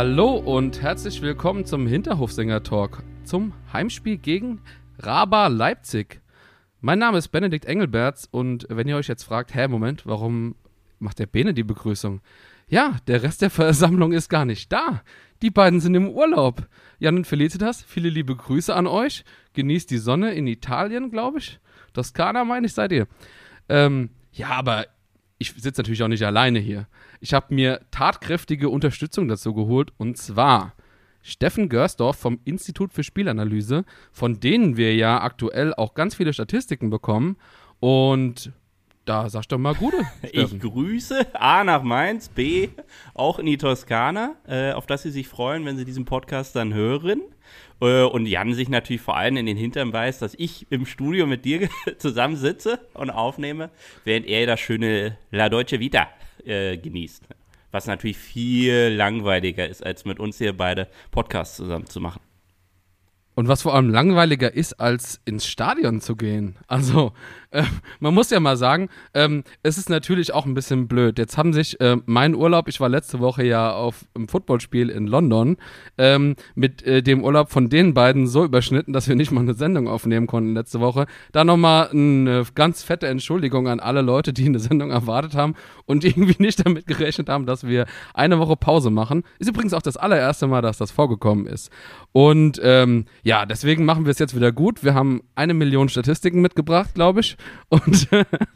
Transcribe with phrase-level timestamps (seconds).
[0.00, 4.62] Hallo und herzlich willkommen zum Hinterhofsänger-Talk zum Heimspiel gegen
[4.98, 6.22] Raba Leipzig.
[6.80, 10.54] Mein Name ist Benedikt Engelberts und wenn ihr euch jetzt fragt, hä, Moment, warum
[11.00, 12.22] macht der Bene die Begrüßung?
[12.66, 15.02] Ja, der Rest der Versammlung ist gar nicht da.
[15.42, 16.66] Die beiden sind im Urlaub.
[16.98, 19.22] Jan und Felicitas, viele liebe Grüße an euch.
[19.52, 21.60] Genießt die Sonne in Italien, glaube ich.
[21.92, 23.06] Toskana, meine ich, seid ihr.
[23.68, 24.86] Ähm, ja, aber
[25.40, 26.86] ich sitze natürlich auch nicht alleine hier.
[27.20, 30.74] Ich habe mir tatkräftige Unterstützung dazu geholt und zwar
[31.22, 36.90] Steffen Görsdorf vom Institut für Spielanalyse, von denen wir ja aktuell auch ganz viele Statistiken
[36.90, 37.36] bekommen.
[37.78, 38.52] Und
[39.04, 39.98] da sag doch mal Gute.
[40.32, 42.68] ich grüße A nach Mainz, B
[43.14, 46.74] auch in die Toskana, äh, auf das Sie sich freuen, wenn Sie diesen Podcast dann
[46.74, 47.22] hören.
[47.80, 51.26] Äh, und Jan sich natürlich vor allem in den Hintern weiß, dass ich im Studio
[51.26, 53.70] mit dir zusammensitze und aufnehme,
[54.04, 56.08] während er das schöne La Deutsche Vita
[56.44, 57.24] äh, genießt.
[57.72, 62.20] Was natürlich viel langweiliger ist, als mit uns hier beide Podcasts zusammen zu machen.
[63.36, 66.56] Und was vor allem langweiliger ist, als ins Stadion zu gehen.
[66.66, 67.12] Also,
[67.50, 67.64] äh,
[67.98, 71.18] man muss ja mal sagen, ähm, es ist natürlich auch ein bisschen blöd.
[71.18, 75.06] Jetzt haben sich äh, mein Urlaub, ich war letzte Woche ja auf einem Footballspiel in
[75.06, 75.56] London,
[75.98, 79.54] ähm, mit äh, dem Urlaub von den beiden so überschnitten, dass wir nicht mal eine
[79.54, 81.06] Sendung aufnehmen konnten letzte Woche.
[81.32, 85.54] Da nochmal eine ganz fette Entschuldigung an alle Leute, die eine Sendung erwartet haben
[85.86, 89.24] und irgendwie nicht damit gerechnet haben, dass wir eine Woche Pause machen.
[89.38, 91.70] Ist übrigens auch das allererste Mal, dass das vorgekommen ist.
[92.12, 94.84] Und ähm, ja, deswegen machen wir es jetzt wieder gut.
[94.84, 97.36] Wir haben eine Million Statistiken mitgebracht, glaube ich.
[97.68, 98.08] Und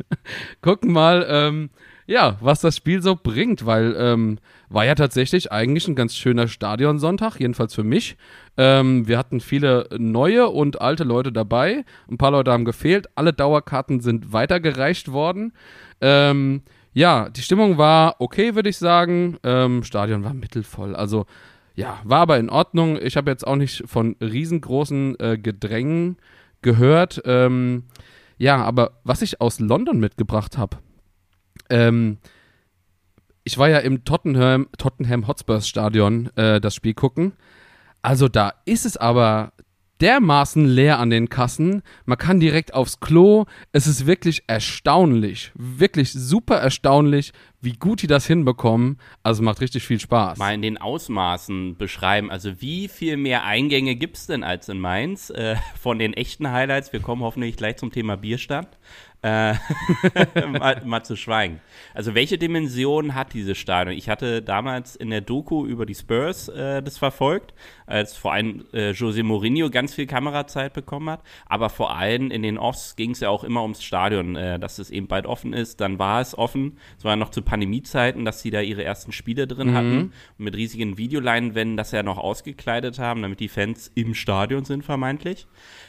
[0.63, 1.71] gucken mal, ähm,
[2.07, 6.49] ja, was das Spiel so bringt, weil ähm, war ja tatsächlich eigentlich ein ganz schöner
[6.49, 8.17] Stadionsonntag, jedenfalls für mich.
[8.57, 11.85] Ähm, wir hatten viele neue und alte Leute dabei.
[12.11, 13.09] Ein paar Leute haben gefehlt.
[13.15, 15.53] Alle Dauerkarten sind weitergereicht worden.
[16.01, 16.63] Ähm,
[16.93, 19.39] ja, die Stimmung war okay, würde ich sagen.
[19.43, 20.95] Ähm, Stadion war mittelvoll.
[20.95, 21.27] Also
[21.75, 22.99] ja, war aber in Ordnung.
[23.01, 26.19] Ich habe jetzt auch nicht von riesengroßen äh, Gedrängen
[26.63, 27.23] gehört.
[27.25, 27.85] Ähm,
[28.39, 30.79] ja, aber was ich aus London mitgebracht habe,
[31.71, 32.19] ähm,
[33.45, 37.35] ich war ja im Tottenham, Tottenham Hotspurs Stadion äh, das Spiel gucken.
[38.03, 39.53] Also da ist es aber
[40.05, 41.83] dermaßen leer an den Kassen.
[42.05, 43.47] Man kann direkt aufs Klo.
[43.73, 47.33] Es ist wirklich erstaunlich, wirklich super erstaunlich,
[47.63, 48.99] wie gut die das hinbekommen.
[49.23, 50.37] Also macht richtig viel Spaß.
[50.37, 52.31] Mal in den Ausmaßen beschreiben.
[52.31, 55.31] Also wie viel mehr Eingänge gibt es denn als in Mainz?
[55.31, 56.93] Äh, von den echten Highlights.
[56.93, 58.69] Wir kommen hoffentlich gleich zum Thema Bierstand
[59.25, 59.55] äh,
[60.47, 61.61] mal, mal, zu schweigen.
[61.95, 63.97] Also welche Dimension hat dieses Stadion?
[63.97, 67.55] Ich hatte damals in der Doku über die Spurs äh, das verfolgt,
[67.87, 72.43] als vor allem äh, José Mourinho ganz viel Kamerazeit bekommen hat, aber vor allem in
[72.43, 75.55] den Offs ging es ja auch immer ums Stadion, äh, dass es eben bald offen
[75.55, 75.81] ist.
[75.81, 76.79] Dann war es offen.
[76.99, 79.75] Es war noch zu Pandemiezeiten, dass sie da ihre ersten Spiele drin mhm.
[79.75, 79.99] hatten
[80.39, 84.85] und mit riesigen Videoleinwänden das ja noch ausgekleidet haben, damit die Fans im Stadion sind
[84.85, 85.47] vermeintlich.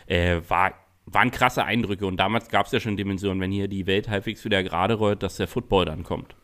[0.08, 3.88] Äh, war waren krasse Eindrücke und damals gab es ja schon Dimensionen, wenn hier die
[3.88, 6.36] Welt halbwegs wieder gerade rollt, dass der Football dann kommt.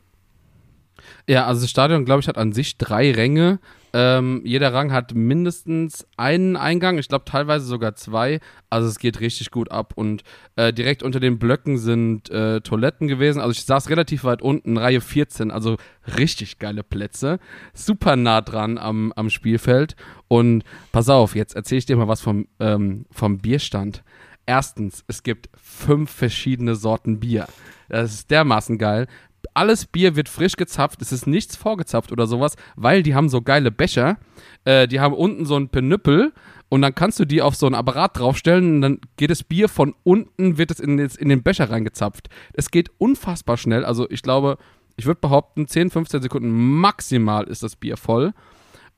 [1.27, 3.59] Ja, also das Stadion, glaube ich, hat an sich drei Ränge.
[3.93, 8.39] Ähm, jeder Rang hat mindestens einen Eingang, ich glaube teilweise sogar zwei.
[8.69, 9.93] Also es geht richtig gut ab.
[9.95, 10.23] Und
[10.55, 13.41] äh, direkt unter den Blöcken sind äh, Toiletten gewesen.
[13.41, 15.77] Also ich saß relativ weit unten, Reihe 14, also
[16.17, 17.39] richtig geile Plätze.
[17.73, 19.95] Super nah dran am, am Spielfeld.
[20.27, 24.03] Und pass auf, jetzt erzähle ich dir mal was vom, ähm, vom Bierstand.
[24.51, 27.47] Erstens, es gibt fünf verschiedene Sorten Bier.
[27.87, 29.07] Das ist dermaßen geil.
[29.53, 33.41] Alles Bier wird frisch gezapft, es ist nichts vorgezapft oder sowas, weil die haben so
[33.41, 34.17] geile Becher.
[34.65, 36.33] Äh, die haben unten so einen Penüppel
[36.67, 39.69] und dann kannst du die auf so ein Apparat draufstellen und dann geht das Bier
[39.69, 42.27] von unten, wird es in, in den Becher reingezapft.
[42.51, 43.85] Es geht unfassbar schnell.
[43.85, 44.57] Also ich glaube,
[44.97, 48.33] ich würde behaupten, 10, 15 Sekunden maximal ist das Bier voll.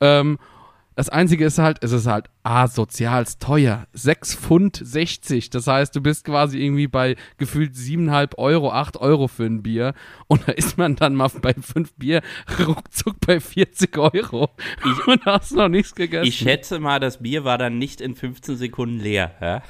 [0.01, 0.39] Ähm,
[0.95, 3.87] das Einzige ist halt, es ist halt asozials teuer.
[3.93, 5.49] 6 Pfund 60.
[5.49, 9.93] Das heißt, du bist quasi irgendwie bei gefühlt 7,5 Euro, 8 Euro für ein Bier.
[10.27, 12.21] Und da ist man dann mal bei 5 Bier
[12.59, 14.49] ruckzuck bei 40 Euro.
[14.85, 16.27] Ich, und hast noch nichts gegessen.
[16.27, 19.31] Ich schätze mal, das Bier war dann nicht in 15 Sekunden leer.
[19.41, 19.63] Ja?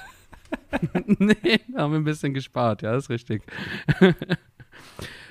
[1.05, 3.43] nee, haben wir ein bisschen gespart, ja, ist richtig.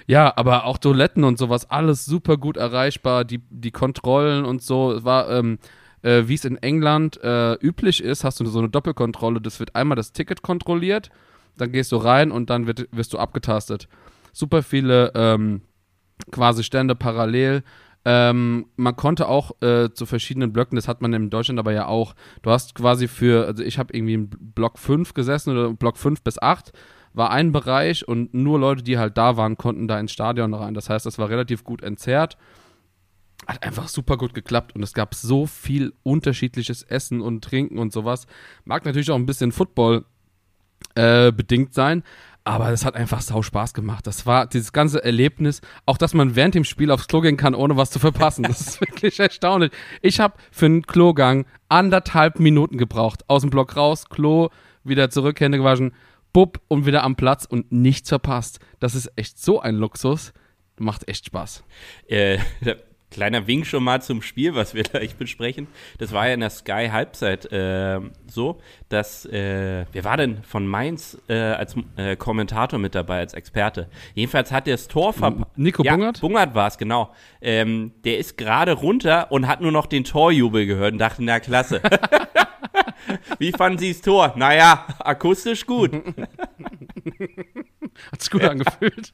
[0.07, 4.93] ja, aber auch Toiletten und sowas, alles super gut erreichbar, die, die Kontrollen und so,
[4.93, 5.59] es war, ähm,
[6.03, 9.75] äh, wie es in England äh, üblich ist, hast du so eine Doppelkontrolle, das wird
[9.75, 11.11] einmal das Ticket kontrolliert,
[11.57, 13.89] dann gehst du rein und dann wird, wirst du abgetastet.
[14.33, 15.63] Super viele ähm,
[16.31, 17.63] quasi Stände parallel.
[18.05, 21.87] Ähm, man konnte auch äh, zu verschiedenen Blöcken, das hat man in Deutschland aber ja
[21.87, 22.15] auch.
[22.43, 26.23] Du hast quasi für, also ich habe irgendwie im Block 5 gesessen oder Block 5
[26.23, 26.73] bis 8
[27.15, 30.75] war ein Bereich und nur Leute, die halt da waren, konnten da ins Stadion rein.
[30.75, 32.39] Das heißt, das war relativ gut entzerrt.
[33.47, 37.93] Hat einfach super gut geklappt und es gab so viel unterschiedliches Essen und Trinken und
[37.93, 38.27] sowas.
[38.65, 40.05] Mag natürlich auch ein bisschen Football
[40.95, 42.03] äh, bedingt sein,
[42.45, 44.07] aber es hat einfach sau Spaß gemacht.
[44.07, 47.55] Das war dieses ganze Erlebnis, auch dass man während dem Spiel aufs Klo gehen kann,
[47.55, 48.43] ohne was zu verpassen.
[48.45, 49.73] Das ist wirklich erstaunlich.
[50.01, 53.25] Ich habe für einen Klogang anderthalb Minuten gebraucht.
[53.29, 54.49] Aus dem Block raus, Klo,
[54.85, 55.95] wieder zurück, Hände gewaschen,
[56.33, 58.59] bub und wieder am Platz und nichts verpasst.
[58.81, 60.33] Das ist echt so ein Luxus.
[60.79, 61.63] Macht echt Spaß.
[62.09, 62.39] Äh,
[63.13, 65.69] Kleiner Wink schon mal zum Spiel, was wir gleich besprechen.
[65.99, 70.67] Das war ja in der Sky Halbzeit äh, so, dass, äh, wer war denn von
[70.67, 73.89] Mainz äh, als äh, Kommentator mit dabei, als Experte?
[74.15, 75.57] Jedenfalls hat der das Tor verpasst.
[75.57, 76.21] Nico ja, Bungert?
[76.21, 77.13] Bungert war es, genau.
[77.41, 81.39] Ähm, der ist gerade runter und hat nur noch den Torjubel gehört und dachte, na
[81.41, 81.81] klasse.
[83.39, 84.33] Wie fanden Sie das Tor?
[84.37, 85.93] Naja, akustisch gut.
[88.11, 89.13] Hat sich gut angefühlt.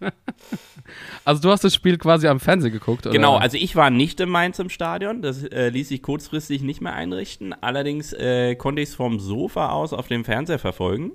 [1.25, 3.15] Also du hast das Spiel quasi am Fernsehen geguckt, oder?
[3.15, 6.81] Genau, also ich war nicht in Mainz im Stadion, das äh, ließ sich kurzfristig nicht
[6.81, 7.55] mehr einrichten.
[7.61, 11.13] Allerdings äh, konnte ich es vom Sofa aus auf dem Fernseher verfolgen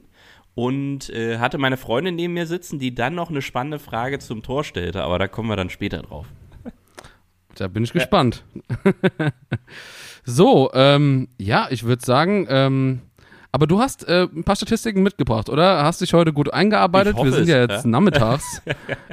[0.55, 4.43] und äh, hatte meine Freundin neben mir sitzen, die dann noch eine spannende Frage zum
[4.43, 6.27] Tor stellte, aber da kommen wir dann später drauf.
[7.55, 8.43] Da bin ich gespannt.
[10.25, 13.01] so, ähm, ja, ich würde sagen, ähm,
[13.51, 15.83] aber du hast äh, ein paar Statistiken mitgebracht, oder?
[15.83, 17.17] Hast dich heute gut eingearbeitet?
[17.21, 17.89] Wir sind ja jetzt ja.
[17.89, 18.61] nachmittags.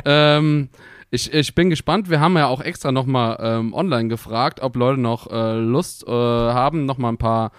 [0.05, 0.71] ähm,
[1.11, 2.09] ich, ich bin gespannt.
[2.09, 6.11] Wir haben ja auch extra nochmal ähm, online gefragt, ob Leute noch äh, Lust äh,
[6.11, 7.53] haben, nochmal ein paar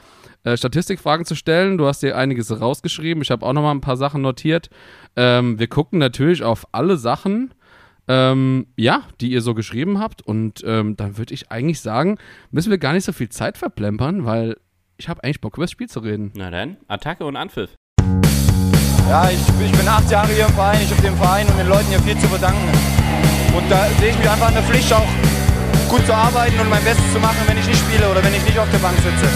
[0.44, 1.78] äh, Statistikfragen zu stellen.
[1.78, 3.22] Du hast dir einiges rausgeschrieben.
[3.22, 4.70] Ich habe auch nochmal ein paar Sachen notiert.
[5.16, 7.54] Ähm, wir gucken natürlich auf alle Sachen,
[8.12, 10.22] ähm, ja, die ihr so geschrieben habt.
[10.22, 12.18] Und ähm, dann würde ich eigentlich sagen,
[12.52, 14.58] müssen wir gar nicht so viel Zeit verplempern, weil
[14.98, 16.32] ich habe eigentlich Bock, über das Spiel zu reden.
[16.36, 17.70] Na dann, Attacke und Anpfiff.
[19.08, 20.80] Ja, ich, ich bin acht Jahre hier im Verein.
[20.84, 22.68] Ich habe dem Verein und den Leuten hier viel zu verdanken.
[23.56, 25.08] Und da sehe ich mich einfach in der Pflicht, auch
[25.90, 28.44] gut zu arbeiten und mein Bestes zu machen, wenn ich nicht spiele oder wenn ich
[28.44, 29.28] nicht auf der Bank sitze.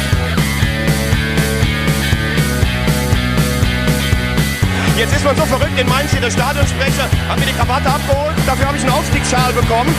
[4.96, 8.36] Jetzt ist man so verrückt in Mainz, hier der Stadionsprecher hat mir die Krawatte abgeholt.
[8.46, 9.94] Dafür habe ich einen Aufstiegsschal bekommen.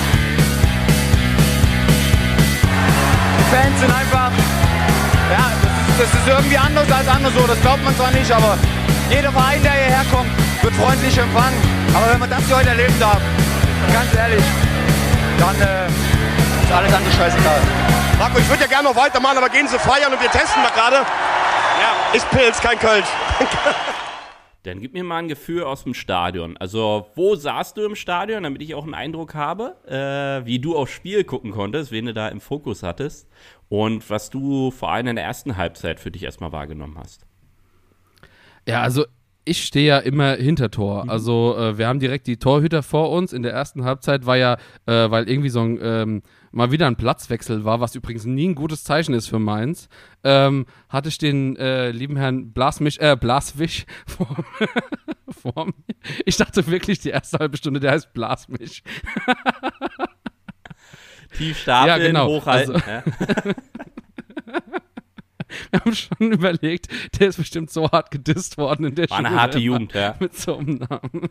[3.39, 4.31] Die Fans sind einfach
[5.31, 5.51] ja,
[5.99, 8.57] das, das ist irgendwie anders als anderswo, das glaubt man zwar nicht, aber
[9.11, 10.31] jeder Verein, der hierher kommt,
[10.63, 11.61] wird freundlich empfangen.
[11.95, 13.21] Aber wenn man das hier heute erleben darf,
[13.93, 14.45] ganz ehrlich,
[15.39, 17.61] dann äh, ist alles andere scheißegal.
[18.19, 20.71] Marco, ich würde ja gerne noch weitermachen, aber gehen Sie feiern und wir testen da
[20.71, 20.97] gerade.
[20.97, 23.09] Ja, ist Pilz, kein Kölsch.
[24.67, 26.57] Dann gib mir mal ein Gefühl aus dem Stadion.
[26.57, 30.77] Also, wo saßt du im Stadion, damit ich auch einen Eindruck habe, äh, wie du
[30.77, 33.29] aufs Spiel gucken konntest, wen du da im Fokus hattest
[33.69, 37.27] und was du vor allem in der ersten Halbzeit für dich erstmal wahrgenommen hast.
[38.67, 39.05] Ja, also
[39.45, 41.05] ich stehe ja immer hinter Tor.
[41.05, 41.11] Mhm.
[41.11, 43.33] Also äh, wir haben direkt die Torhüter vor uns.
[43.33, 44.55] In der ersten Halbzeit war ja,
[44.87, 46.23] äh, weil irgendwie so ein ähm,
[46.57, 49.91] mal wieder ein Platzwechsel war, was übrigens nie ein gutes Zeichen ist für Mainz,
[50.25, 54.43] ähm, hatte ich den äh, lieben Herrn Blasmich, äh, Blaswig vor,
[55.29, 55.75] vor mir.
[56.25, 58.83] Ich dachte wirklich die erste halbe Stunde, der heißt Blasmich.
[61.37, 62.29] Tief stapeln, ja, genau.
[62.29, 62.77] hochhalten.
[62.77, 63.03] Also, ja.
[65.71, 69.29] Wir haben schon überlegt, der ist bestimmt so hart gedisst worden in der War Schule.
[69.29, 70.17] eine harte Jugend, ja.
[70.19, 71.29] Mit so einem Namen.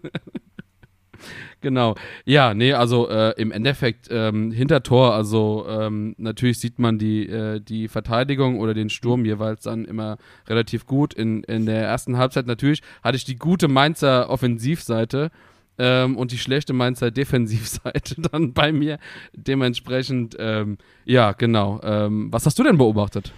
[1.61, 1.95] Genau.
[2.25, 7.27] Ja, nee, also äh, im Endeffekt ähm, hinter Tor, also ähm, natürlich sieht man die,
[7.27, 10.17] äh, die Verteidigung oder den Sturm jeweils dann immer
[10.47, 11.13] relativ gut.
[11.13, 15.31] In, in der ersten Halbzeit natürlich hatte ich die gute Mainzer Offensivseite
[15.77, 18.99] ähm, und die schlechte Mainzer Defensivseite dann bei mir.
[19.33, 21.79] Dementsprechend, ähm, ja, genau.
[21.83, 23.33] Ähm, was hast du denn beobachtet?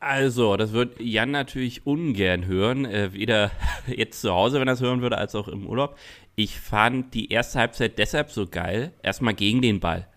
[0.00, 3.50] Also, das wird Jan natürlich ungern hören, äh, weder
[3.86, 5.96] jetzt zu Hause, wenn er es hören würde, als auch im Urlaub.
[6.36, 10.08] Ich fand die erste Halbzeit deshalb so geil, erstmal gegen den Ball.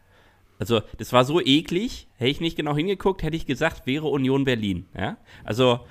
[0.60, 4.44] Also, das war so eklig, hätte ich nicht genau hingeguckt, hätte ich gesagt, wäre Union
[4.44, 4.88] Berlin.
[4.98, 5.18] Ja?
[5.44, 5.82] Also,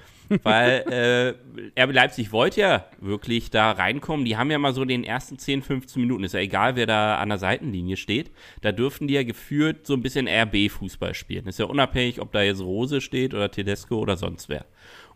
[0.42, 1.36] weil
[1.76, 4.24] äh, RB Leipzig wollte ja wirklich da reinkommen.
[4.24, 7.18] Die haben ja mal so den ersten 10, 15 Minuten, ist ja egal, wer da
[7.18, 11.46] an der Seitenlinie steht, da dürften die ja geführt so ein bisschen RB-Fußball spielen.
[11.46, 14.64] Ist ja unabhängig, ob da jetzt Rose steht oder Tedesco oder sonst wer.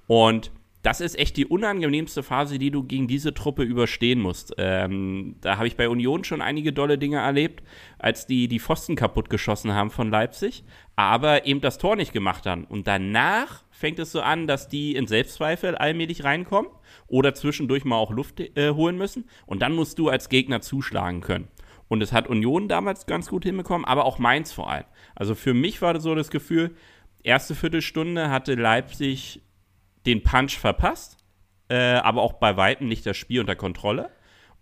[0.06, 4.54] Und das ist echt die unangenehmste Phase, die du gegen diese Truppe überstehen musst.
[4.56, 7.62] Ähm, da habe ich bei Union schon einige dolle Dinge erlebt,
[7.98, 10.64] als die die Pfosten kaputt geschossen haben von Leipzig,
[10.96, 12.64] aber eben das Tor nicht gemacht haben.
[12.64, 16.70] Und danach fängt es so an, dass die in Selbstzweifel allmählich reinkommen
[17.08, 19.28] oder zwischendurch mal auch Luft äh, holen müssen.
[19.46, 21.48] Und dann musst du als Gegner zuschlagen können.
[21.88, 24.84] Und es hat Union damals ganz gut hinbekommen, aber auch Mainz vor allem.
[25.14, 26.74] Also für mich war das so das Gefühl,
[27.22, 29.42] erste Viertelstunde hatte Leipzig
[30.06, 31.16] den Punch verpasst,
[31.68, 34.10] äh, aber auch bei Weitem nicht das Spiel unter Kontrolle.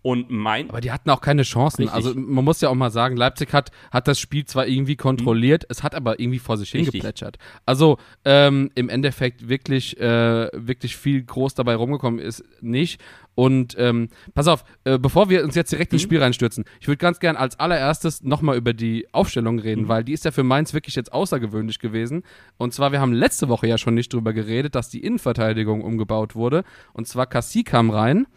[0.01, 0.69] Und mein.
[0.69, 1.83] Aber die hatten auch keine Chancen.
[1.83, 1.93] Richtig.
[1.93, 5.65] Also man muss ja auch mal sagen, Leipzig hat, hat das Spiel zwar irgendwie kontrolliert,
[5.67, 7.37] es hat aber irgendwie vor sich hingeplätschert.
[7.65, 13.01] Also ähm, im Endeffekt wirklich, äh, wirklich viel groß dabei rumgekommen ist nicht.
[13.35, 16.97] Und ähm, pass auf, äh, bevor wir uns jetzt direkt ins Spiel reinstürzen, ich würde
[16.97, 20.73] ganz gern als allererstes nochmal über die Aufstellung reden, weil die ist ja für Mainz
[20.73, 22.23] wirklich jetzt außergewöhnlich gewesen.
[22.57, 26.35] Und zwar, wir haben letzte Woche ja schon nicht drüber geredet, dass die Innenverteidigung umgebaut
[26.35, 26.63] wurde.
[26.93, 28.27] Und zwar Cassie kam rein.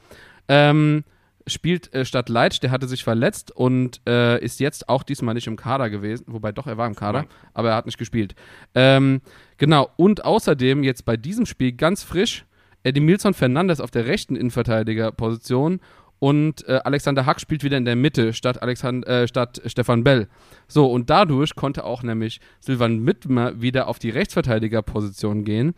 [0.49, 1.05] Ähm,
[1.47, 5.47] spielt äh, statt Leitsch, der hatte sich verletzt und äh, ist jetzt auch diesmal nicht
[5.47, 8.35] im Kader gewesen, wobei doch, er war im Kader, aber er hat nicht gespielt.
[8.75, 9.21] Ähm,
[9.59, 12.45] genau, und außerdem jetzt bei diesem Spiel ganz frisch
[12.85, 15.81] Edmilson Fernandes auf der rechten Innenverteidigerposition
[16.23, 20.29] und äh, Alexander Hack spielt wieder in der Mitte statt, Alexand äh, statt Stefan Bell.
[20.69, 25.75] So, und dadurch konnte auch nämlich Silvan Mittmer wieder auf die Rechtsverteidigerposition gehen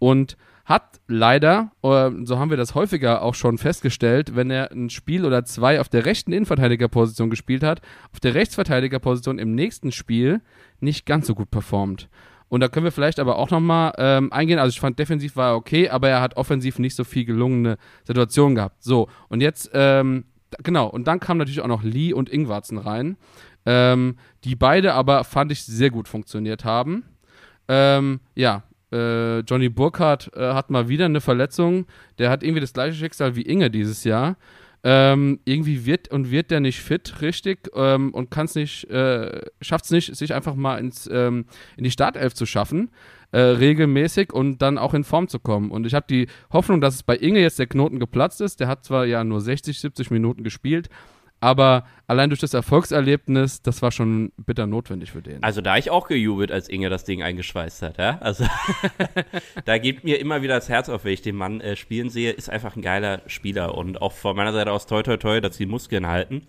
[0.00, 5.26] und hat leider, so haben wir das häufiger auch schon festgestellt, wenn er ein Spiel
[5.26, 10.40] oder zwei auf der rechten Innenverteidigerposition gespielt hat, auf der Rechtsverteidigerposition im nächsten Spiel
[10.80, 12.08] nicht ganz so gut performt.
[12.48, 14.58] Und da können wir vielleicht aber auch nochmal ähm, eingehen.
[14.58, 17.76] Also ich fand, defensiv war er okay, aber er hat offensiv nicht so viel gelungene
[18.04, 18.82] Situationen gehabt.
[18.82, 20.24] So, und jetzt, ähm,
[20.62, 23.16] genau, und dann kamen natürlich auch noch Lee und Ingwarzen rein,
[23.66, 27.04] ähm, die beide aber, fand ich, sehr gut funktioniert haben.
[27.66, 28.62] Ähm, ja,
[28.94, 31.86] äh, Johnny Burkhardt äh, hat mal wieder eine Verletzung.
[32.18, 34.36] Der hat irgendwie das gleiche Schicksal wie Inge dieses Jahr.
[34.86, 39.40] Ähm, irgendwie wird und wird der nicht fit, richtig, ähm, und kann es nicht, äh,
[39.62, 41.46] schafft es nicht, sich einfach mal ins, ähm,
[41.78, 42.90] in die Startelf zu schaffen,
[43.32, 45.70] äh, regelmäßig und dann auch in Form zu kommen.
[45.70, 48.60] Und ich habe die Hoffnung, dass es bei Inge jetzt der Knoten geplatzt ist.
[48.60, 50.90] Der hat zwar ja nur 60, 70 Minuten gespielt,
[51.40, 55.42] aber allein durch das Erfolgserlebnis, das war schon bitter notwendig für den.
[55.42, 58.18] Also da ich auch gejubelt, als Inge das Ding eingeschweißt hat, ja.
[58.20, 58.46] Also
[59.64, 62.32] da gibt mir immer wieder das Herz auf, wenn ich den Mann äh, spielen sehe,
[62.32, 65.56] ist einfach ein geiler Spieler und auch von meiner Seite aus toi toi toi, dass
[65.56, 66.46] die Muskeln halten.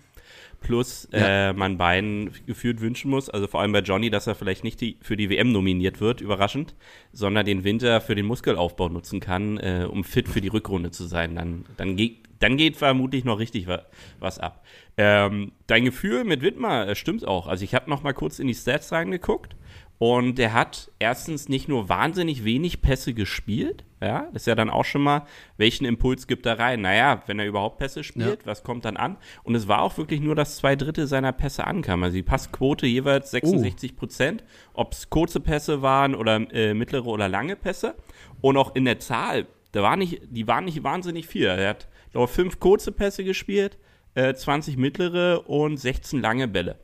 [0.65, 4.63] Plus äh, man beiden gefühlt wünschen muss, also vor allem bei Johnny, dass er vielleicht
[4.63, 6.73] nicht die, für die WM nominiert wird, überraschend,
[7.13, 11.05] sondern den Winter für den Muskelaufbau nutzen kann, äh, um fit für die Rückrunde zu
[11.05, 11.35] sein.
[11.35, 13.83] Dann, dann, geht, dann geht vermutlich noch richtig wa
[14.19, 14.65] was ab.
[14.97, 17.47] Ähm, dein Gefühl mit Wittmer äh, stimmt auch.
[17.47, 19.55] Also ich habe noch mal kurz in die Stats reingeguckt
[19.97, 24.69] und der hat erstens nicht nur wahnsinnig wenig Pässe gespielt, ja, das ist ja dann
[24.69, 25.25] auch schon mal,
[25.57, 26.81] welchen Impuls gibt er rein?
[26.81, 29.17] Naja, wenn er überhaupt Pässe spielt, was kommt dann an?
[29.43, 32.03] Und es war auch wirklich nur, dass zwei Drittel seiner Pässe ankamen.
[32.03, 37.29] Also die Passquote jeweils 66 Prozent, ob es kurze Pässe waren oder äh, mittlere oder
[37.29, 37.95] lange Pässe.
[38.41, 41.45] Und auch in der Zahl, da war nicht, die waren nicht wahnsinnig viel.
[41.45, 43.77] Er hat, glaube ich, fünf kurze Pässe gespielt,
[44.13, 46.77] äh, 20 mittlere und 16 lange Bälle.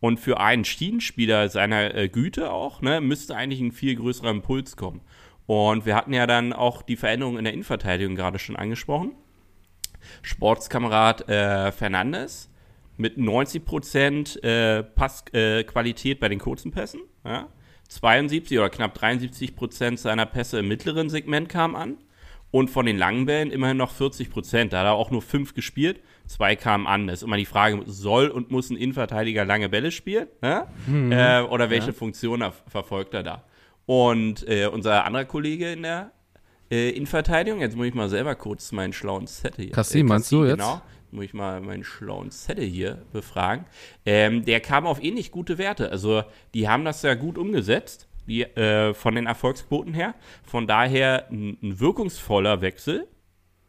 [0.00, 4.76] Und für einen Schienenspieler seiner äh, Güte auch, ne, müsste eigentlich ein viel größerer Impuls
[4.76, 5.00] kommen.
[5.46, 9.12] Und wir hatten ja dann auch die Veränderung in der Innenverteidigung gerade schon angesprochen.
[10.22, 12.50] Sportskamerad äh, Fernandes
[12.96, 17.00] mit 90% äh, Passqualität bei den kurzen Pässen.
[17.24, 17.48] Ja.
[17.88, 21.98] 72 oder knapp 73% seiner Pässe im mittleren Segment kamen an.
[22.50, 24.72] Und von den langen Bällen immerhin noch 40 Prozent.
[24.72, 27.06] Da hat er auch nur fünf gespielt, zwei kamen an.
[27.06, 30.28] Das ist immer die Frage, soll und muss ein Innenverteidiger lange Bälle spielen?
[30.40, 30.66] Ne?
[30.88, 33.44] Äh, oder welche Funktion er, verfolgt er da?
[33.86, 36.12] Und äh, unser anderer Kollege in der
[36.70, 39.74] äh, Innenverteidigung, jetzt muss ich mal selber kurz meinen schlauen Zettel hier.
[39.74, 40.58] Kassim, meinst du jetzt?
[40.58, 40.80] Genau.
[41.10, 43.66] Muss ich mal meinen schlauen Zettel hier befragen.
[44.04, 45.90] Ähm, der kam auf ähnlich gute Werte.
[45.90, 50.14] Also, die haben das ja gut umgesetzt die, äh, von den Erfolgsquoten her.
[50.42, 53.06] Von daher ein, ein wirkungsvoller Wechsel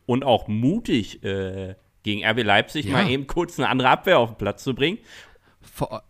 [0.05, 2.93] und auch mutig äh, gegen RB Leipzig Ja.
[2.93, 4.99] mal eben kurz eine andere Abwehr auf den Platz zu bringen.
[5.61, 6.03] vor,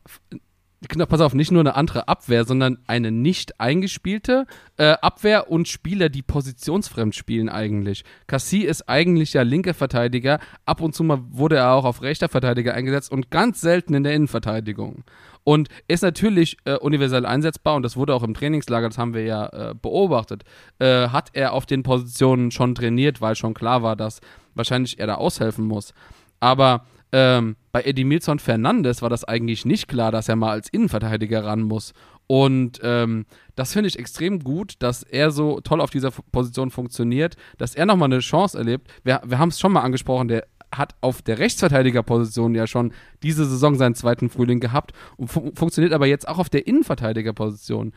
[0.89, 4.45] genau, pass auf, nicht nur eine andere Abwehr, sondern eine nicht eingespielte
[4.77, 8.03] äh, Abwehr und Spieler, die positionsfremd spielen eigentlich.
[8.27, 12.27] Cassie ist eigentlich ja linker Verteidiger, ab und zu mal wurde er auch auf rechter
[12.27, 15.05] Verteidiger eingesetzt und ganz selten in der Innenverteidigung.
[15.45, 19.23] Und ist natürlich äh, universell einsetzbar und das wurde auch im Trainingslager, das haben wir
[19.23, 20.43] ja äh, beobachtet,
[20.79, 24.19] äh, hat er auf den Positionen schon trainiert, weil schon klar war, dass
[24.55, 25.93] wahrscheinlich er da aushelfen muss.
[26.39, 31.45] Aber ähm, bei Edimilson Fernandes war das eigentlich nicht klar, dass er mal als Innenverteidiger
[31.45, 31.93] ran muss.
[32.27, 37.35] Und ähm, das finde ich extrem gut, dass er so toll auf dieser Position funktioniert,
[37.57, 38.89] dass er nochmal eine Chance erlebt.
[39.03, 42.91] Wir, wir haben es schon mal angesprochen, der hat auf der Rechtsverteidigerposition ja schon
[43.23, 47.93] diese Saison seinen zweiten Frühling gehabt und fu funktioniert aber jetzt auch auf der Innenverteidigerposition.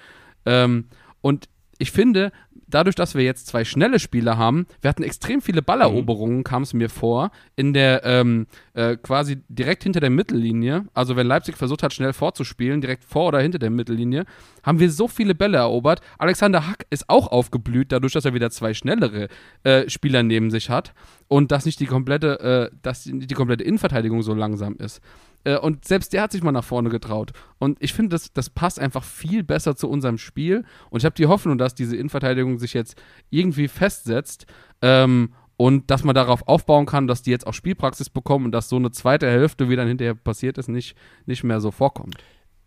[0.46, 0.88] Ähm,
[1.22, 1.48] und
[1.78, 2.32] ich finde,
[2.68, 6.74] dadurch, dass wir jetzt zwei schnelle Spieler haben, wir hatten extrem viele Balleroberungen, kam es
[6.74, 10.86] mir vor, in der ähm, äh, quasi direkt hinter der Mittellinie.
[10.94, 14.24] Also wenn Leipzig versucht hat, schnell vorzuspielen, direkt vor oder hinter der Mittellinie,
[14.62, 16.00] haben wir so viele Bälle erobert.
[16.18, 19.28] Alexander Hack ist auch aufgeblüht, dadurch, dass er wieder zwei schnellere
[19.64, 20.92] äh, Spieler neben sich hat
[21.28, 25.00] und dass nicht die komplette, äh, dass die komplette Innenverteidigung so langsam ist.
[25.44, 27.32] Äh, und selbst der hat sich mal nach vorne getraut.
[27.58, 30.64] Und ich finde, das, das passt einfach viel besser zu unserem Spiel.
[30.90, 34.46] Und ich habe die Hoffnung, dass diese Innenverteidigung sich jetzt irgendwie festsetzt.
[34.82, 38.68] Ähm, und dass man darauf aufbauen kann, dass die jetzt auch Spielpraxis bekommen und dass
[38.68, 42.16] so eine zweite Hälfte, wie dann hinterher passiert ist, nicht, nicht mehr so vorkommt.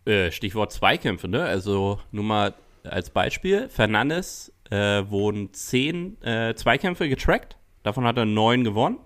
[0.06, 1.44] Äh, Stichwort Zweikämpfe, ne?
[1.44, 8.25] Also nur mal als Beispiel: Fernandes äh, wurden zehn äh, Zweikämpfe getrackt, davon hat er
[8.25, 8.98] neun gewonnen.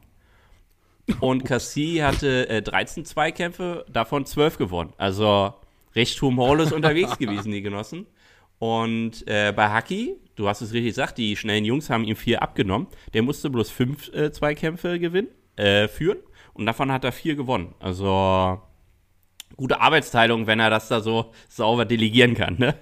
[1.20, 4.94] Und Cassie hatte äh, 13 Zweikämpfe, davon 12 gewonnen.
[4.98, 5.54] Also
[5.96, 8.08] recht humorlos unterwegs gewesen, die Genossen.
[8.58, 12.42] Und äh, bei Haki, du hast es richtig gesagt, die schnellen Jungs haben ihm vier
[12.42, 12.88] abgenommen.
[13.14, 16.20] Der musste bloß fünf äh, Zweikämpfe gewinnen, äh, führen.
[16.54, 17.76] Und davon hat er vier gewonnen.
[17.80, 18.62] Also
[19.58, 22.76] gute Arbeitsteilung, wenn er das da so sauber delegieren kann, ne?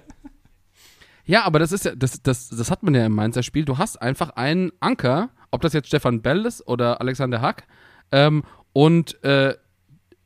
[1.26, 3.64] Ja, aber das ist ja, das, das, das hat man ja im Mainzer Spiel.
[3.64, 7.66] Du hast einfach einen Anker, ob das jetzt Stefan Bell ist oder Alexander Hack,
[8.14, 9.56] ähm, und äh,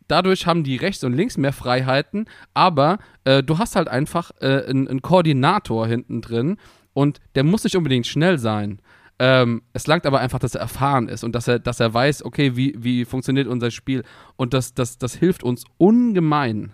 [0.09, 4.65] dadurch haben die rechts und links mehr Freiheiten, aber äh, du hast halt einfach äh,
[4.69, 6.59] einen, einen, Koordinator hinten drin
[6.93, 8.81] und der muss nicht unbedingt schnell sein.
[9.19, 12.25] Ähm, es langt aber einfach, dass er erfahren ist und dass er, dass er weiß,
[12.25, 14.05] okay, wie, wie funktioniert unser Spiel.
[14.37, 16.73] Und das, das, das hilft uns ungemein.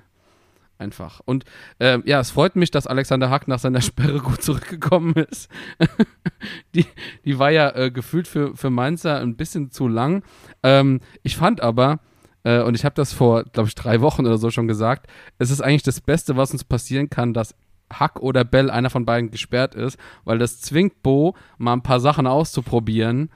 [0.77, 1.21] Einfach.
[1.25, 1.45] Und
[1.79, 5.49] ähm, ja, es freut mich, dass Alexander Hack nach seiner Sperre gut zurückgekommen ist.
[6.75, 6.85] die,
[7.25, 10.25] die war ja äh, gefühlt für, für Mainzer ein bisschen zu lang.
[10.65, 12.01] Ähm, ich fand aber,
[12.43, 15.07] äh, und ich habe das vor, glaube ich, drei Wochen oder so schon gesagt,
[15.39, 17.55] es ist eigentlich das Beste, was uns passieren kann, dass
[17.93, 22.01] Hack oder Bell, einer von beiden, gesperrt ist, weil das zwingt Bo, mal ein paar
[22.01, 23.31] Sachen auszuprobieren.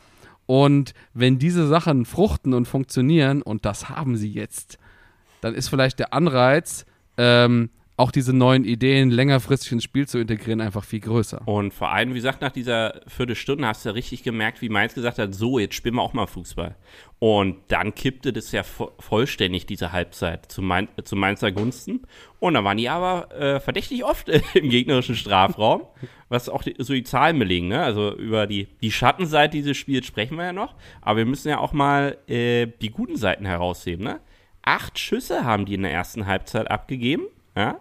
[0.47, 4.79] Und wenn diese Sachen fruchten und funktionieren, und das haben sie jetzt,
[5.43, 6.87] dann ist vielleicht der Anreiz,
[7.19, 11.43] ähm, auch diese neuen Ideen längerfristig ins Spiel zu integrieren, einfach viel größer.
[11.47, 15.19] Und vor allem, wie gesagt, nach dieser Viertelstunde hast du richtig gemerkt, wie Mainz gesagt
[15.19, 16.77] hat, so, jetzt spielen wir auch mal Fußball.
[17.19, 22.03] Und dann kippte das ja vo vollständig, diese Halbzeit, zu, Main zu Mainzer Gunsten.
[22.39, 25.83] Und dann waren die aber äh, verdächtig oft im gegnerischen Strafraum,
[26.29, 27.67] was auch die, so die Zahlen belegen.
[27.67, 27.83] Ne?
[27.83, 30.77] Also über die, die Schattenseite dieses Spiels sprechen wir ja noch.
[31.01, 34.05] Aber wir müssen ja auch mal äh, die guten Seiten herausheben.
[34.05, 34.21] Ne?
[34.63, 37.25] Acht Schüsse haben die in der ersten Halbzeit abgegeben.
[37.57, 37.81] Ja?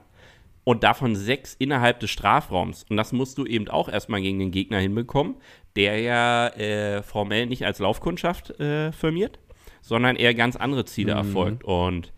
[0.67, 2.85] Und davon sechs innerhalb des Strafraums.
[2.89, 5.37] Und das musst du eben auch erstmal gegen den Gegner hinbekommen,
[5.77, 9.39] der ja äh, formell nicht als Laufkundschaft äh, firmiert,
[9.81, 11.19] sondern eher ganz andere Ziele mhm.
[11.19, 11.63] erfolgt.
[11.63, 12.11] Und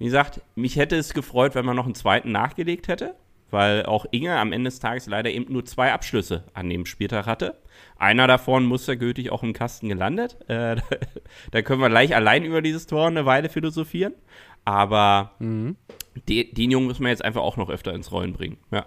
[0.00, 3.14] wie gesagt, mich hätte es gefreut, wenn man noch einen zweiten nachgelegt hätte,
[3.52, 7.26] weil auch Inge am Ende des Tages leider eben nur zwei Abschlüsse an dem Spieltag
[7.26, 7.58] hatte.
[7.96, 10.36] Einer davon mustergültig auch im Kasten gelandet.
[10.48, 10.78] Äh,
[11.52, 14.14] da können wir gleich allein über dieses Tor eine Weile philosophieren.
[14.68, 15.76] Aber mhm.
[16.28, 18.58] den, den Jungen müssen wir jetzt einfach auch noch öfter ins Rollen bringen.
[18.70, 18.84] Ja.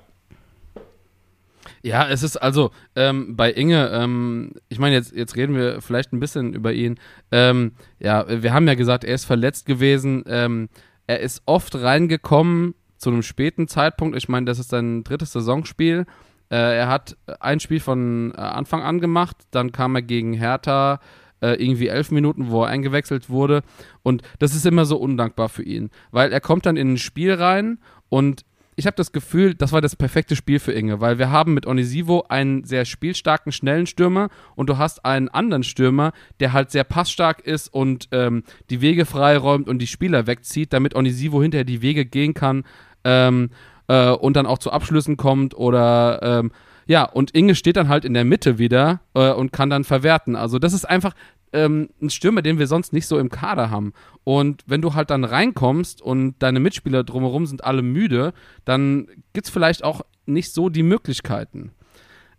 [1.82, 6.14] Ja, es ist also ähm, bei Inge, ähm, ich meine, jetzt, jetzt reden wir vielleicht
[6.14, 7.00] ein bisschen über ihn.
[7.32, 10.24] Ähm, ja, wir haben ja gesagt, er ist verletzt gewesen.
[10.28, 10.70] Ähm,
[11.08, 14.16] er ist oft reingekommen zu einem späten Zeitpunkt.
[14.16, 16.06] Ich meine, das ist sein drittes Saisonspiel.
[16.52, 21.00] Äh, er hat ein Spiel von äh, Anfang an gemacht, dann kam er gegen Hertha
[21.42, 23.64] äh, irgendwie elf Minuten, wo er eingewechselt wurde.
[24.04, 27.34] Und das ist immer so undankbar für ihn, weil er kommt dann in ein Spiel
[27.34, 31.30] rein und ich habe das Gefühl, das war das perfekte Spiel für Inge, weil wir
[31.30, 36.54] haben mit Onisivo einen sehr spielstarken, schnellen Stürmer und du hast einen anderen Stürmer, der
[36.54, 41.42] halt sehr passstark ist und ähm, die Wege freiräumt und die Spieler wegzieht, damit Onisivo
[41.42, 42.64] hinterher die Wege gehen kann
[43.04, 43.50] ähm,
[43.88, 46.52] äh, und dann auch zu Abschlüssen kommt oder ähm,
[46.88, 50.36] ja, und Inge steht dann halt in der Mitte wieder äh, und kann dann verwerten.
[50.36, 51.14] Also das ist einfach
[51.54, 53.94] ähm, ein Stürmer, den wir sonst nicht so im Kader haben.
[54.24, 58.34] Und wenn du halt dann reinkommst und deine Mitspieler drumherum sind alle müde,
[58.66, 61.72] dann gibt es vielleicht auch nicht so die Möglichkeiten.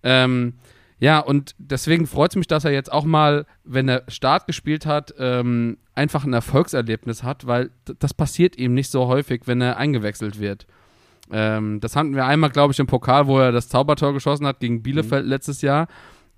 [0.02, 0.54] Ähm,
[0.98, 4.86] ja, und deswegen freut es mich, dass er jetzt auch mal, wenn er Start gespielt
[4.86, 9.78] hat, ähm, einfach ein Erfolgserlebnis hat, weil das passiert ihm nicht so häufig, wenn er
[9.78, 10.66] eingewechselt wird.
[11.32, 14.60] Ähm, das hatten wir einmal, glaube ich, im Pokal, wo er das Zaubertor geschossen hat
[14.60, 15.30] gegen Bielefeld mhm.
[15.30, 15.88] letztes Jahr.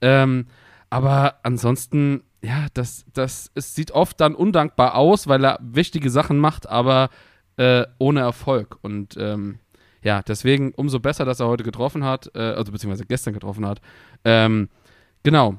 [0.00, 0.46] Ähm,
[0.88, 6.38] aber ansonsten, ja, das, das, es sieht oft dann undankbar aus, weil er wichtige Sachen
[6.38, 7.10] macht, aber
[7.56, 8.78] äh, ohne Erfolg.
[8.82, 9.58] Und ähm,
[10.02, 13.80] ja, deswegen umso besser, dass er heute getroffen hat, äh, also beziehungsweise gestern getroffen hat.
[14.24, 14.68] Ähm,
[15.22, 15.56] genau.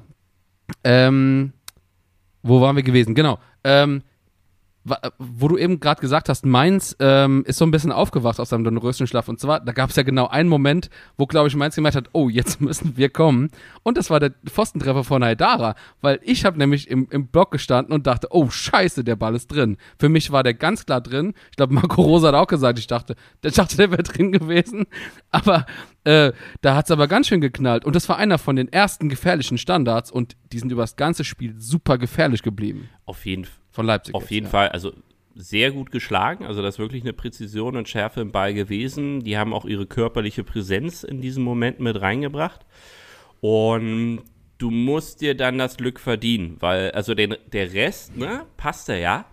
[0.84, 1.52] Ähm,
[2.42, 3.14] wo waren wir gewesen?
[3.14, 3.38] Genau.
[4.86, 8.50] Ähm, wo du eben gerade gesagt hast, Mainz ähm, ist so ein bisschen aufgewacht aus
[8.50, 9.28] seinem Dornröschenschlaf.
[9.28, 12.10] Und zwar, da gab es ja genau einen Moment, wo, glaube ich, Mainz gemerkt hat,
[12.12, 13.50] oh, jetzt müssen wir kommen.
[13.82, 17.92] Und das war der Pfostentreffer von Haidara, weil ich habe nämlich im, im Block gestanden
[17.92, 19.76] und dachte, oh, scheiße, der Ball ist drin.
[19.98, 21.34] Für mich war der ganz klar drin.
[21.50, 24.86] Ich glaube, Marco Rosa hat auch gesagt, ich dachte, der dachte, der wäre drin gewesen.
[25.30, 25.66] Aber
[26.04, 27.84] äh, da hat es aber ganz schön geknallt.
[27.84, 31.24] Und das war einer von den ersten gefährlichen Standards und die sind über das ganze
[31.24, 32.88] Spiel super gefährlich geblieben.
[33.04, 33.65] Auf jeden Fall.
[33.76, 34.14] Von Leipzig.
[34.14, 34.50] Auf jetzt, jeden ja.
[34.50, 34.68] Fall.
[34.70, 34.94] Also
[35.34, 36.46] sehr gut geschlagen.
[36.46, 39.20] Also das ist wirklich eine Präzision und Schärfe im Ball gewesen.
[39.20, 42.64] Die haben auch ihre körperliche Präsenz in diesem Moment mit reingebracht.
[43.42, 44.22] Und
[44.56, 49.26] du musst dir dann das Glück verdienen, weil also den, der Rest, ne, passt ja.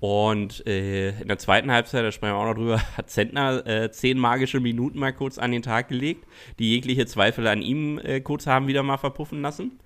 [0.00, 3.90] Und äh, in der zweiten Halbzeit, da sprechen wir auch noch drüber, hat Zentner äh,
[3.92, 6.26] zehn magische Minuten mal kurz an den Tag gelegt,
[6.58, 9.78] die jegliche Zweifel an ihm äh, kurz haben wieder mal verpuffen lassen.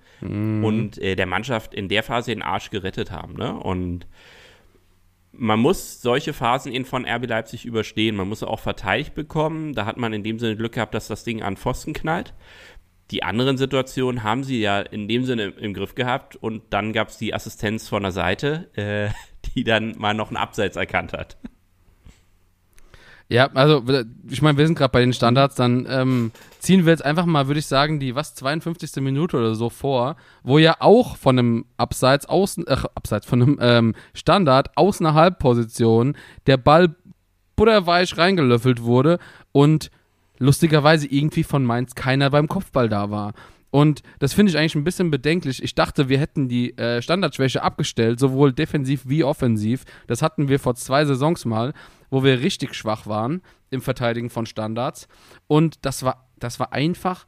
[0.63, 3.33] Und äh, der Mannschaft in der Phase den Arsch gerettet haben.
[3.33, 3.53] Ne?
[3.53, 4.07] Und
[5.31, 8.15] man muss solche Phasen in von RB Leipzig überstehen.
[8.15, 9.73] Man muss auch verteidigt bekommen.
[9.73, 12.33] Da hat man in dem Sinne Glück gehabt, dass das Ding an Pfosten knallt.
[13.11, 16.93] Die anderen Situationen haben sie ja in dem Sinne im, im Griff gehabt und dann
[16.93, 19.09] gab es die Assistenz von der Seite, äh,
[19.55, 21.37] die dann mal noch einen Abseits erkannt hat.
[23.31, 23.81] Ja, also
[24.29, 27.47] ich meine, wir sind gerade bei den Standards, dann ähm, ziehen wir jetzt einfach mal,
[27.47, 29.01] würde ich sagen, die was 52.
[29.01, 33.57] Minute oder so vor, wo ja auch von einem Abseits außen, ach, Abseits von einem
[33.61, 36.93] ähm, Standard aus einer Halbposition der Ball
[37.55, 39.17] butterweich reingelöffelt wurde
[39.53, 39.91] und
[40.37, 43.31] lustigerweise irgendwie von Mainz keiner beim Kopfball da war.
[43.69, 45.63] Und das finde ich eigentlich ein bisschen bedenklich.
[45.63, 49.85] Ich dachte, wir hätten die äh, Standardschwäche abgestellt, sowohl defensiv wie offensiv.
[50.07, 51.73] Das hatten wir vor zwei Saisons mal,
[52.11, 55.07] wo wir richtig schwach waren im Verteidigen von Standards.
[55.47, 57.25] Und das war, das war einfach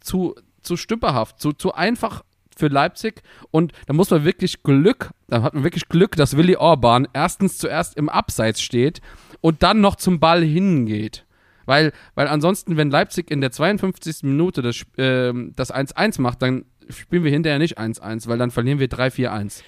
[0.00, 2.24] zu, zu stümperhaft, zu, zu einfach
[2.56, 3.22] für Leipzig.
[3.50, 7.58] Und da muss man wirklich Glück, da hat man wirklich Glück, dass Willi Orban erstens
[7.58, 9.00] zuerst im Abseits steht
[9.40, 11.26] und dann noch zum Ball hingeht.
[11.66, 14.22] Weil, weil ansonsten, wenn Leipzig in der 52.
[14.22, 18.78] Minute das, äh, das 1-1 macht, dann spielen wir hinterher nicht 1-1, weil dann verlieren
[18.78, 19.62] wir 3-4-1.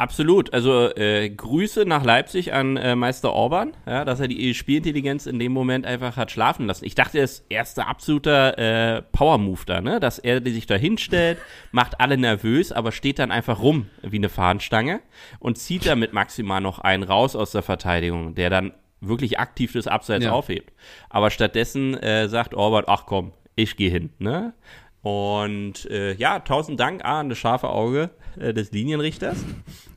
[0.00, 0.52] Absolut.
[0.54, 5.40] Also äh, Grüße nach Leipzig an äh, Meister Orban, ja, dass er die Spielintelligenz in
[5.40, 6.84] dem Moment einfach hat schlafen lassen.
[6.84, 8.56] Ich dachte, das erste absoluter
[8.98, 9.98] äh, Power-Move da, ne?
[9.98, 11.38] dass er sich da hinstellt,
[11.72, 15.00] macht alle nervös, aber steht dann einfach rum wie eine Fahnenstange
[15.40, 19.88] und zieht damit maximal noch einen raus aus der Verteidigung, der dann wirklich aktiv das
[19.88, 20.30] Abseits Ja.
[20.30, 20.72] aufhebt.
[21.10, 24.10] Aber stattdessen äh, sagt Orban, ach komm, ich gehe hin.
[24.20, 24.54] Ne?
[25.02, 29.44] Und äh, ja, tausend Dank A, an das scharfe Auge äh, des Linienrichters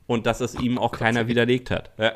[0.06, 1.90] und dass es ihm auch keiner widerlegt hat.
[1.98, 2.12] Ja.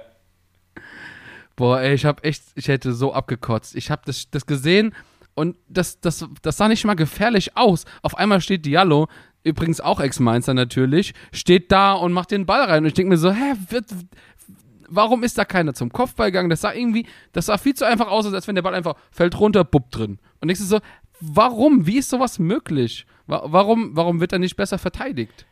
[1.56, 3.74] Boah, ey, ich hab echt, ich hätte so abgekotzt.
[3.76, 4.94] Ich hab das, das gesehen
[5.34, 7.84] und das, das, das sah nicht mal gefährlich aus.
[8.02, 9.08] Auf einmal steht Diallo,
[9.42, 12.82] übrigens auch Ex-Mainzer natürlich, steht da und macht den Ball rein.
[12.82, 13.86] Und ich denke mir so, hä, wird,
[14.88, 16.50] warum ist da keiner zum Kopfball gegangen?
[16.50, 19.38] Das sah irgendwie, das sah viel zu einfach aus, als wenn der Ball einfach fällt
[19.40, 20.18] runter, bupp drin.
[20.40, 20.80] Und ich so,
[21.20, 21.86] warum?
[21.86, 23.06] Wie ist sowas möglich?
[23.26, 25.46] Wa- Warum, warum wird er nicht besser verteidigt?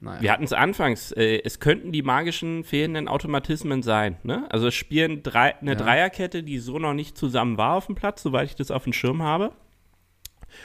[0.00, 0.20] Naja.
[0.22, 4.16] Wir hatten es anfangs, äh, es könnten die magischen fehlenden Automatismen sein.
[4.22, 4.46] Ne?
[4.50, 5.76] Also es spielen drei, eine Ja.
[5.76, 8.92] Dreierkette, die so noch nicht zusammen war auf dem Platz, soweit ich das auf dem
[8.92, 9.50] Schirm habe.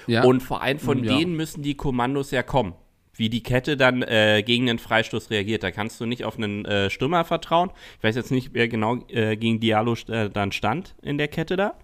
[0.07, 0.23] Ja.
[0.23, 1.17] Und vor allem von Ja.
[1.17, 2.73] denen müssen die Kommandos ja kommen.
[3.15, 5.61] Wie die Kette dann äh, gegen einen Freistoß reagiert.
[5.63, 7.69] Da kannst du nicht auf einen äh, Stürmer vertrauen.
[7.97, 11.55] Ich weiß jetzt nicht, wer genau äh, gegen Diallo äh, dann stand in der Kette
[11.55, 11.75] da.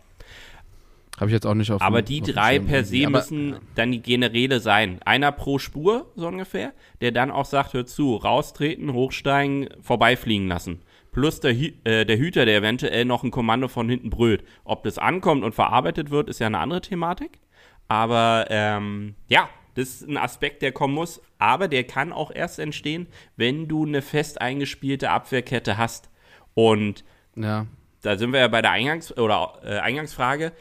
[1.20, 3.92] Habe ich jetzt auch nicht auf Aber die auf drei per se Aber- müssen dann
[3.92, 5.00] die Generäle sein.
[5.06, 10.82] Einer pro Spur, so ungefähr, der dann auch sagt, hör zu, raustreten, hochsteigen, vorbeifliegen lassen.
[11.12, 14.44] Plus der, Hü äh, der Hüter, der eventuell noch ein Kommando von hinten brüllt.
[14.64, 17.40] Ob das ankommt und verarbeitet wird, ist ja eine andere Thematik.
[17.88, 21.22] Aber ähm, ja, das ist ein Aspekt, der kommen muss.
[21.40, 26.10] Aber der kann auch erst entstehen, wenn du eine fest eingespielte Abwehrkette hast.
[26.54, 27.04] Und
[27.36, 27.66] Ja.
[28.04, 30.52] da sind wir ja bei der Eingangs oder, äh, Eingangsfrage.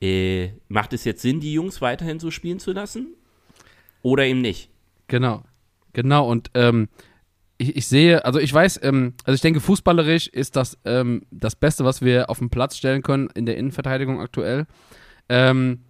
[0.00, 3.14] Äh, macht es jetzt Sinn, die Jungs weiterhin so spielen zu lassen?
[4.02, 4.70] Oder eben nicht?
[5.08, 5.42] Genau.
[5.92, 6.88] Genau, und ähm,
[7.58, 11.56] ich, ich sehe, also ich weiß, ähm, also ich denke, fußballerisch ist das ähm, das
[11.56, 14.66] Beste, was wir auf den Platz stellen können in der Innenverteidigung aktuell.
[15.28, 15.80] Ähm,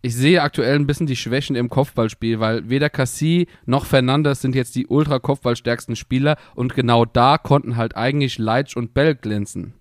[0.00, 4.54] ich sehe aktuell ein bisschen die Schwächen im Kopfballspiel, weil weder Cassie noch Fernandes sind
[4.56, 9.74] jetzt die ultra Kopfballstärksten Spieler und genau da konnten halt eigentlich Leitsch und Bell glänzen.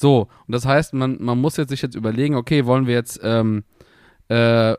[0.00, 3.20] So, und das heißt, man, man muss jetzt sich jetzt überlegen, okay, wollen wir jetzt
[3.22, 3.64] ähm,
[4.28, 4.74] äh,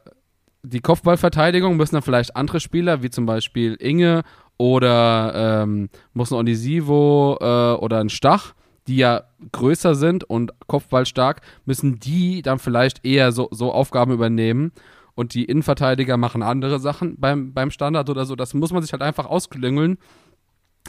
[0.64, 4.24] die Kopfballverteidigung, müssen dann vielleicht andere Spieler, wie zum Beispiel Inge
[4.58, 8.56] oder ähm, muss ein Onisivo äh, oder ein Stach
[8.88, 14.72] die ja größer sind und kopfballstark, müssen die dann vielleicht eher so, so Aufgaben übernehmen
[15.14, 18.36] und die Innenverteidiger machen andere Sachen beim, beim Standard oder so.
[18.36, 20.00] Das muss man sich halt einfach ausklüngeln.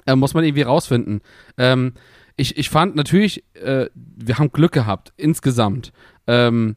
[0.07, 1.21] Äh, muss man irgendwie rausfinden.
[1.59, 1.92] Ähm,
[2.37, 5.92] ich, ich fand natürlich, äh, wir haben Glück gehabt, insgesamt.
[6.27, 6.77] Ähm,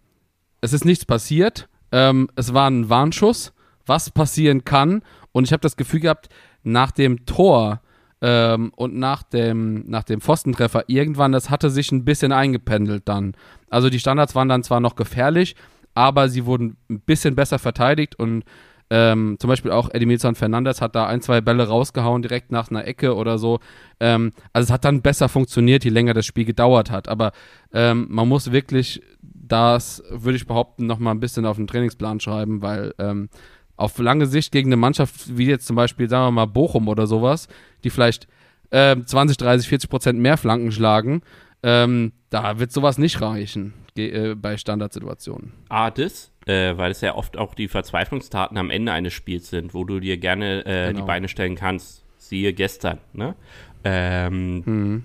[0.62, 1.70] es ist nichts passiert.
[1.92, 3.54] Ähm, es war ein Warnschuss,
[3.86, 5.02] was passieren kann.
[5.32, 6.30] Und ich habe das Gefühl gehabt,
[6.64, 7.82] nach dem Tor
[8.22, 13.36] ähm, und nach dem, nach dem Pfostentreffer irgendwann, das hatte sich ein bisschen eingependelt dann.
[13.70, 15.56] Also die Standards waren dann zwar noch gefährlich,
[15.94, 18.44] aber sie wurden ein bisschen besser verteidigt und
[18.90, 22.86] ähm, zum Beispiel auch Edmilson Fernandes hat da ein, zwei Bälle rausgehauen, direkt nach einer
[22.86, 23.60] Ecke oder so.
[24.00, 27.08] Ähm, also es hat dann besser funktioniert, je länger das Spiel gedauert hat.
[27.08, 27.32] Aber
[27.74, 32.62] ähm, man muss wirklich das, würde ich behaupten, nochmal ein bisschen auf den Trainingsplan schreiben,
[32.62, 33.30] weil ähm,
[33.76, 37.08] auf lange Sicht gegen eine Mannschaft wie jetzt zum Beispiel, sagen wir mal, Bochum oder
[37.08, 37.48] sowas,
[37.84, 38.28] die vielleicht
[38.70, 41.22] äh, 20, 30, 40 Prozent mehr Flanken schlagen,
[41.64, 45.54] ähm, da wird sowas nicht reichen äh, bei Standardsituationen.
[45.70, 46.32] Ah, das?
[46.46, 50.00] Äh, weil es ja oft auch die Verzweiflungstaten am Ende eines Spiels sind, wo du
[50.00, 51.02] dir gerne äh, genau.
[51.02, 52.04] die Beine stellen kannst.
[52.18, 53.36] Siehe gestern, ne?
[53.84, 55.04] Ähm, mhm.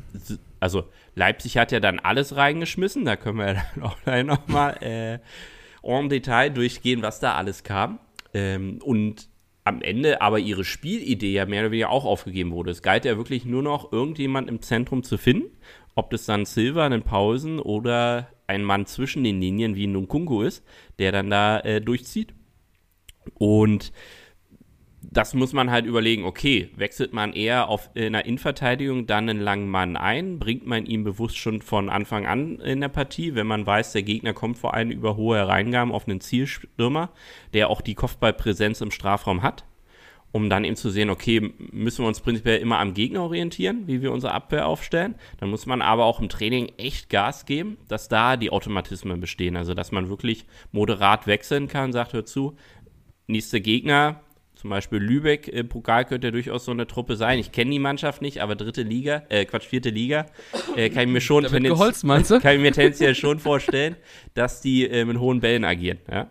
[0.59, 5.19] Also Leipzig hat ja dann alles reingeschmissen, da können wir dann auch gleich nochmal äh,
[5.83, 7.99] en Detail durchgehen, was da alles kam.
[8.35, 9.29] Ähm, und
[9.65, 12.71] am Ende aber ihre Spielidee ja mehr oder weniger auch aufgegeben wurde.
[12.71, 15.57] Es galt ja wirklich nur noch, irgendjemand im Zentrum zu finden.
[15.95, 20.43] Ob das dann Silva in den Pausen oder ein Mann zwischen den Linien wie Nkunku
[20.43, 20.65] ist,
[20.99, 22.35] der dann da äh, durchzieht.
[23.35, 23.93] Und
[25.03, 29.41] das muss man halt überlegen, okay, wechselt man eher auf in der Innenverteidigung dann einen
[29.41, 33.47] langen Mann ein, bringt man ihn bewusst schon von Anfang an in der Partie, wenn
[33.47, 37.11] man weiß, der Gegner kommt vor allem über hohe Hereingaben auf einen Zielstürmer,
[37.55, 39.65] der auch die Kopfballpräsenz im Strafraum hat,
[40.33, 44.03] um dann eben zu sehen, okay, müssen wir uns prinzipiell immer am Gegner orientieren, wie
[44.03, 45.17] wir unsere Abwehr aufstellen.
[45.39, 49.57] Dann muss man aber auch im Training echt Gas geben, dass da die Automatismen bestehen,
[49.57, 52.57] also dass man wirklich moderat wechseln kann, sagt, hör zu,
[53.27, 54.21] nächster Gegner,
[54.61, 57.39] zum Beispiel Lübeck im Pokal könnte ja durchaus so eine Truppe sein.
[57.39, 60.27] Ich kenne die Mannschaft nicht, aber dritte Liga, äh, Quatsch, vierte Liga,
[60.77, 62.03] äh, kann ich mir schon geholzt,
[62.43, 63.97] kann ich mir tendenziell schon vorstellen,
[64.35, 66.31] dass die äh, mit hohen Bällen agieren, ja.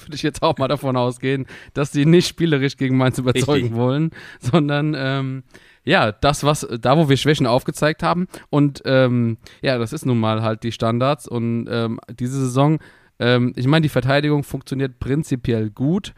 [0.00, 3.74] Würde ich jetzt auch mal davon ausgehen, dass die nicht spielerisch gegen Mainz überzeugen Richtig.
[3.74, 5.42] wollen, sondern ähm,
[5.84, 8.28] ja, das, was, da wo wir Schwächen aufgezeigt haben.
[8.50, 11.26] Und ähm, ja, das ist nun mal halt die Standards.
[11.28, 12.78] Und ähm, diese Saison
[13.22, 16.12] ähm, ich meine, die Verteidigung funktioniert prinzipiell gut.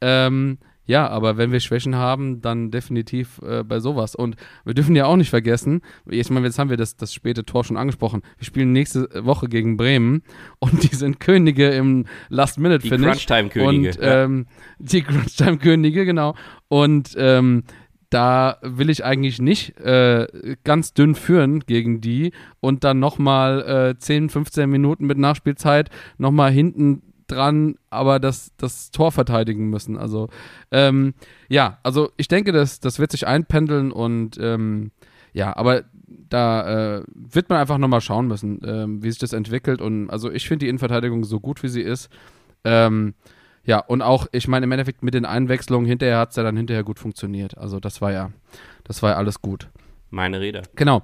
[0.00, 4.14] Ähm, ja, aber wenn wir Schwächen haben, dann definitiv äh, bei sowas.
[4.14, 7.44] Und wir dürfen ja auch nicht vergessen, ich meine, jetzt haben wir das, das späte
[7.44, 8.22] Tor schon angesprochen.
[8.38, 10.22] Wir spielen nächste Woche gegen Bremen
[10.58, 13.00] und die sind Könige im Last-Minute-Finish.
[13.00, 13.88] Die Crunch-Time-Könige.
[13.90, 14.46] Und ähm,
[14.78, 16.34] die Crunch-Time-Könige, genau.
[16.68, 17.64] Und ähm,
[18.10, 20.26] da will ich eigentlich nicht äh,
[20.64, 26.52] ganz dünn führen gegen die und dann nochmal äh, 10, 15 Minuten mit Nachspielzeit nochmal
[26.52, 29.96] hinten dran, aber das, das Tor verteidigen müssen.
[29.96, 30.28] Also,
[30.70, 31.14] ähm,
[31.48, 34.90] ja, also ich denke, das, das wird sich einpendeln und ähm,
[35.32, 39.80] ja, aber da äh, wird man einfach nochmal schauen müssen, ähm, wie sich das entwickelt.
[39.80, 42.08] Und also ich finde die Innenverteidigung so gut, wie sie ist.
[42.64, 43.14] Ähm,
[43.64, 46.56] ja, und auch, ich meine, im Endeffekt mit den Einwechslungen hinterher hat es ja dann
[46.56, 47.58] hinterher gut funktioniert.
[47.58, 48.30] Also das war ja,
[48.84, 49.68] das war ja alles gut.
[50.10, 50.62] Meine Rede.
[50.76, 51.02] Genau.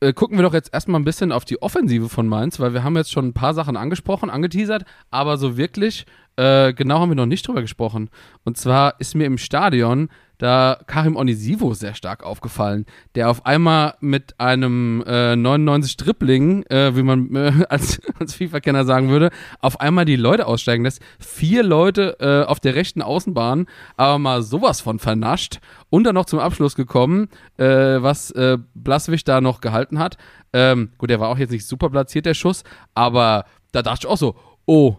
[0.00, 2.84] Äh, gucken wir doch jetzt erstmal ein bisschen auf die Offensive von Mainz, weil wir
[2.84, 6.04] haben jetzt schon ein paar Sachen angesprochen, angeteasert, aber so wirklich
[6.36, 8.10] äh, genau haben wir noch nicht drüber gesprochen.
[8.44, 13.94] Und zwar ist mir im Stadion da Karim Onisivo sehr stark aufgefallen, der auf einmal
[14.00, 19.80] mit einem äh, 99 Dribbling, äh, wie man äh, als, als FIFA-Kenner sagen würde, auf
[19.80, 21.00] einmal die Leute aussteigen lässt.
[21.18, 26.26] Vier Leute äh, auf der rechten Außenbahn, aber mal sowas von vernascht und dann noch
[26.26, 30.18] zum Abschluss gekommen, äh, was äh, Blaswig da noch gehalten hat.
[30.52, 32.62] Ähm, gut, der war auch jetzt nicht super platziert, der Schuss,
[32.94, 34.96] aber da dachte ich auch so, oh,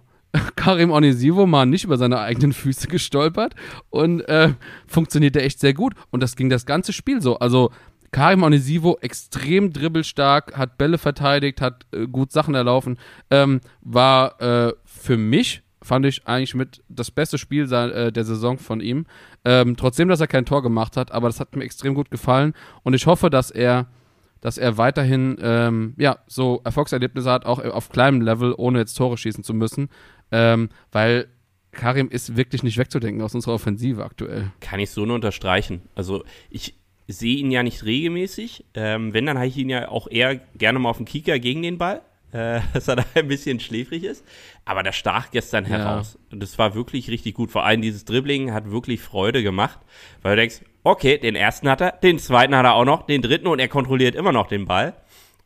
[0.55, 3.55] Karim Onisivo mal nicht über seine eigenen Füße gestolpert
[3.89, 4.53] und äh,
[4.87, 5.93] funktionierte echt sehr gut.
[6.11, 7.39] Und das ging das ganze Spiel so.
[7.39, 7.71] Also
[8.11, 12.97] Karim Onisivo extrem dribbelstark, hat Bälle verteidigt, hat äh, gut Sachen erlaufen.
[13.29, 18.57] Ähm, war äh, für mich, fand ich eigentlich mit das beste Spiel äh, der Saison
[18.57, 19.05] von ihm.
[19.45, 22.53] Ähm, trotzdem, dass er kein Tor gemacht hat, aber das hat mir extrem gut gefallen.
[22.83, 23.87] Und ich hoffe, dass er
[24.47, 29.17] dass er weiterhin ähm, ja, so Erfolgserlebnisse hat, auch auf kleinem Level, ohne jetzt Tore
[29.17, 29.89] schießen zu müssen
[30.31, 31.27] ähm, weil
[31.71, 34.51] Karim ist wirklich nicht wegzudenken aus unserer Offensive aktuell.
[34.59, 35.81] Kann ich so nur unterstreichen.
[35.95, 36.75] Also ich
[37.07, 38.65] sehe ihn ja nicht regelmäßig.
[38.73, 41.61] Ähm, wenn, dann habe ich ihn ja auch eher gerne mal auf den Kicker gegen
[41.61, 44.25] den Ball, äh, dass er da ein bisschen schläfrig ist.
[44.65, 45.71] Aber da stach gestern ja.
[45.71, 46.17] heraus.
[46.31, 47.51] Und das war wirklich richtig gut.
[47.51, 49.79] Vor allem dieses Dribbling hat wirklich Freude gemacht,
[50.23, 53.21] weil du denkst, okay, den ersten hat er, den zweiten hat er auch noch, den
[53.21, 54.93] dritten und er kontrolliert immer noch den Ball.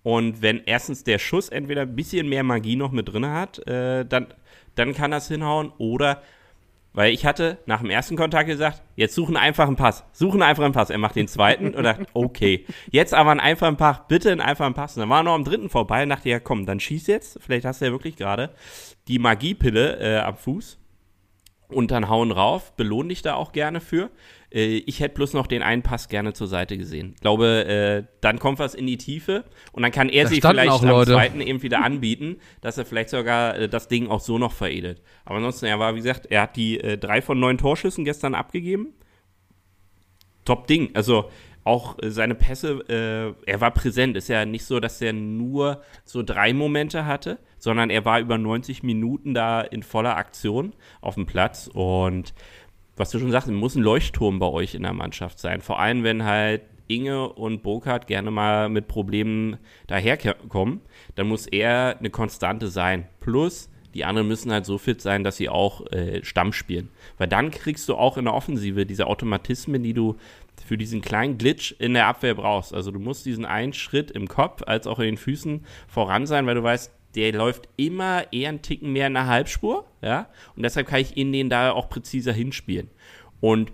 [0.04, 4.06] Und wenn erstens der Schuss entweder ein bisschen mehr Magie noch mit drin hat, äh,
[4.06, 4.28] dann,
[4.76, 5.72] dann kann das hinhauen.
[5.78, 6.22] Oder,
[6.94, 10.04] weil ich hatte nach dem ersten Kontakt gesagt, jetzt suchen einfach einen Pass.
[10.12, 10.90] Suchen einfach einen Pass.
[10.90, 12.66] Er macht den zweiten und dachte, okay.
[12.90, 14.96] Jetzt aber einen einfachen Pass, bitte einen einfachen Pass.
[14.96, 17.40] Und dann war er noch am dritten vorbei und dachte, ja komm, dann schieß jetzt.
[17.42, 18.50] Vielleicht hast du ja wirklich gerade
[19.08, 20.80] die Magiepille äh, am Fuß.
[21.68, 24.10] Und dann hauen rauf, belohn dich da auch gerne für.
[24.54, 27.14] Äh, ich hätte bloß noch den einen Pass gerne zur Seite gesehen.
[27.16, 30.42] Ich glaube, äh, dann kommt was in die Tiefe und dann kann er Da sich
[30.42, 31.12] vielleicht auch am Leute.
[31.14, 35.02] zweiten eben wieder anbieten, dass er vielleicht sogar äh, das Ding auch so noch veredelt.
[35.26, 38.36] Aber ansonsten, er war, wie gesagt, er hat die äh, drei von neun Torschüssen gestern
[38.36, 38.94] abgegeben.
[40.46, 40.90] Top Ding.
[40.96, 41.30] Also
[41.64, 44.18] auch äh, seine Pässe, äh, er war präsent.
[44.18, 48.38] Ist ja nicht so, dass er nur so drei Momente hatte, sondern er war über
[48.38, 51.70] 90 Minuten da in voller Aktion auf dem Platz.
[51.72, 52.34] Und
[53.02, 55.62] was du schon sagst, muss ein Leuchtturm bei euch in der Mannschaft sein.
[55.62, 60.82] Vor allem, wenn halt Inge und Burkhardt gerne mal mit Problemen daherkommen,
[61.16, 63.08] dann muss er eine Konstante sein.
[63.20, 66.90] Plus, die anderen müssen halt so fit sein, dass sie auch äh, Stamm spielen.
[67.18, 70.18] Weil dann kriegst du auch in der Offensive diese Automatismen, die du
[70.64, 72.72] für diesen kleinen Glitch in der Abwehr brauchst.
[72.72, 76.46] Also du musst diesen einen Schritt im Kopf als auch in den Füßen voran sein,
[76.46, 80.64] weil du weißt, der läuft immer eher einen Ticken mehr in der Halbspur, ja, und
[80.64, 82.90] deshalb kann ich in den da auch präziser hinspielen.
[83.40, 83.72] Und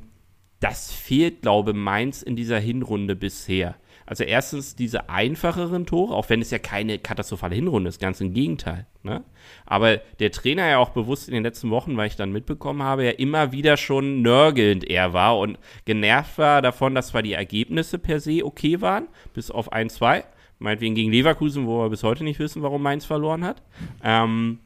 [0.59, 3.75] das fehlt, glaube Mainz in dieser Hinrunde bisher.
[4.07, 8.33] Also erstens diese einfacheren Tore, auch wenn es ja keine katastrophale Hinrunde ist, ganz im
[8.33, 8.87] Gegenteil.
[9.03, 9.21] Ne?
[9.65, 13.03] Aber der Trainer ja auch bewusst in den letzten Wochen, weil ich dann mitbekommen habe,
[13.03, 17.99] ja immer wieder schon nörgelnd er war und genervt war davon, dass zwar die Ergebnisse
[17.99, 20.23] per se okay waren, bis auf 1-2,
[20.59, 23.61] meinetwegen gegen Leverkusen, wo wir bis heute nicht wissen, warum Mainz verloren hat.
[24.03, 24.59] Ähm,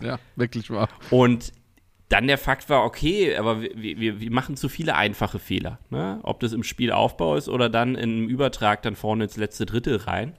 [0.00, 0.88] Ja, wirklich wahr.
[1.10, 1.52] und
[2.08, 5.80] dann der Fakt war, okay, aber wir, wir, wir machen zu viele einfache Fehler.
[5.90, 6.20] Ne?
[6.22, 10.34] Ob das im Spielaufbau ist oder dann im Übertrag dann vorne ins letzte Drittel rein.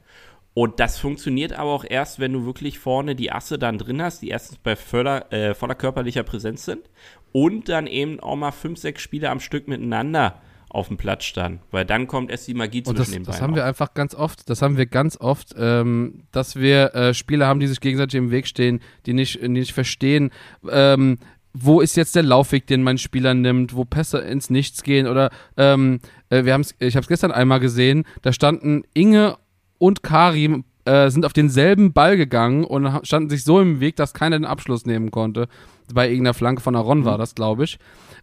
[0.54, 4.22] Und das funktioniert aber auch erst, wenn du wirklich vorne die Asse dann drin hast,
[4.22, 6.90] die erstens bei voller, äh, voller körperlicher Präsenz sind
[7.34, 11.60] und dann eben auch mal fünf, sechs Spiele am Stück miteinander auf dem Platz standen.
[11.72, 13.44] Weil dann kommt erst die Magie zwischen das, den das beiden.
[13.44, 13.70] haben wir auf.
[13.70, 14.50] einfach ganz oft.
[14.50, 18.32] Das haben wir ganz oft, ähm, dass wir äh, Spieler haben, die sich gegenseitig im
[18.32, 20.32] Weg stehen, die nicht, die nicht verstehen,
[20.70, 21.18] ähm,
[21.54, 25.32] wo ist jetzt der Laufweg, den mein Spieler nimmt, wo Pässe ins Nichts gehen oder
[25.56, 26.00] ähm,
[26.30, 29.38] äh, wir haben's, ich habe es gestern einmal gesehen, da standen Inge
[29.80, 34.14] und Karim äh, sind auf denselben Ball gegangen und standen sich so im Weg, dass
[34.14, 35.48] keiner den Abschluss nehmen konnte.
[35.94, 37.80] Bei irgendeiner Flanke von Aron war das, glaube ich.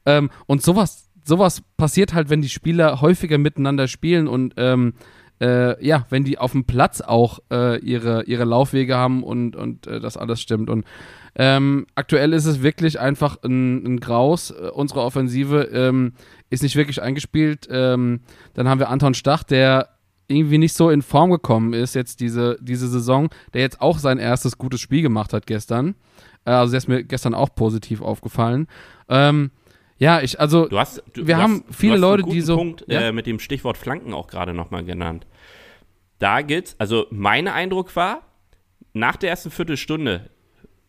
[0.07, 4.95] Ähm, und sowas, sowas passiert halt, wenn die Spieler häufiger miteinander spielen und ähm,
[5.41, 9.87] äh, ja, wenn die auf dem Platz auch äh, ihre, ihre Laufwege haben und, und
[9.87, 10.71] äh, das alles stimmt.
[10.71, 10.85] Und
[11.35, 14.51] ähm, aktuell ist es wirklich einfach ein, ein Graus.
[14.51, 16.13] Äh, unsere Offensive ähm,
[16.51, 17.67] ist nicht wirklich eingespielt.
[17.71, 18.21] Ähm,
[18.55, 19.89] dann haben wir Anton Stach, der
[20.29, 24.19] irgendwie nicht so in Form gekommen ist jetzt diese, diese Saison, der jetzt auch sein
[24.19, 25.97] erstes gutes Spiel gemacht hat gestern.
[26.45, 28.69] Äh, also der ist mir gestern auch positiv aufgefallen.
[29.09, 29.51] Ähm,
[29.99, 32.85] ja, ich, also Du hast, du, wir du haben hast, viele Leute, die so- Punkt
[32.89, 33.01] ja?
[33.01, 35.27] äh, mit dem Stichwort Flanken auch gerade nochmal genannt.
[36.19, 38.23] Da gilt's, also mein Eindruck war,
[38.93, 40.31] nach der ersten Viertelstunde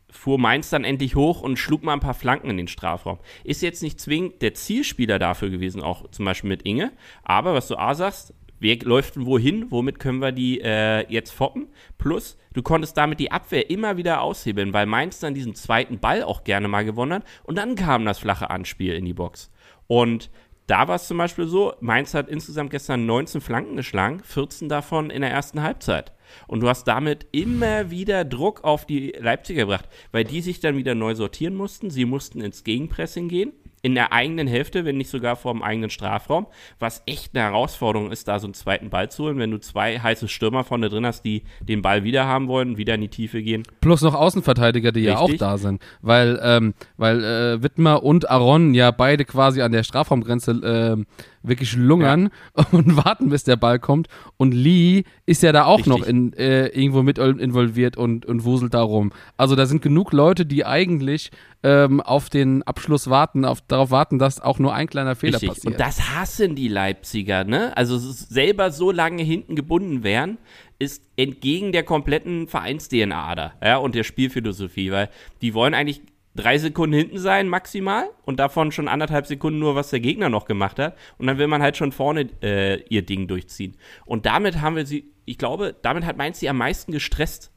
[0.10, 3.20] fuhr Mainz dann endlich hoch und schlug mal ein paar Flanken in den Strafraum.
[3.44, 6.92] Ist jetzt nicht zwingend der Zielspieler dafür gewesen, auch zum Beispiel mit Inge,
[7.24, 11.32] aber was du A sagst, wer läuft denn wohin, womit können wir die äh, jetzt
[11.32, 11.68] foppen?
[11.98, 16.24] Plus, du konntest damit die Abwehr immer wieder aushebeln, weil Mainz dann diesen zweiten Ball
[16.24, 19.52] auch gerne mal gewonnen hat und dann kam das flache Anspiel in die Box.
[19.88, 20.30] Und
[20.68, 25.12] da war es zum Beispiel so, Mainz hat insgesamt gestern 19 Flanken geschlagen, 14 davon
[25.12, 26.12] in der ersten Halbzeit.
[26.48, 30.76] Und du hast damit immer wieder Druck auf die Leipziger gebracht, weil die sich dann
[30.76, 31.92] wieder neu sortieren mussten.
[31.92, 33.54] Sie mussten ins Gegenpressing gehen,
[33.86, 36.48] in der eigenen Hälfte, wenn nicht sogar vor dem eigenen Strafraum,
[36.80, 40.00] was echt eine Herausforderung ist, da so einen zweiten Ball zu holen, wenn du zwei
[40.00, 43.44] heiße Stürmer vorne drin hast, die den Ball wieder haben wollen, wieder in die Tiefe
[43.44, 43.62] gehen.
[43.82, 45.42] Plus noch Außenverteidiger, die ja auch Richtig.
[45.42, 45.84] da sind.
[46.02, 51.06] Weil, ähm, weil äh, Wittmer und Aaron ja beide quasi an der Strafraumgrenze ähm,
[51.48, 52.30] wirklich lungern
[52.72, 54.08] und warten, bis der Ball kommt.
[54.38, 55.98] Und Lee ist ja da auch Richtig.
[55.98, 59.12] noch in, äh, irgendwo mit involviert und, und wuselt da rum.
[59.38, 61.32] Also da sind genug Leute, die eigentlich
[61.64, 65.50] ähm, auf den Abschluss warten, auf, darauf warten, dass auch nur ein kleiner Fehler Richtig.
[65.50, 65.74] passiert.
[65.74, 67.76] Und das hassen die Leipziger, ne?
[67.76, 70.38] Also selber so lange hinten gebunden wären,
[70.78, 75.10] ist entgegen der kompletten Vereins-DNA da, ja, und der Spielphilosophie, weil
[75.42, 76.02] die wollen eigentlich
[76.36, 80.46] drei Sekunden hinten sein maximal und davon schon anderthalb Sekunden nur, was der Gegner noch
[80.46, 80.98] gemacht hat.
[81.18, 83.78] Und dann will man halt schon vorne äh, ihr Ding durchziehen.
[84.06, 87.52] Und damit haben wir sie, ich glaube, damit hat Mainz sie am meisten gestresst.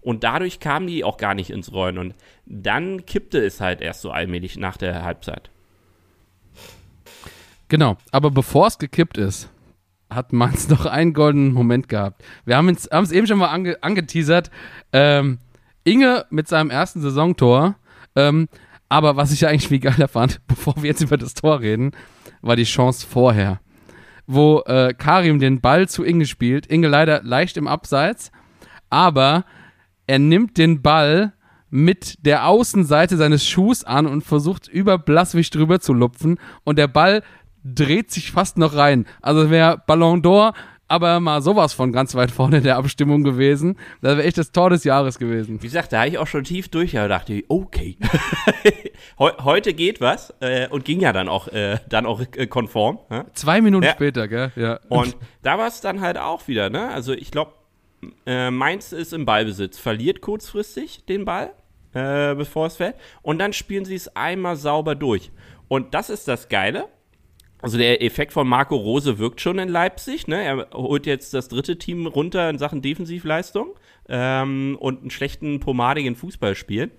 [0.00, 1.98] Und dadurch kamen die auch gar nicht ins Rollen.
[1.98, 2.14] Und
[2.46, 5.50] dann kippte es halt erst so allmählich nach der Halbzeit.
[7.68, 9.50] Genau, aber bevor es gekippt ist,
[10.08, 12.24] hat Mainz noch einen goldenen Moment gehabt.
[12.44, 14.50] Wir haben es eben schon mal ange, angeteasert.
[14.92, 15.38] Ähm,
[15.84, 17.76] Inge mit seinem ersten Saisontor.
[18.16, 18.48] Ähm,
[18.88, 21.92] aber was ich ja eigentlich viel geiler fand, bevor wir jetzt über das Tor reden,
[22.42, 23.60] war die Chance vorher.
[24.26, 26.66] Wo äh, Karim den Ball zu Inge spielt.
[26.66, 28.32] Inge leider leicht im Abseits,
[28.90, 29.44] aber
[30.06, 31.32] er nimmt den Ball
[31.70, 36.88] mit der Außenseite seines Schuhs an und versucht über Blaswig drüber zu lupfen und der
[36.88, 37.22] Ball
[37.64, 39.06] dreht sich fast noch rein.
[39.20, 40.54] Also wäre Ballon d'Or
[40.88, 43.76] aber mal sowas von ganz weit vorne in der Abstimmung gewesen.
[44.02, 45.62] Das wäre echt das Tor des Jahres gewesen.
[45.62, 47.96] Wie gesagt, da habe ich auch schon tief durch, da dachte ich, okay.
[49.18, 52.98] Heute geht was äh, und ging ja dann auch, äh, dann auch äh, konform.
[53.10, 53.26] Ja?
[53.34, 53.92] Zwei Minuten ja.
[53.92, 54.52] später, gell?
[54.56, 54.80] Ja.
[54.88, 56.88] Und da war es dann halt auch wieder, ne?
[56.88, 57.52] Also ich glaube,
[58.26, 61.52] äh, Mainz ist im Ballbesitz, verliert kurzfristig den Ball,
[61.94, 62.94] äh, bevor es fällt.
[63.22, 65.30] Und dann spielen sie es einmal sauber durch.
[65.68, 66.88] Und das ist das Geile
[67.62, 70.28] also der Effekt von Marco Rose wirkt schon in Leipzig.
[70.28, 70.42] Ne?
[70.42, 73.74] Er holt jetzt das dritte Team runter in Sachen Defensivleistung
[74.08, 76.90] ähm, und einen schlechten pomadigen Fußballspiel,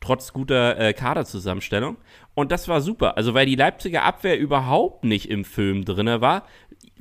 [0.00, 1.96] trotz guter äh, Kaderzusammenstellung.
[2.34, 3.16] Und das war super.
[3.16, 6.46] Also weil die Leipziger Abwehr überhaupt nicht im Film drin war,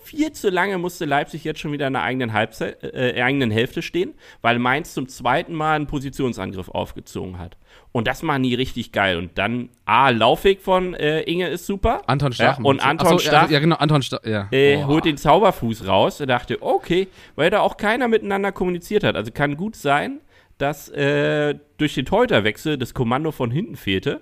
[0.02, 3.82] viel zu lange musste Leipzig jetzt schon wieder in der eigenen, Halbzeit, äh, eigenen Hälfte
[3.82, 7.58] stehen, weil Mainz zum zweiten Mal einen Positionsangriff aufgezogen hat.
[7.94, 9.18] Und das machen die richtig geil.
[9.18, 12.02] Und dann, A, Laufweg von äh, Inge ist super.
[12.08, 12.58] Anton Stach.
[12.58, 13.50] Ja, und Anton so, Stach.
[13.50, 14.48] Ja, genau, Anton Stach, ja.
[14.52, 16.22] Äh, holt den Zauberfuß raus.
[16.22, 19.16] Er dachte, okay, weil da auch keiner miteinander kommuniziert hat.
[19.16, 20.22] Also kann gut sein,
[20.58, 24.22] dass äh, durch den Teuterwechsel das Kommando von hinten fehlte.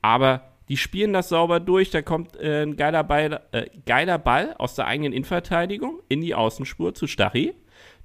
[0.00, 1.90] Aber die spielen das sauber durch.
[1.90, 6.34] Da kommt äh, ein geiler Ball, äh, geiler Ball aus der eigenen Innenverteidigung in die
[6.34, 7.54] Außenspur zu Stachy.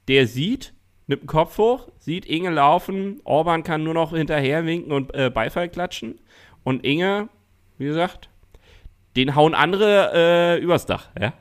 [0.08, 0.74] Der sieht,
[1.08, 3.22] nimmt den Kopf hoch, sieht Inge laufen.
[3.24, 6.20] Orban kann nur noch hinterher winken und äh, Beifall klatschen.
[6.64, 7.30] Und Inge,
[7.78, 8.30] wie gesagt,
[9.16, 11.10] den hauen andere äh, übers Dach.
[11.20, 11.34] Ja?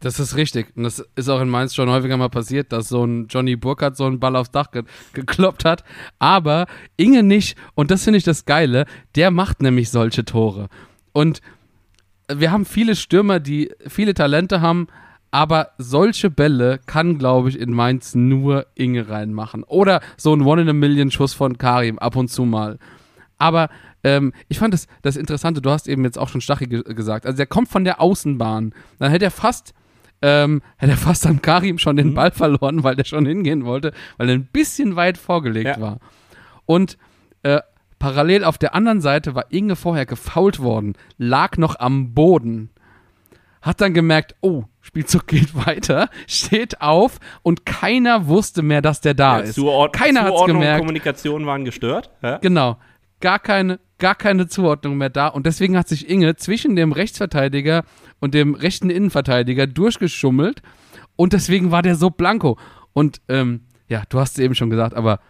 [0.00, 0.74] Das ist richtig.
[0.76, 3.96] Und das ist auch in Mainz schon häufiger mal passiert, dass so ein Johnny Burkhardt
[3.96, 5.84] so einen Ball aufs Dach ge gekloppt hat.
[6.18, 6.66] Aber
[6.96, 7.56] Inge nicht.
[7.74, 8.86] Und das finde ich das Geile.
[9.14, 10.68] Der macht nämlich solche Tore.
[11.12, 11.42] Und
[12.32, 14.86] wir haben viele Stürmer, die viele Talente haben.
[15.30, 19.62] Aber solche Bälle kann, glaube ich, in Mainz nur Inge reinmachen.
[19.62, 22.78] Oder so ein One-in-a-Million-Schuss von Karim ab und zu mal.
[23.38, 23.68] Aber
[24.02, 27.26] ähm, ich fand das, das Interessante, du hast eben jetzt auch schon Stachy ge gesagt.
[27.26, 28.74] Also der kommt von der Außenbahn.
[28.98, 29.74] Dann hätte er fast
[30.22, 32.14] ähm, hätte er fast an Karim schon den mhm.
[32.14, 35.80] Ball verloren, weil der schon hingehen wollte, weil er ein bisschen weit vorgelegt ja.
[35.80, 35.98] war.
[36.66, 36.98] Und
[37.42, 37.60] äh,
[37.98, 42.70] parallel auf der anderen Seite war Inge vorher gefault worden, lag noch am Boden,
[43.62, 49.14] hat dann gemerkt, oh, Spielzug geht weiter, steht auf und keiner wusste mehr, dass der
[49.14, 49.54] da ja, ist.
[49.54, 50.80] Zuord keiner hat gemerkt.
[50.80, 52.10] Kommunikation waren gestört.
[52.22, 52.38] Ja?
[52.38, 52.78] Genau.
[53.20, 55.28] Gar keine, gar keine Zuordnung mehr da.
[55.28, 57.84] Und deswegen hat sich Inge zwischen dem Rechtsverteidiger
[58.18, 60.62] und dem rechten Innenverteidiger durchgeschummelt
[61.16, 62.58] und deswegen war der so blanko.
[62.94, 65.20] Und ähm, ja, du hast es eben schon gesagt, aber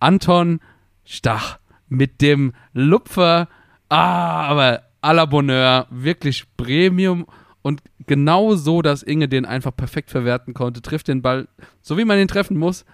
[0.00, 0.60] Anton
[1.04, 3.48] Stach mit dem Lupfer,
[3.88, 7.26] ah, aber à la Bonheur, wirklich Premium
[7.68, 11.48] und genau so, dass Inge den einfach perfekt verwerten konnte, trifft den Ball
[11.82, 12.86] so, wie man ihn treffen muss.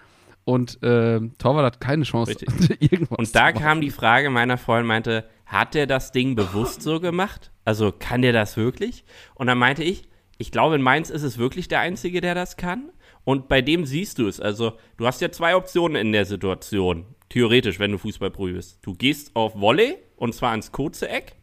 [0.43, 2.35] Und äh, Torwart hat keine Chance,
[2.81, 6.99] irgendwas Und da kam die Frage meiner Freundin, meinte, hat er das Ding bewusst so
[6.99, 7.53] gemacht?
[7.64, 9.05] Also kann der das wirklich?
[9.37, 10.09] Und dann meinte ich,
[10.39, 12.91] ich glaube, in Mainz ist es wirklich der Einzige, der das kann.
[13.22, 14.41] Und bei dem siehst du es.
[14.41, 17.07] Also, du hast ja zwei Optionen in der Situation.
[17.29, 18.81] Theoretisch, wenn du Fußball bist.
[18.83, 21.37] Du gehst auf Volley und zwar ins kurze Eck.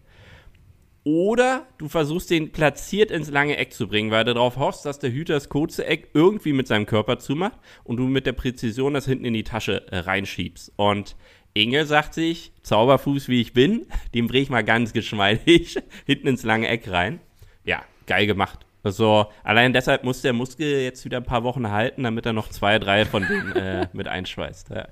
[1.04, 5.00] Oder du versuchst den platziert ins lange Eck zu bringen, weil du darauf hoffst, dass
[5.00, 8.94] der Hüter das kurze Eck irgendwie mit seinem Körper zumacht und du mit der Präzision
[8.94, 10.74] das hinten in die Tasche äh, reinschiebst.
[10.76, 11.16] Und
[11.54, 16.44] Inge sagt sich, Zauberfuß wie ich bin, den bring ich mal ganz geschmeidig hinten ins
[16.44, 17.20] lange Eck rein.
[17.66, 18.66] Ja, geil gemacht.
[18.84, 22.50] Also allein deshalb muss der Muskel jetzt wieder ein paar Wochen halten, damit er noch
[22.50, 24.70] zwei, drei von denen äh, mit einschweißt.
[24.70, 24.88] Ja.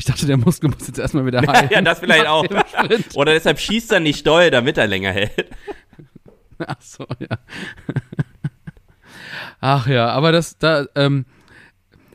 [0.00, 1.68] Ich dachte, der Muskel muss jetzt erstmal wieder heilen.
[1.70, 2.42] ja, das vielleicht auch.
[3.16, 5.54] Oder deshalb schießt er nicht doll, damit er länger hält.
[6.58, 7.36] Ach so, ja.
[9.60, 11.26] Ach ja, aber das, da, ähm,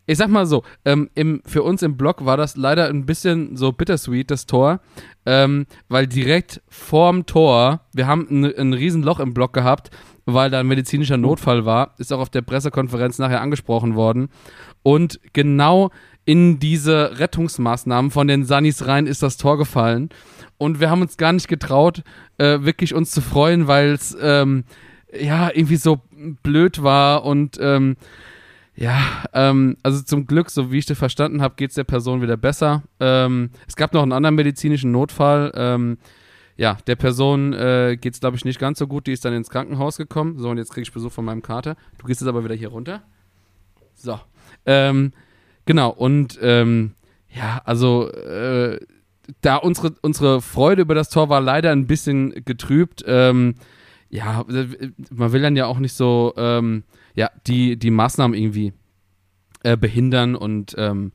[0.08, 3.56] ich sag mal so, ähm, im, für uns im Blog war das leider ein bisschen
[3.56, 4.80] so bittersweet, das Tor,
[5.28, 9.92] ähm, weil direkt vorm Tor, wir haben ein, ein Riesenloch im Block gehabt,
[10.26, 14.30] weil da ein medizinischer Notfall war, ist auch auf der Pressekonferenz nachher angesprochen worden.
[14.82, 15.92] Und genau
[16.26, 20.10] in diese Rettungsmaßnahmen von den Sunnis rein ist das Tor gefallen.
[20.58, 22.04] Und wir haben uns gar nicht getraut,
[22.38, 24.64] äh, wirklich uns zu freuen, weil es ähm,
[25.18, 26.02] ja irgendwie so
[26.44, 27.98] blöd war und ähm,
[28.76, 29.00] ja,
[29.34, 32.36] ähm, also zum Glück, so wie ich das verstanden habe, geht es der Person wieder
[32.36, 32.84] besser.
[33.00, 35.52] Ähm, es gab noch einen anderen medizinischen Notfall.
[35.56, 35.98] Ähm,
[36.58, 39.08] ja, der Person äh, geht es, glaube ich, nicht ganz so gut.
[39.08, 40.40] Die ist dann ins Krankenhaus gekommen.
[40.40, 41.76] So, und jetzt kriege ich Besuch von meinem Kater.
[41.98, 43.04] Du gehst jetzt aber wieder hier runter.
[43.94, 44.20] So.
[44.66, 45.14] Ähm,
[45.66, 46.94] genau, und ähm,
[47.30, 48.80] ja, also äh,
[49.42, 53.04] da unsere, unsere Freude über das Tor war leider ein bisschen getrübt.
[53.08, 53.56] Ähm,
[54.10, 54.46] ja,
[55.12, 56.84] man will dann ja auch nicht so ähm,
[57.16, 58.74] ja, die, die Maßnahmen irgendwie
[59.64, 61.12] äh, behindern und ähm,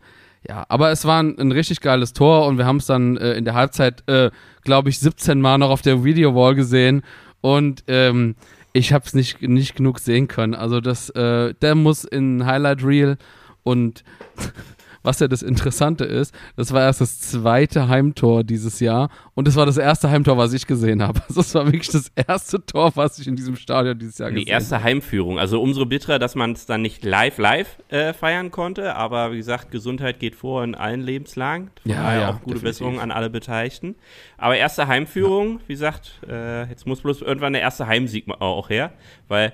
[0.48, 3.34] ja, aber es war ein, ein, richtig geiles Tor und wir haben es dann äh,
[3.34, 4.30] in der Halbzeit, äh,
[4.64, 7.03] glaube ich, 17 Mal noch auf der Video-Wall gesehen
[7.42, 8.36] und ähm,
[8.72, 10.55] ich habe es nicht, nicht genug sehen können.
[10.55, 13.18] Also das, äh, der muss in Highlight Reel
[13.62, 14.04] und
[15.02, 19.56] was ja das Interessante ist, das war erst das zweite Heimtor dieses Jahr und das
[19.56, 21.20] war das erste Heimtor, was ich gesehen habe.
[21.30, 24.40] Also das war wirklich das erste Tor, was ich in diesem Stadion dieses Jahr gesehen
[24.40, 24.46] habe.
[24.46, 24.84] Die erste habe.
[24.84, 25.38] Heimführung.
[25.38, 28.96] Also umso bitterer, dass man es dann nicht live, live äh, feiern konnte.
[28.96, 31.70] Aber wie gesagt, Gesundheit geht vor in allen Lebenslagen.
[31.82, 32.62] Von ja, ja, auch gute definitiv.
[32.62, 33.94] Besserung an alle Beteiligten.
[34.38, 35.68] Aber erste Heimführung, ja.
[35.68, 38.92] wie gesagt, äh, jetzt muss bloß irgendwann der erste Heimsieg auch her,
[39.28, 39.52] weil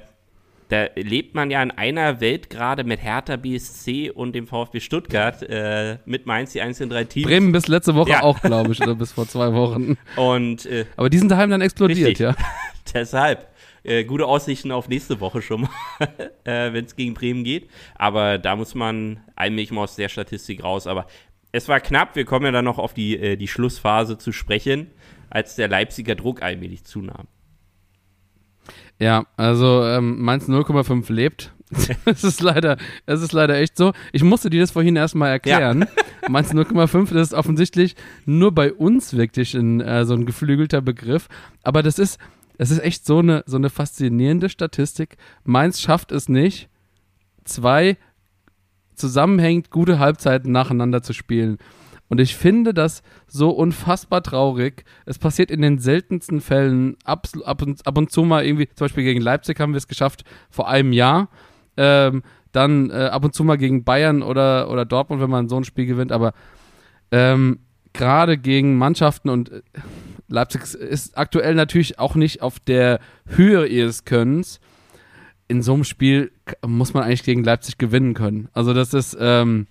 [0.68, 5.42] da lebt man ja in einer Welt gerade mit Hertha BSC und dem VfB Stuttgart,
[5.42, 7.26] äh, mit Mainz die einzelnen drei Teams.
[7.26, 8.22] Bremen bis letzte Woche ja.
[8.22, 9.96] auch, glaube ich, oder bis vor zwei Wochen.
[10.16, 12.18] Und, äh, Aber die sind daheim dann explodiert, richtig.
[12.18, 12.34] ja.
[12.94, 13.48] Deshalb.
[13.84, 15.70] Äh, gute Aussichten auf nächste Woche schon mal,
[16.44, 17.70] äh, wenn es gegen Bremen geht.
[17.94, 20.88] Aber da muss man allmählich mal aus der Statistik raus.
[20.88, 21.06] Aber
[21.52, 22.16] es war knapp.
[22.16, 24.90] Wir kommen ja dann noch auf die, äh, die Schlussphase zu sprechen,
[25.30, 27.28] als der Leipziger Druck allmählich zunahm.
[28.98, 31.52] Ja, also ähm, Mainz 0,5 lebt.
[32.04, 32.76] Es ist leider,
[33.06, 33.92] es ist leider echt so.
[34.12, 35.80] Ich musste dir das vorhin erstmal erklären.
[35.80, 36.28] Ja.
[36.28, 41.28] Mainz 0,5 ist offensichtlich nur bei uns wirklich ein, äh, so ein geflügelter Begriff.
[41.64, 42.18] Aber das ist,
[42.56, 45.16] es ist echt so eine, so eine faszinierende Statistik.
[45.44, 46.68] Mainz schafft es nicht,
[47.44, 47.96] zwei
[48.94, 51.58] zusammenhängend gute Halbzeiten nacheinander zu spielen.
[52.08, 54.84] Und ich finde das so unfassbar traurig.
[55.06, 58.84] Es passiert in den seltensten Fällen ab, ab, und, ab und zu mal irgendwie, zum
[58.84, 61.28] Beispiel gegen Leipzig haben wir es geschafft vor einem Jahr.
[61.76, 65.56] Ähm, dann äh, ab und zu mal gegen Bayern oder, oder Dortmund, wenn man so
[65.56, 66.12] ein Spiel gewinnt.
[66.12, 66.32] Aber
[67.10, 67.58] ähm,
[67.92, 69.62] gerade gegen Mannschaften und äh,
[70.28, 74.60] Leipzig ist aktuell natürlich auch nicht auf der Höhe ihres Könnens.
[75.48, 76.32] In so einem Spiel
[76.66, 78.48] muss man eigentlich gegen Leipzig gewinnen können.
[78.52, 79.66] Also das ist, ähm,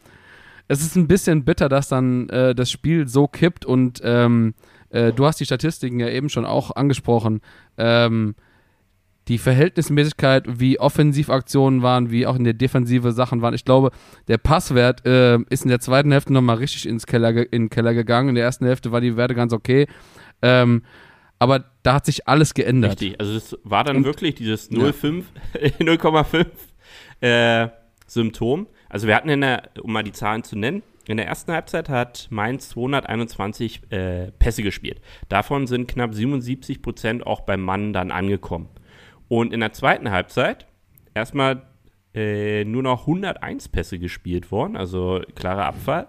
[0.67, 4.55] es ist ein bisschen bitter, dass dann äh, das Spiel so kippt und ähm,
[4.89, 7.41] äh, du hast die Statistiken ja eben schon auch angesprochen.
[7.77, 8.35] Ähm,
[9.27, 13.55] die Verhältnismäßigkeit, wie Offensivaktionen waren, wie auch in der Defensive Sachen waren.
[13.55, 13.91] Ich glaube,
[14.27, 17.93] der Passwert äh, ist in der zweiten Hälfte nochmal richtig ins Keller, in den Keller
[17.93, 18.29] gegangen.
[18.29, 19.87] In der ersten Hälfte war die Werte ganz okay.
[20.43, 20.83] Ähm,
[21.39, 23.01] aber da hat sich alles geändert.
[23.01, 25.23] Richtig, also es war dann Und, wirklich dieses 0,5
[25.59, 25.69] ja.
[25.79, 26.45] 0,5
[27.21, 27.69] äh,
[28.07, 28.67] Symptom.
[28.89, 31.87] Also wir hatten in der, um mal die Zahlen zu nennen, in der ersten Halbzeit
[31.87, 35.01] hat Mainz 221 äh, Pässe gespielt.
[35.29, 38.69] Davon sind knapp 77 Prozent auch beim Mann dann angekommen.
[39.27, 40.65] Und in der zweiten Halbzeit
[41.13, 41.63] erstmal
[42.15, 46.07] äh, nur noch 101 Pässe gespielt worden, also klarer Abfall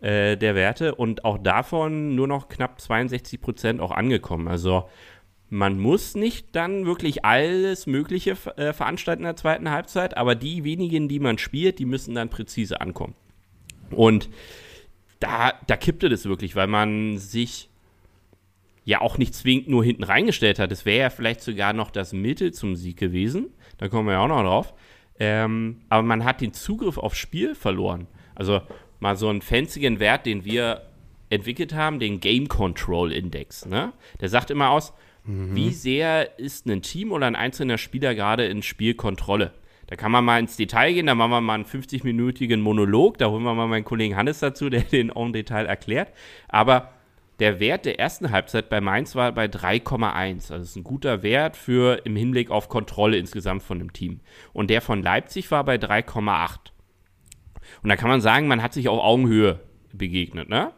[0.00, 4.48] äh, der Werte und auch davon nur noch knapp 62 Prozent auch angekommen.
[4.48, 4.88] Also
[5.52, 10.64] man muss nicht dann wirklich alles Mögliche äh, veranstalten in der zweiten Halbzeit, aber die
[10.64, 13.14] wenigen, die man spielt, die müssen dann präzise ankommen.
[13.90, 14.30] Und
[15.20, 17.68] da, da kippte das wirklich, weil man sich
[18.86, 20.72] ja auch nicht zwingend nur hinten reingestellt hat.
[20.72, 23.50] Es wäre ja vielleicht sogar noch das Mittel zum Sieg gewesen.
[23.76, 24.72] Da kommen wir ja auch noch drauf.
[25.20, 28.06] Ähm, aber man hat den Zugriff aufs Spiel verloren.
[28.34, 28.62] Also
[29.00, 30.88] mal so einen fanzigen Wert, den wir
[31.28, 33.66] entwickelt haben, den Game Control Index.
[33.66, 33.92] Ne?
[34.22, 34.94] Der sagt immer aus,
[35.24, 35.54] Mhm.
[35.54, 39.52] Wie sehr ist ein Team oder ein einzelner Spieler gerade in Spielkontrolle?
[39.86, 43.28] Da kann man mal ins Detail gehen, da machen wir mal einen 50-minütigen Monolog, da
[43.28, 46.12] holen wir mal meinen Kollegen Hannes dazu, der den im Detail erklärt.
[46.48, 46.92] Aber
[47.40, 50.14] der Wert der ersten Halbzeit bei Mainz war bei 3,1.
[50.14, 54.20] Also das ist ein guter Wert für im Hinblick auf Kontrolle insgesamt von dem Team.
[54.52, 56.70] Und der von Leipzig war bei 3,8.
[57.82, 59.60] Und da kann man sagen, man hat sich auf Augenhöhe
[59.92, 60.72] begegnet, ne?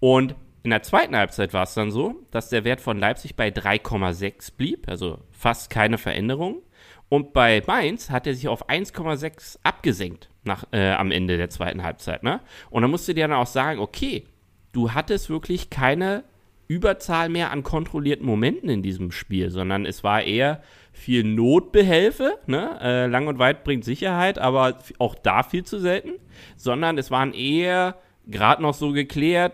[0.00, 3.48] Und in der zweiten Halbzeit war es dann so, dass der Wert von Leipzig bei
[3.48, 6.62] 3,6 blieb, also fast keine Veränderung.
[7.08, 11.82] Und bei Mainz hat er sich auf 1,6 abgesenkt nach, äh, am Ende der zweiten
[11.82, 12.22] Halbzeit.
[12.22, 12.40] Ne?
[12.70, 14.24] Und dann musst du dir dann auch sagen, okay,
[14.72, 16.24] du hattest wirklich keine
[16.68, 22.78] Überzahl mehr an kontrollierten Momenten in diesem Spiel, sondern es war eher viel Notbehelfe, ne?
[22.80, 26.12] äh, lang und weit bringt Sicherheit, aber auch da viel zu selten,
[26.56, 27.96] sondern es waren eher
[28.26, 29.52] gerade noch so geklärt,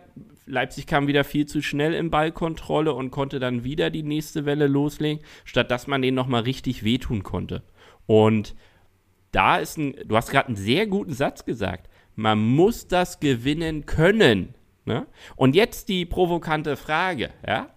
[0.48, 4.66] Leipzig kam wieder viel zu schnell in Ballkontrolle und konnte dann wieder die nächste Welle
[4.66, 7.62] loslegen, statt dass man denen nochmal richtig wehtun konnte.
[8.06, 8.54] Und
[9.30, 11.90] da ist ein, du hast gerade einen sehr guten Satz gesagt.
[12.16, 14.54] Man muss das gewinnen können.
[14.84, 15.06] Ne?
[15.36, 17.68] Und jetzt die provokante Frage, ja?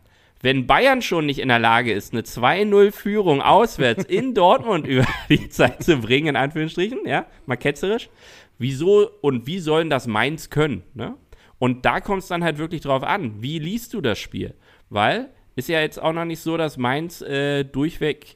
[0.44, 5.50] Wenn Bayern schon nicht in der Lage ist, eine 2-0-Führung auswärts in Dortmund über die
[5.50, 8.10] Zeit zu bringen, in Anführungsstrichen, ja, mal ketzerisch,
[8.58, 11.16] wieso und wie sollen das Mainz können, ne?
[11.62, 14.56] Und da kommt es dann halt wirklich drauf an, wie liest du das Spiel?
[14.90, 18.36] Weil ist ja jetzt auch noch nicht so, dass Mainz äh, durchweg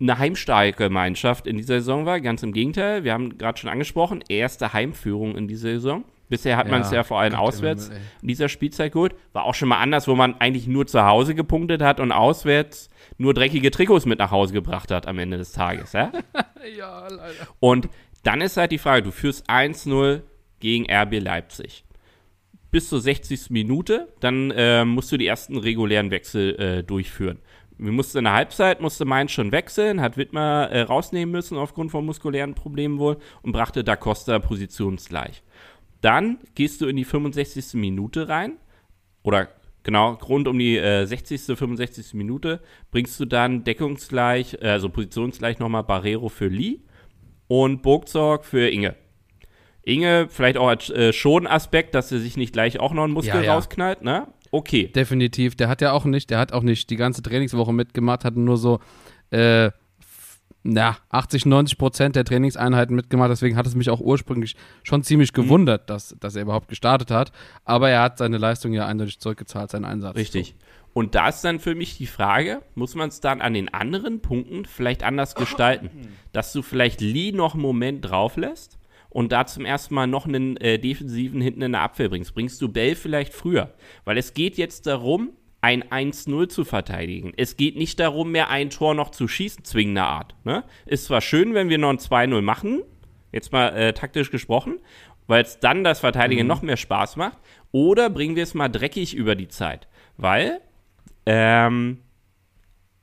[0.00, 2.20] eine heimstarke Mannschaft in dieser Saison war.
[2.20, 3.02] Ganz im Gegenteil.
[3.02, 6.04] Wir haben gerade schon angesprochen, erste Heimführung in dieser Saison.
[6.28, 9.16] Bisher hat man es ja vor allem auswärts Himmel, in dieser Spielzeit geholt.
[9.32, 12.88] War auch schon mal anders, wo man eigentlich nur zu Hause gepunktet hat und auswärts
[13.18, 15.92] nur dreckige Trikots mit nach Hause gebracht hat am Ende des Tages.
[15.92, 16.12] Ja,
[16.78, 17.48] ja leider.
[17.58, 17.88] Und
[18.22, 20.22] dann ist halt die Frage, du führst 1-0
[20.60, 21.84] gegen RB Leipzig.
[22.76, 23.48] Bis zur 60.
[23.48, 27.38] Minute, dann äh, musst du die ersten regulären Wechsel äh, durchführen.
[27.78, 31.90] Wir mussten in der Halbzeit, musste Mainz schon wechseln, hat Wittmer äh, rausnehmen müssen aufgrund
[31.90, 35.42] von muskulären Problemen wohl und brachte Da Costa positionsgleich.
[36.02, 37.80] Dann gehst du in die 65.
[37.80, 38.58] Minute rein
[39.22, 39.48] oder
[39.82, 42.12] genau rund um die äh, 60., 65.
[42.12, 42.60] Minute
[42.90, 46.80] bringst du dann deckungsgleich, äh, also positionsgleich nochmal Barrero für Lee
[47.48, 48.96] und Burgzorg für Inge.
[49.86, 53.36] Inge, vielleicht auch als äh, Schonaspekt, dass er sich nicht gleich auch noch einen Muskel
[53.36, 53.54] ja, ja.
[53.54, 54.26] rausknallt, ne?
[54.50, 54.88] Okay.
[54.88, 55.54] Definitiv.
[55.54, 58.56] Der hat ja auch nicht, der hat auch nicht die ganze Trainingswoche mitgemacht, hat nur
[58.56, 58.80] so
[59.30, 59.70] äh,
[60.64, 63.30] na, 80, 90 Prozent der Trainingseinheiten mitgemacht.
[63.30, 65.42] Deswegen hat es mich auch ursprünglich schon ziemlich mhm.
[65.42, 65.86] gewundert, mhm.
[65.86, 67.30] dass, dass er überhaupt gestartet hat.
[67.64, 70.16] Aber er hat seine Leistung ja eindeutig zurückgezahlt, seinen Einsatz.
[70.16, 70.56] Richtig.
[70.94, 74.20] Und da ist dann für mich die Frage, muss man es dann an den anderen
[74.20, 75.90] Punkten vielleicht anders gestalten?
[76.32, 78.78] Dass du vielleicht Lee noch einen Moment drauf lässt
[79.16, 82.34] und da zum ersten Mal noch einen äh, Defensiven hinten in der Abwehr bringst.
[82.34, 83.72] Bringst du Bell vielleicht früher?
[84.04, 85.30] Weil es geht jetzt darum,
[85.62, 87.32] ein 1-0 zu verteidigen.
[87.34, 90.34] Es geht nicht darum, mehr ein Tor noch zu schießen, zwingender Art.
[90.44, 90.64] Ne?
[90.84, 92.82] Ist zwar schön, wenn wir noch ein 2-0 machen,
[93.32, 94.80] jetzt mal äh, taktisch gesprochen,
[95.26, 96.48] weil es dann das Verteidigen mhm.
[96.48, 97.38] noch mehr Spaß macht,
[97.72, 99.88] oder bringen wir es mal dreckig über die Zeit.
[100.18, 100.60] Weil,
[101.24, 102.00] ähm,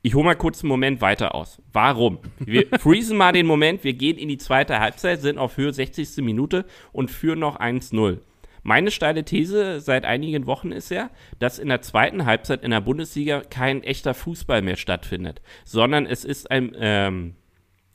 [0.05, 1.61] ich hole mal kurz einen Moment weiter aus.
[1.71, 2.19] Warum?
[2.37, 6.17] Wir freezen mal den Moment, wir gehen in die zweite Halbzeit, sind auf Höhe 60.
[6.17, 8.19] Minute und führen noch 1-0.
[8.63, 12.81] Meine steile These seit einigen Wochen ist ja, dass in der zweiten Halbzeit in der
[12.81, 17.35] Bundesliga kein echter Fußball mehr stattfindet, sondern es ist ein ähm,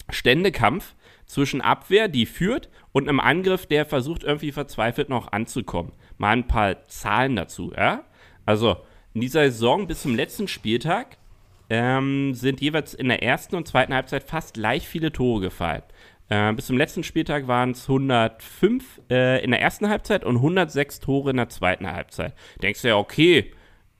[0.08, 0.94] Ständekampf
[1.26, 5.92] zwischen Abwehr, die führt, und einem Angriff, der versucht irgendwie verzweifelt noch anzukommen.
[6.16, 8.04] Mal ein paar Zahlen dazu, ja?
[8.46, 8.78] Also
[9.12, 11.18] in dieser Saison bis zum letzten Spieltag
[11.70, 15.82] ähm, sind jeweils in der ersten und zweiten Halbzeit fast gleich viele Tore gefallen.
[16.28, 21.00] Äh, bis zum letzten Spieltag waren es 105 äh, in der ersten Halbzeit und 106
[21.00, 22.34] Tore in der zweiten Halbzeit.
[22.62, 23.52] Denkst du ja, okay,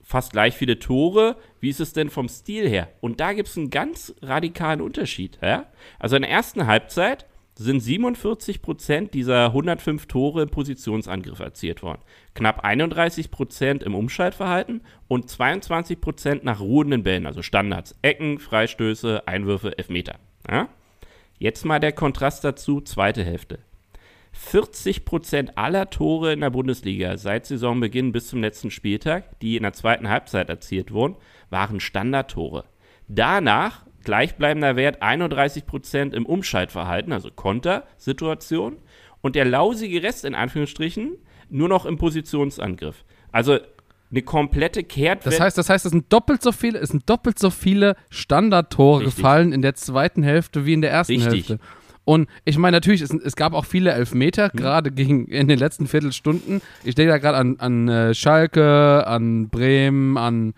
[0.09, 1.37] fast gleich viele Tore.
[1.59, 2.89] Wie ist es denn vom Stil her?
[2.99, 5.37] Und da gibt es einen ganz radikalen Unterschied.
[5.41, 5.67] Ja?
[5.99, 7.25] Also in der ersten Halbzeit
[7.59, 12.01] sind 47 Prozent dieser 105 Tore im Positionsangriff erzielt worden.
[12.33, 19.27] Knapp 31 Prozent im Umschaltverhalten und 22 Prozent nach ruhenden Bällen, also Standards, Ecken, Freistöße,
[19.27, 20.15] Einwürfe, Elfmeter.
[20.49, 20.69] Ja?
[21.37, 23.59] Jetzt mal der Kontrast dazu, zweite Hälfte.
[24.33, 29.73] 40% aller Tore in der Bundesliga seit Saisonbeginn bis zum letzten Spieltag, die in der
[29.73, 31.17] zweiten Halbzeit erzielt wurden,
[31.49, 32.63] waren Standardtore.
[33.09, 38.77] Danach gleichbleibender Wert 31% im Umschaltverhalten, also Kontersituation,
[39.21, 41.17] und der lausige Rest in Anführungsstrichen
[41.49, 43.03] nur noch im Positionsangriff.
[43.31, 43.59] Also
[44.11, 45.37] eine komplette Kehrtwende.
[45.37, 49.01] Das heißt, das heißt, es sind doppelt so viele, es sind doppelt so viele Standardtore
[49.01, 49.15] Richtig.
[49.15, 51.49] gefallen in der zweiten Hälfte wie in der ersten Richtig.
[51.49, 51.59] Hälfte.
[52.05, 54.57] Und ich meine, natürlich, es, es, gab auch viele Elfmeter, mhm.
[54.57, 56.61] gerade gegen in den letzten Viertelstunden.
[56.83, 60.55] Ich denke da gerade an, an äh, Schalke, an Bremen, an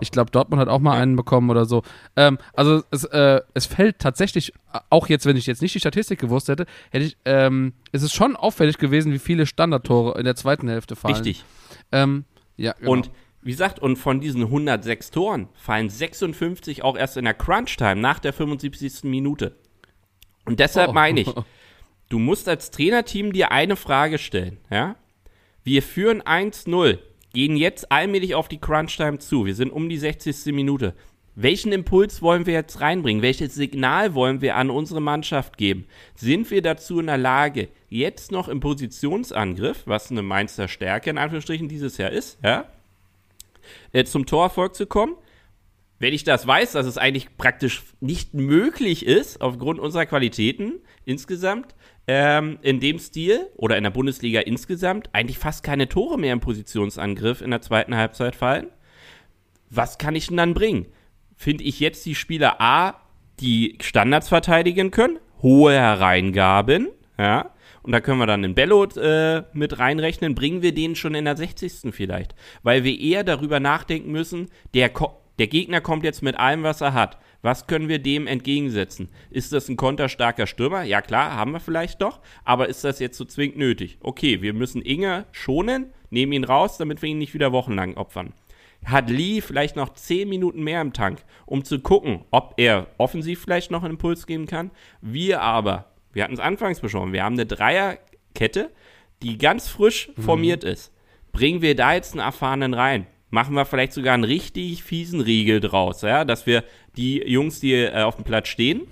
[0.00, 1.82] ich glaube, Dortmund hat auch mal einen bekommen oder so.
[2.16, 4.52] Ähm, also es, äh, es fällt tatsächlich,
[4.90, 8.14] auch jetzt, wenn ich jetzt nicht die Statistik gewusst hätte, hätte ich, ähm, es ist
[8.14, 11.14] schon auffällig gewesen, wie viele Standardtore in der zweiten Hälfte fallen.
[11.14, 11.44] Richtig.
[11.92, 12.24] Ähm,
[12.56, 12.92] ja, genau.
[12.92, 13.10] Und
[13.42, 18.20] wie gesagt, und von diesen 106 Toren fallen 56 auch erst in der Crunch-Time nach
[18.20, 19.04] der 75.
[19.04, 19.56] Minute.
[20.44, 20.92] Und deshalb oh.
[20.92, 21.28] meine ich,
[22.08, 24.96] du musst als Trainerteam dir eine Frage stellen, ja?
[25.64, 26.98] Wir führen 1-0,
[27.32, 29.46] gehen jetzt allmählich auf die Crunch-Time zu.
[29.46, 30.46] Wir sind um die 60.
[30.52, 30.94] Minute.
[31.34, 33.22] Welchen Impuls wollen wir jetzt reinbringen?
[33.22, 35.86] Welches Signal wollen wir an unsere Mannschaft geben?
[36.14, 41.16] Sind wir dazu in der Lage, jetzt noch im Positionsangriff, was eine Mainzer Stärke in
[41.16, 42.66] Anführungsstrichen dieses Jahr ist, ja,
[43.92, 45.14] äh, zum Torerfolg zu kommen?
[45.98, 51.74] Wenn ich das weiß, dass es eigentlich praktisch nicht möglich ist, aufgrund unserer Qualitäten insgesamt,
[52.06, 56.40] ähm, in dem Stil oder in der Bundesliga insgesamt eigentlich fast keine Tore mehr im
[56.40, 58.68] Positionsangriff in der zweiten Halbzeit fallen,
[59.70, 60.86] was kann ich denn dann bringen?
[61.36, 63.00] Finde ich jetzt die Spieler A,
[63.40, 66.88] die Standards verteidigen können, hohe Hereingaben,
[67.18, 71.14] ja, und da können wir dann einen Bello äh, mit reinrechnen, bringen wir den schon
[71.14, 71.92] in der 60.
[71.92, 72.34] vielleicht.
[72.62, 74.90] Weil wir eher darüber nachdenken müssen, der,
[75.38, 77.18] der Gegner kommt jetzt mit allem, was er hat.
[77.42, 79.08] Was können wir dem entgegensetzen?
[79.30, 80.84] Ist das ein konterstarker Stürmer?
[80.84, 83.98] Ja klar, haben wir vielleicht doch, aber ist das jetzt so zwingend nötig?
[84.00, 88.32] Okay, wir müssen Inge schonen, nehmen ihn raus, damit wir ihn nicht wieder wochenlang opfern.
[88.84, 93.42] Hat Lee vielleicht noch 10 Minuten mehr im Tank, um zu gucken, ob er offensiv
[93.42, 94.70] vielleicht noch einen Impuls geben kann.
[95.00, 98.70] Wir aber, wir hatten es anfangs besprochen, wir haben eine Dreierkette,
[99.22, 100.22] die ganz frisch mhm.
[100.22, 100.92] formiert ist.
[101.32, 103.06] Bringen wir da jetzt einen Erfahrenen rein?
[103.32, 106.64] machen wir vielleicht sogar einen richtig fiesen Riegel draus, ja, dass wir
[106.96, 108.82] die Jungs, die äh, auf dem Platz stehen,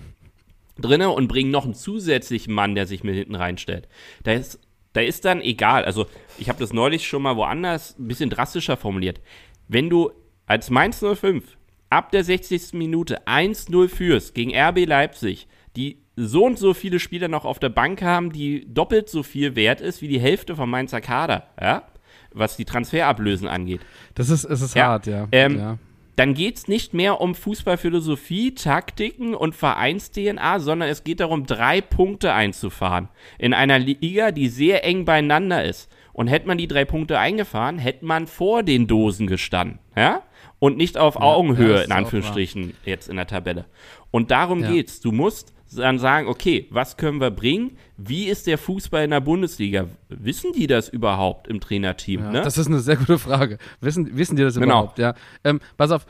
[0.78, 3.88] drinne und bringen noch einen zusätzlichen Mann, der sich mit hinten reinstellt.
[4.22, 4.58] Da ist,
[4.92, 6.06] da ist dann egal, also
[6.38, 9.20] ich habe das neulich schon mal woanders ein bisschen drastischer formuliert.
[9.68, 10.10] Wenn du
[10.46, 11.44] als Mainz 05
[11.90, 12.72] ab der 60.
[12.72, 17.68] Minute 1-0 führst gegen RB Leipzig, die so und so viele Spieler noch auf der
[17.68, 21.84] Bank haben, die doppelt so viel wert ist wie die Hälfte vom Mainzer Kader, ja,
[22.32, 23.80] was die Transferablösen angeht.
[24.14, 24.86] Das ist, es ist ja.
[24.86, 25.28] hart, ja.
[25.32, 25.78] Ähm, ja.
[26.20, 31.80] Dann geht es nicht mehr um Fußballphilosophie, Taktiken und Vereins-DNA, sondern es geht darum, drei
[31.80, 33.08] Punkte einzufahren.
[33.38, 35.90] In einer Liga, die sehr eng beieinander ist.
[36.12, 39.78] Und hätte man die drei Punkte eingefahren, hätte man vor den Dosen gestanden.
[39.96, 40.20] Ja?
[40.58, 43.64] Und nicht auf ja, Augenhöhe, in Anführungsstrichen, jetzt in der Tabelle.
[44.10, 44.72] Und darum ja.
[44.72, 45.00] geht's.
[45.00, 47.76] Du musst dann sagen, okay, was können wir bringen?
[47.96, 49.86] Wie ist der Fußball in der Bundesliga?
[50.08, 52.20] Wissen die das überhaupt im Trainerteam?
[52.22, 52.42] Ja, ne?
[52.42, 53.58] Das ist eine sehr gute Frage.
[53.80, 54.66] Wissen, wissen die das genau.
[54.66, 54.98] überhaupt?
[54.98, 55.14] Ja.
[55.44, 56.06] Ähm, pass auf,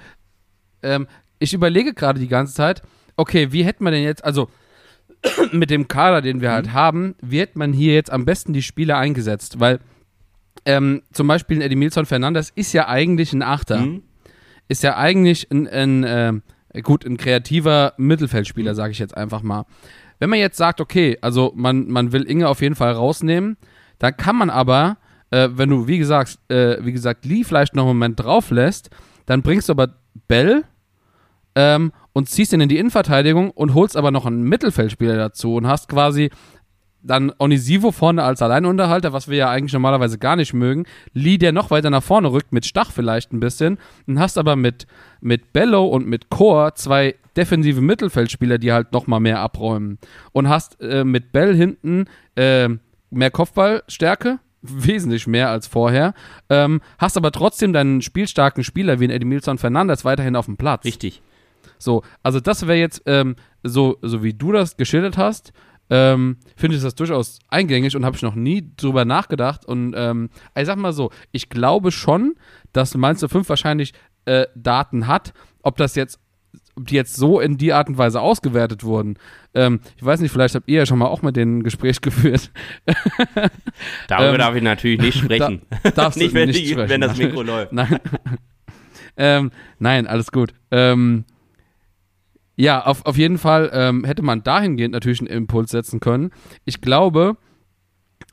[0.83, 1.07] ähm,
[1.39, 2.83] ich überlege gerade die ganze Zeit,
[3.17, 4.49] okay, wie hätte man denn jetzt, also
[5.53, 6.73] mit dem Kader, den wir halt mhm.
[6.73, 9.61] halt haben, wie hätte man hier jetzt am besten die Spieler eingesetzt?
[9.61, 9.81] Weil
[10.65, 13.81] ähm, zum Beispiel ein Edmilson Fernandes ist ja eigentlich ein Achter.
[13.81, 14.03] Mhm.
[14.69, 16.33] Ist ja eigentlich ein, ein äh,
[16.83, 18.77] gut, ein kreativer Mittelfeldspieler, mhm.
[18.77, 19.65] sage ich jetzt einfach mal.
[20.19, 23.57] Wenn man jetzt sagt, okay, also man, man will Inge auf jeden Fall rausnehmen,
[23.99, 24.99] dann kann man aber,
[25.31, 28.91] äh, wenn du, wie gesagt, äh, wie gesagt, Lee vielleicht noch einen Moment drauf lässt,
[29.27, 29.95] dann bringst du aber
[30.29, 30.65] Bell
[31.55, 35.67] ähm, und ziehst ihn in die Innenverteidigung und holst aber noch einen Mittelfeldspieler dazu und
[35.67, 36.31] hast quasi
[37.03, 40.85] dann Onisivo vorne als Alleinunterhalter, was wir ja eigentlich normalerweise gar nicht mögen.
[41.13, 43.79] Lee, der noch weiter nach vorne rückt, mit Stach vielleicht ein bisschen.
[44.07, 44.87] Und hast aber mit,
[45.21, 49.99] mit Bello und mit Chor zwei defensive Mittelfeldspieler, die halt noch mal mehr abräumen.
[50.33, 52.69] Und hast äh, mit Bell hinten äh,
[53.11, 56.15] mehr Kopfballstärke, wesentlich mehr als vorher.
[56.49, 60.85] Ähm, hast aber trotzdem deinen spielstarken Spieler wie ein Edmilson Fernandes weiterhin auf dem Platz.
[60.85, 61.23] Richtig.
[61.79, 65.53] So, also das wäre jetzt ähm, so, so wie du das geschildert hast,
[65.91, 69.67] ähm, finde ich das durchaus eingängig und habe ich noch nie drüber nachgedacht.
[69.67, 72.37] Und ähm, ich sag mal so, ich glaube schon,
[72.73, 73.93] dass Mainz 05 wahrscheinlich
[74.25, 75.33] äh, Daten hat.
[75.63, 76.21] Ob das jetzt,
[76.77, 79.19] ob die jetzt so in die Art und Weise ausgewertet wurden.
[79.53, 82.01] Ähm, ich weiß nicht, vielleicht habt ihr ja schon mal auch mit denen ein Gespräch
[82.01, 82.53] geführt.
[84.07, 85.63] Darüber ähm, darf ich natürlich nicht sprechen.
[85.83, 87.73] Da, darfst nicht, wenn, nicht die, wenn das Mikro läuft.
[87.73, 87.99] Nein.
[89.17, 90.55] Ähm, nein, alles gut.
[90.71, 91.25] Ähm,
[92.61, 96.31] ja, auf, auf jeden Fall ähm, hätte man dahingehend natürlich einen Impuls setzen können.
[96.67, 97.39] Ich glaube,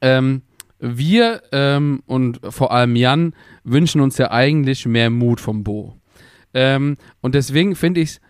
[0.01, 0.41] ähm,
[0.79, 5.95] wir ähm, und vor allem Jan wünschen uns ja eigentlich mehr Mut vom Bo.
[6.53, 8.21] Ähm, und deswegen finde ich es,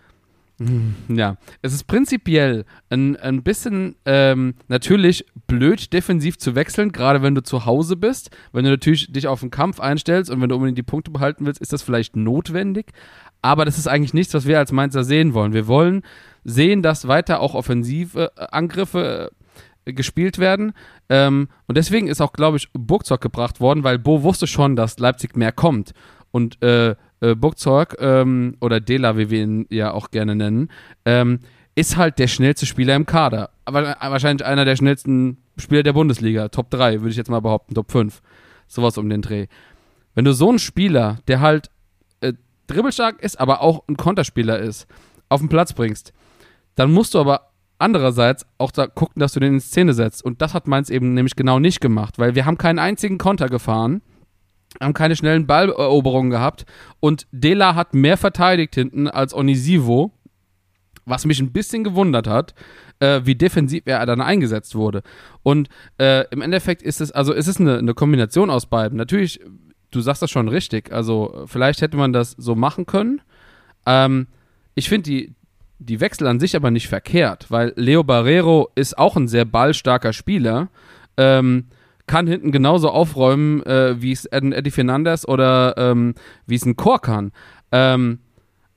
[1.07, 7.35] ja, es ist prinzipiell ein, ein bisschen ähm, natürlich blöd, defensiv zu wechseln, gerade wenn
[7.35, 8.35] du zu Hause bist.
[8.53, 11.45] Wenn du natürlich dich auf den Kampf einstellst und wenn du unbedingt die Punkte behalten
[11.45, 12.91] willst, ist das vielleicht notwendig.
[13.43, 15.53] Aber das ist eigentlich nichts, was wir als Mainzer sehen wollen.
[15.53, 16.01] Wir wollen
[16.43, 19.31] sehen, dass weiter auch offensive äh, Angriffe
[19.85, 20.73] äh, gespielt werden.
[21.07, 24.97] Ähm, und deswegen ist auch, glaube ich, Burgzorg gebracht worden, weil Bo wusste schon, dass
[24.97, 25.93] Leipzig mehr kommt.
[26.31, 30.69] Und äh, äh, Burgzorg ähm, oder Dela, wie wir ihn ja auch gerne nennen,
[31.05, 31.39] ähm,
[31.75, 33.51] ist halt der schnellste Spieler im Kader.
[33.65, 36.49] Aber wahrscheinlich einer der schnellsten Spieler der Bundesliga.
[36.49, 38.21] Top 3, würde ich jetzt mal behaupten, Top 5.
[38.67, 39.47] Sowas um den Dreh.
[40.15, 41.69] Wenn du so einen Spieler, der halt
[42.67, 44.87] dribbelstark ist, aber auch ein Konterspieler ist,
[45.29, 46.13] auf den Platz bringst,
[46.75, 47.49] dann musst du aber
[47.79, 50.23] andererseits auch da gucken, dass du den in Szene setzt.
[50.23, 53.49] Und das hat Mainz eben nämlich genau nicht gemacht, weil wir haben keinen einzigen Konter
[53.49, 54.01] gefahren,
[54.81, 56.65] haben keine schnellen Balleroberungen gehabt
[56.99, 60.11] und Dela hat mehr verteidigt hinten als Onisivo,
[61.05, 62.53] was mich ein bisschen gewundert hat,
[62.99, 65.03] äh, wie defensiv er dann eingesetzt wurde.
[65.41, 68.97] Und äh, im Endeffekt ist es, also es ist eine, eine Kombination aus beiden.
[68.97, 69.39] Natürlich
[69.91, 70.91] du sagst das schon richtig.
[70.91, 73.21] Also vielleicht hätte man das so machen können.
[73.85, 74.27] Ähm,
[74.75, 75.35] ich finde die,
[75.79, 80.13] die Wechsel an sich aber nicht verkehrt, weil Leo Barrero ist auch ein sehr ballstarker
[80.13, 80.69] Spieler.
[81.17, 81.65] Ähm,
[82.07, 86.99] kann hinten genauso aufräumen, äh, wie es Eddie Fernandez oder ähm, wie es ein Chor
[86.99, 87.31] kann.
[87.71, 88.19] Ähm,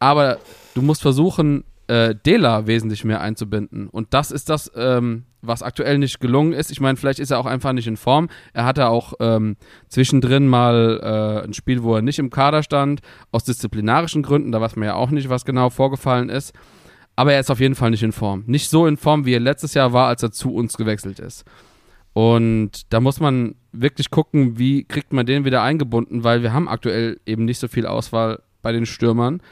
[0.01, 0.39] aber
[0.75, 3.89] du musst versuchen, äh, Dela wesentlich mehr einzubinden.
[3.89, 6.71] Und das ist das, ähm, was aktuell nicht gelungen ist.
[6.71, 8.29] Ich meine, vielleicht ist er auch einfach nicht in Form.
[8.53, 9.57] Er hatte auch ähm,
[9.89, 13.01] zwischendrin mal äh, ein Spiel, wo er nicht im Kader stand,
[13.33, 14.53] aus disziplinarischen Gründen.
[14.53, 16.55] Da weiß man ja auch nicht, was genau vorgefallen ist.
[17.17, 18.45] Aber er ist auf jeden Fall nicht in Form.
[18.47, 21.45] Nicht so in Form, wie er letztes Jahr war, als er zu uns gewechselt ist.
[22.13, 26.69] Und da muss man wirklich gucken, wie kriegt man den wieder eingebunden, weil wir haben
[26.69, 29.43] aktuell eben nicht so viel Auswahl bei den Stürmern.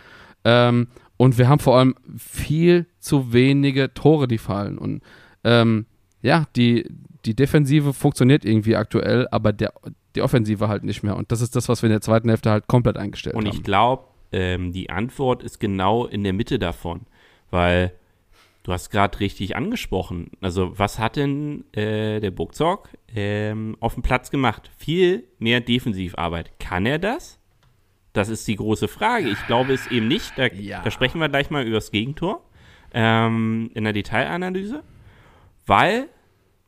[0.44, 4.78] Ähm, und wir haben vor allem viel zu wenige Tore, die fallen.
[4.78, 5.02] Und
[5.44, 5.86] ähm,
[6.22, 6.86] ja, die,
[7.24, 9.72] die Defensive funktioniert irgendwie aktuell, aber der,
[10.14, 11.16] die Offensive halt nicht mehr.
[11.16, 13.56] Und das ist das, was wir in der zweiten Hälfte halt komplett eingestellt Und haben.
[13.56, 17.02] ich glaube, ähm, die Antwort ist genau in der Mitte davon,
[17.50, 17.92] weil
[18.68, 20.30] du hast gerade richtig angesprochen.
[20.42, 24.70] Also was hat denn äh, der Burgzorg ähm, auf dem Platz gemacht?
[24.76, 26.52] Viel mehr Defensivarbeit.
[26.60, 27.38] Kann er das?
[28.12, 29.30] Das ist die große Frage.
[29.30, 30.36] Ich glaube es eben nicht.
[30.36, 30.82] Da, Ja.
[30.82, 32.42] da sprechen wir gleich mal über das Gegentor
[32.92, 34.82] ähm, in der Detailanalyse,
[35.64, 36.10] weil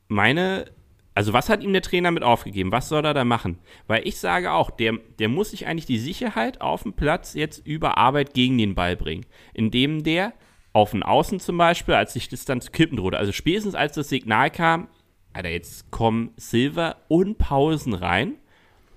[0.09, 0.71] meine,
[1.15, 2.73] also was hat ihm der Trainer mit aufgegeben?
[2.73, 3.59] Was soll er da machen?
[3.89, 7.67] Weil ich sage auch, der, der muss sich eigentlich die Sicherheit auf dem Platz jetzt
[7.67, 10.33] über Arbeit gegen den Ball bringen, indem der
[10.73, 14.09] auf den Außen zum Beispiel, als die Distanz zu kippen drohte, also spätestens als das
[14.09, 14.89] Signal kam,
[15.33, 18.35] Alter, jetzt kommen Silver und Pausen rein.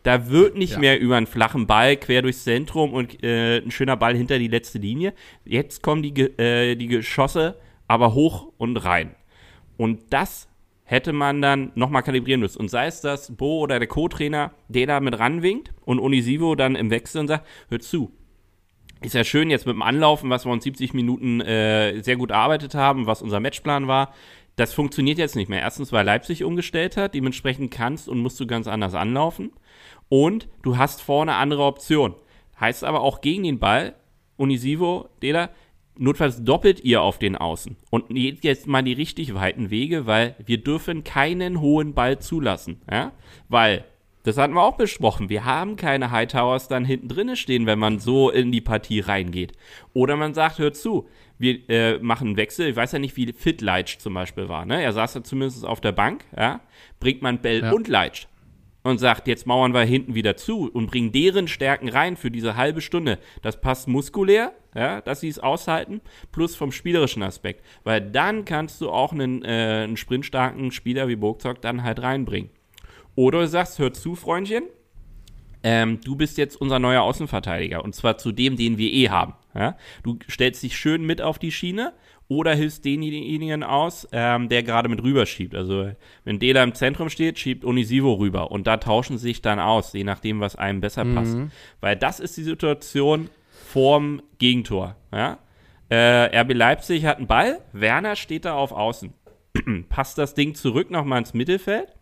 [0.02, 0.80] Da wird nicht Ja.
[0.80, 4.48] mehr über einen flachen Ball quer durchs Zentrum und äh, ein schöner Ball hinter die
[4.48, 5.14] letzte Linie.
[5.46, 7.58] Jetzt kommen die, äh, die Geschosse
[7.88, 9.16] aber hoch und rein.
[9.78, 10.50] Und das
[10.86, 12.60] hätte man dann nochmal kalibrieren müssen.
[12.60, 16.76] Und sei es, dass Bo oder der Co-Trainer der da mit ranwinkt und Unisivo dann
[16.76, 18.12] im Wechsel und sagt, hör zu,
[19.04, 22.32] ist ja schön jetzt mit dem Anlaufen, was wir uns 70 Minuten äh, sehr gut
[22.32, 24.14] erarbeitet haben, was unser Matchplan war.
[24.56, 25.62] Das funktioniert jetzt nicht mehr.
[25.62, 29.52] Erstens, weil Leipzig umgestellt hat, dementsprechend kannst und musst du ganz anders anlaufen.
[30.10, 32.16] Und du hast vorne andere Optionen.
[32.60, 33.96] Heißt aber auch gegen den Ball,
[34.38, 35.50] Unisivo, Dela,
[35.98, 37.78] notfalls doppelt ihr auf den Außen.
[37.90, 42.82] Und jetzt mal die richtig weiten Wege, weil wir dürfen keinen hohen Ball zulassen.
[42.90, 43.12] Ja?
[43.50, 43.86] Weil,
[44.24, 48.00] das hatten wir auch besprochen, wir haben keine Hightowers dann hinten drinne stehen, wenn man
[48.00, 49.54] so in die Partie reingeht.
[49.94, 51.08] Oder man sagt, hört zu,
[51.38, 52.70] wir äh, machen einen Wechsel.
[52.70, 54.66] Ich weiß ja nicht, wie fit Leitsch zum Beispiel war.
[54.66, 54.82] Ne?
[54.82, 56.24] Er saß ja zumindest auf der Bank.
[56.38, 56.62] Ja?
[57.00, 57.72] Bringt man Bell Ja.
[57.72, 58.28] und Leitsch
[58.84, 62.56] und sagt, jetzt mauern wir hinten wieder zu und bringen deren Stärken rein für diese
[62.56, 63.18] halbe Stunde.
[63.42, 66.02] Das passt muskulär, ja, dass sie es aushalten,
[66.32, 67.64] plus vom spielerischen Aspekt.
[67.84, 72.50] Weil dann kannst du auch einen, äh, einen sprintstarken Spieler wie Burgzog dann halt reinbringen.
[73.16, 74.64] Oder du sagst, hör zu, Freundchen,
[75.64, 79.34] ähm, du bist jetzt unser neuer Außenverteidiger und zwar zu dem, den wir eh haben.
[79.56, 79.78] Ja?
[80.04, 81.94] Du stellst dich schön mit auf die Schiene
[82.28, 85.56] oder hilfst denjenigen aus, ähm, der gerade mit rüberschiebt.
[85.56, 85.92] Also
[86.26, 90.04] wenn Dela im Zentrum steht, schiebt Unisivo rüber und da tauschen sich dann aus, je
[90.04, 91.38] nachdem, was einem besser passt.
[91.80, 94.96] Weil das ist die Situation vorm Gegentor.
[95.14, 95.38] Ja?
[95.90, 99.14] Äh, RB Leipzig hat einen Ball, Werner steht da auf Außen.
[99.90, 101.94] Passt das Ding zurück nochmal ins Mittelfeld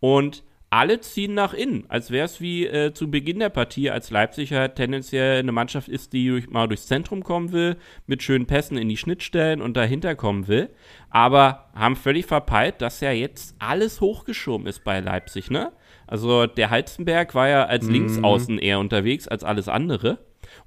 [0.00, 4.10] und alle ziehen nach innen, als wäre es wie äh, zu Beginn der Partie, als
[4.10, 7.76] Leipzig halt tendenziell eine Mannschaft ist, die durch, mal durchs Zentrum kommen will,
[8.06, 10.68] mit schönen Pässen in die Schnittstellen und dahinter kommen will.
[11.08, 15.72] Aber haben völlig verpeilt, dass ja jetzt alles hochgeschoben ist bei Leipzig, ne?
[16.06, 20.18] Also der Halzenberg war ja als Linksaußen eher unterwegs als alles andere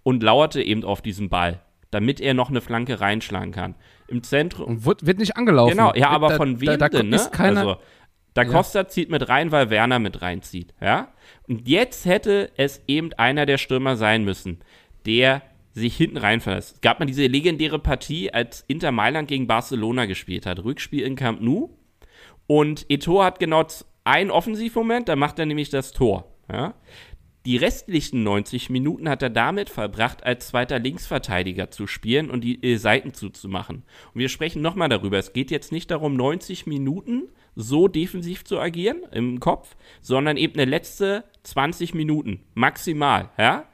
[0.01, 1.59] und lauerte eben auf diesen Ball,
[1.91, 3.75] damit er noch eine Flanke reinschlagen kann.
[4.07, 5.71] Im Zentrum, Und wird, wird nicht angelaufen.
[5.77, 7.19] Genau, ja, aber Da- von da- wem da denn, ne?
[7.31, 7.75] Keiner, also,
[8.33, 11.09] Da Costa zieht mit rein, weil Werner mit reinzieht, ja?
[11.47, 14.59] Und jetzt hätte es eben einer der Stürmer sein müssen,
[15.05, 15.41] der
[15.73, 16.75] sich hinten reinverlässt.
[16.75, 20.63] Es gab mal diese legendäre Partie, als Inter Mailand gegen Barcelona gespielt hat.
[20.63, 21.69] Rückspiel in Camp Nou.
[22.47, 23.65] Und Eto'o hat genau
[24.03, 26.25] einen Offensivmoment, da macht er nämlich das Tor.
[26.51, 26.73] Ja?
[27.45, 32.61] Die restlichen 90 Minuten hat er damit verbracht, als zweiter Linksverteidiger zu spielen und die
[32.63, 33.83] äh, Seiten zuzumachen.
[34.13, 35.17] Und wir sprechen nochmal darüber.
[35.17, 40.53] Es geht jetzt nicht darum, 90 Minuten so defensiv zu agieren im Kopf, sondern eben
[40.53, 43.29] eine letzte 20 Minuten maximal.
[43.37, 43.65] Ja?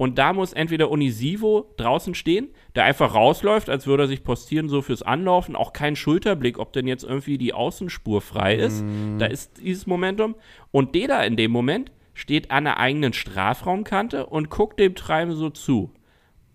[0.00, 4.70] Und da muss entweder Unisivo draußen stehen, der einfach rausläuft, als würde er sich postieren,
[4.70, 5.54] so fürs Anlaufen.
[5.54, 8.82] Auch kein Schulterblick, ob denn jetzt irgendwie die Außenspur frei ist.
[9.18, 10.36] Da ist dieses Momentum.
[10.70, 15.50] Und Deda in dem Moment steht an der eigenen Strafraumkante und guckt dem Treiben so
[15.50, 15.92] zu.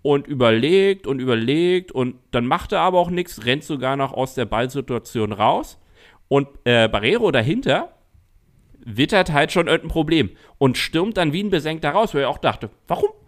[0.01, 4.33] Und überlegt und überlegt und dann macht er aber auch nichts, rennt sogar noch aus
[4.33, 5.79] der Ballsituation raus.
[6.27, 7.89] Und äh, Barrero dahinter
[8.83, 12.37] wittert halt schon irgendein Problem und stürmt dann wie ein Besenkter raus, wo er auch
[12.37, 13.09] dachte, warum?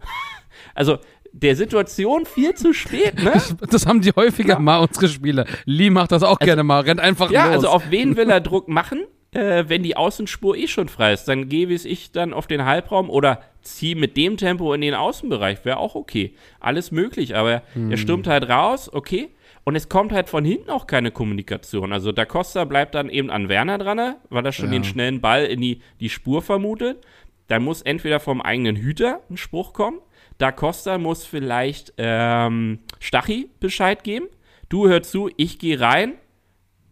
[0.74, 0.98] Also
[1.32, 3.32] der Situation viel zu spät, ne?
[3.70, 5.44] Das haben die häufiger mal, unsere Spieler.
[5.64, 7.54] Lee macht das auch gerne mal, rennt einfach Also Ja, los.
[7.56, 11.24] also auf wen will er Druck machen, äh, wenn die Außenspur eh schon frei ist?
[11.24, 15.64] Dann gebe ich dann auf den Halbraum oder zieh mit dem Tempo in den Außenbereich,
[15.64, 16.34] wäre auch okay.
[16.60, 19.28] Alles möglich, aber er stürmt halt raus, okay.
[19.68, 21.92] Und es kommt halt von hinten auch keine Kommunikation.
[21.92, 24.72] Also Da Costa bleibt dann eben an Werner dran, weil er schon Ja.
[24.72, 27.04] den schnellen Ball in die, die Spur vermutet.
[27.48, 29.98] Dann muss entweder vom eigenen Hüter ein Spruch kommen.
[30.38, 34.28] Da Costa muss vielleicht ähm, Stachy Bescheid geben.
[34.70, 36.14] Du hör zu, ich gehe rein,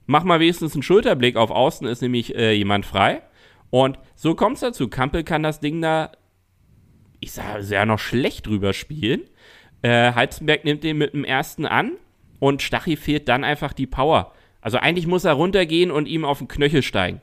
[0.05, 3.23] mach mal wenigstens einen Schulterblick auf Außen, ist nämlich äh, jemand frei.
[3.71, 4.89] Und so kommt es dazu.
[4.89, 6.13] Kampel kann das Ding da,
[7.21, 9.23] ich sage ja noch schlecht drüber spielen.
[9.81, 11.93] Äh, Heizenberg nimmt den mit dem ersten an
[12.39, 14.33] und Stachy fehlt dann einfach die Power.
[14.61, 17.21] Also eigentlich muss er runtergehen und ihm auf den Knöchel steigen,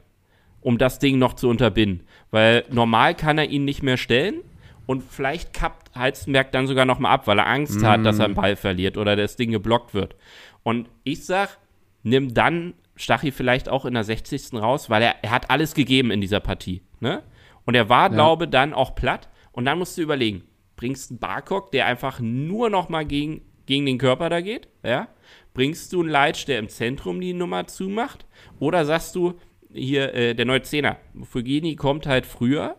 [0.62, 2.08] um das Ding noch zu unterbinden.
[2.32, 4.42] Weil normal kann er ihn nicht mehr stellen
[4.86, 8.26] und vielleicht kappt Heizenberg dann sogar noch mal ab, weil er Angst hat, dass er
[8.26, 10.16] einen Ball verliert oder das Ding geblockt wird.
[10.64, 11.58] Und ich sag,
[12.04, 14.54] nimm dann Stachy vielleicht auch in der 60.
[14.54, 16.82] raus, weil er, er hat alles gegeben in dieser Partie.
[17.00, 17.24] Ne?
[17.66, 19.30] Und er war, glaube dann auch platt.
[19.52, 20.44] Und dann musst du überlegen,
[20.76, 24.68] bringst du einen Barcock, der einfach nur noch mal gegen, gegen den Körper da geht,
[24.84, 25.08] ja?
[25.54, 28.26] Bringst du einen Leitsch, der im Zentrum die Nummer zumacht?
[28.60, 29.34] Oder sagst du,
[29.72, 32.76] hier, äh, der neue Zehner, Fugini kommt halt früher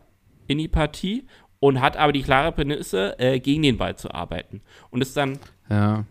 [0.46, 1.24] in die Partie
[1.60, 4.60] und hat aber die klare Prämisse, äh, gegen den Ball zu arbeiten.
[4.90, 5.38] Und ist dann
[5.70, 6.04] Ja.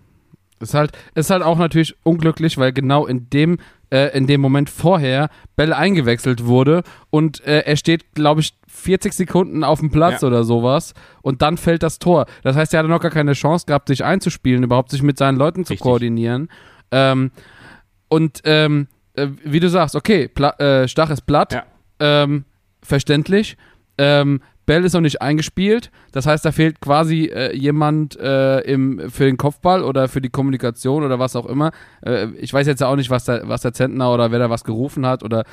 [0.60, 3.58] Ist halt, ist halt auch natürlich unglücklich, weil genau in dem,
[3.90, 9.14] äh, in dem Moment vorher Bell eingewechselt wurde und äh, er steht, glaube ich, 40
[9.14, 10.28] Sekunden auf dem Platz Ja.
[10.28, 12.26] oder sowas und dann fällt das Tor.
[12.44, 15.38] Das heißt, er hatte noch gar keine Chance gehabt, sich einzuspielen, überhaupt sich mit seinen
[15.38, 15.84] Leuten zu Richtig.
[15.84, 16.50] koordinieren.
[16.92, 17.32] Ähm,
[18.10, 21.64] und ähm, äh, wie du sagst, okay, Pla äh, Stach ist platt, Ja.
[22.00, 22.46] ähm,
[22.82, 23.58] verständlich.
[23.98, 29.10] Ähm, Bell ist noch nicht eingespielt, das heißt, da fehlt quasi äh, jemand äh, im,
[29.10, 31.72] für den Kopfball oder für die Kommunikation oder was auch immer.
[32.06, 34.64] Äh, ich weiß jetzt auch nicht, was der, was der Zentner oder wer da was
[34.64, 35.44] gerufen hat oder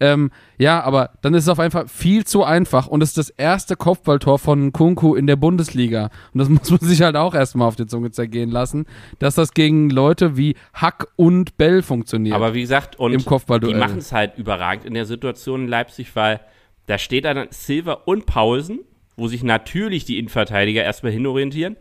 [0.00, 3.30] ähm, ja, aber dann ist es auf einfach viel zu einfach und es ist das
[3.30, 6.10] erste Kopfballtor von Kunku in der Bundesliga.
[6.32, 8.86] Und das muss man sich halt auch erstmal auf die Zunge zergehen lassen,
[9.18, 12.34] dass das gegen Leute wie Hack und Bell funktioniert.
[12.34, 13.74] Aber wie gesagt, und Im Kopfballduell.
[13.74, 16.40] die machen es halt überragend in der Situation in Leipzig, weil
[16.86, 18.80] da steht dann Silva und Pausen,
[19.16, 21.76] wo sich natürlich die Innenverteidiger erstmal hinorientieren.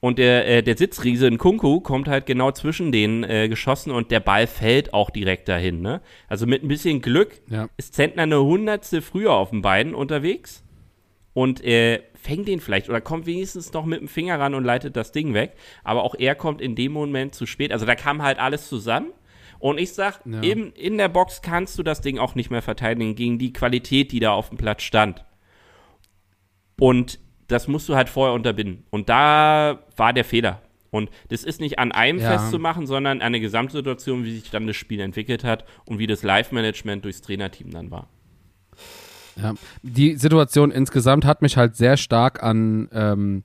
[0.00, 4.12] Und der, äh, der Sitzriese in Kunku kommt halt genau zwischen denen äh, geschossen und
[4.12, 5.80] der Ball fällt auch direkt dahin.
[5.80, 6.00] Ne?
[6.28, 7.68] Also mit ein bisschen Glück Ja.
[7.76, 10.62] ist Zentner eine Hundertstel früher auf den beiden unterwegs
[11.34, 14.94] und äh, fängt den vielleicht oder kommt wenigstens noch mit dem Finger ran und leitet
[14.94, 15.54] das Ding weg.
[15.82, 17.72] Aber auch er kommt in dem Moment zu spät.
[17.72, 19.08] Also da kam halt alles zusammen.
[19.58, 20.42] Und ich sag, Ja.
[20.42, 24.12] eben in der Box kannst du das Ding auch nicht mehr verteidigen gegen die Qualität,
[24.12, 25.24] die da auf dem Platz stand.
[26.80, 28.84] Und das musst du halt vorher unterbinden.
[28.90, 30.62] Und da war der Fehler.
[30.90, 32.38] Und das ist nicht an einem Ja.
[32.38, 36.22] festzumachen, sondern an der Gesamtsituation, wie sich dann das Spiel entwickelt hat und wie das
[36.22, 38.08] Live-Management durchs Trainerteam dann war.
[39.36, 43.44] Ja, die Situation insgesamt hat mich halt sehr stark an, ähm,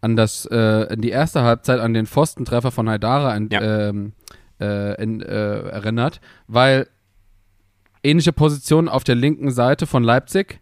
[0.00, 3.88] an das, äh, an die erste Halbzeit, an den Pfostentreffer von Haidara ent, Ja.
[3.88, 4.12] ähm,
[4.62, 6.86] äh, in, äh, erinnert, weil
[8.02, 10.60] ähnliche Position auf der linken Seite von Leipzig.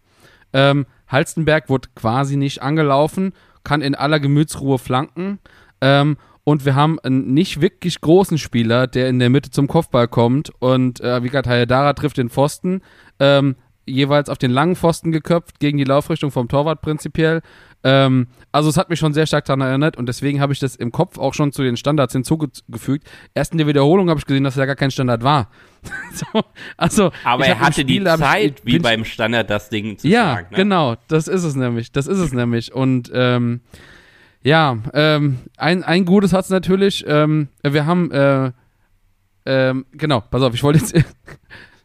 [0.53, 3.33] Ähm, Halstenberg wurde quasi nicht angelaufen,
[3.63, 5.39] kann in aller Gemütsruhe flanken.
[5.81, 10.07] Ähm, und wir haben einen nicht wirklich großen Spieler, der in der Mitte zum Kopfball
[10.07, 10.51] kommt.
[10.59, 12.81] Und äh, wie gesagt, Hayadara trifft den Pfosten.
[13.19, 17.41] Ähm, jeweils auf den langen Pfosten geköpft, gegen die Laufrichtung vom Torwart prinzipiell.
[17.83, 20.75] Ähm, also es hat mich schon sehr stark daran erinnert und deswegen habe ich das
[20.75, 23.07] im Kopf auch schon zu den Standards hinzugefügt.
[23.33, 25.49] Erst in der Wiederholung habe ich gesehen, dass es ja gar kein Standard war.
[26.13, 26.25] so,
[26.77, 29.97] also, Aber ich er hatte die Spiel, ich- Zeit, wie bin- beim Standard, das Ding
[29.97, 30.47] zu ja, schlagen.
[30.51, 30.57] Ne?
[30.57, 31.91] genau, das ist es nämlich.
[31.91, 32.71] Das ist es nämlich.
[32.73, 33.61] Und ähm,
[34.43, 37.03] ja, ähm, ein, ein Gutes hat es natürlich.
[37.07, 38.51] Ähm, wir haben, äh,
[39.45, 40.93] ähm, genau, pass auf, ich wollte jetzt.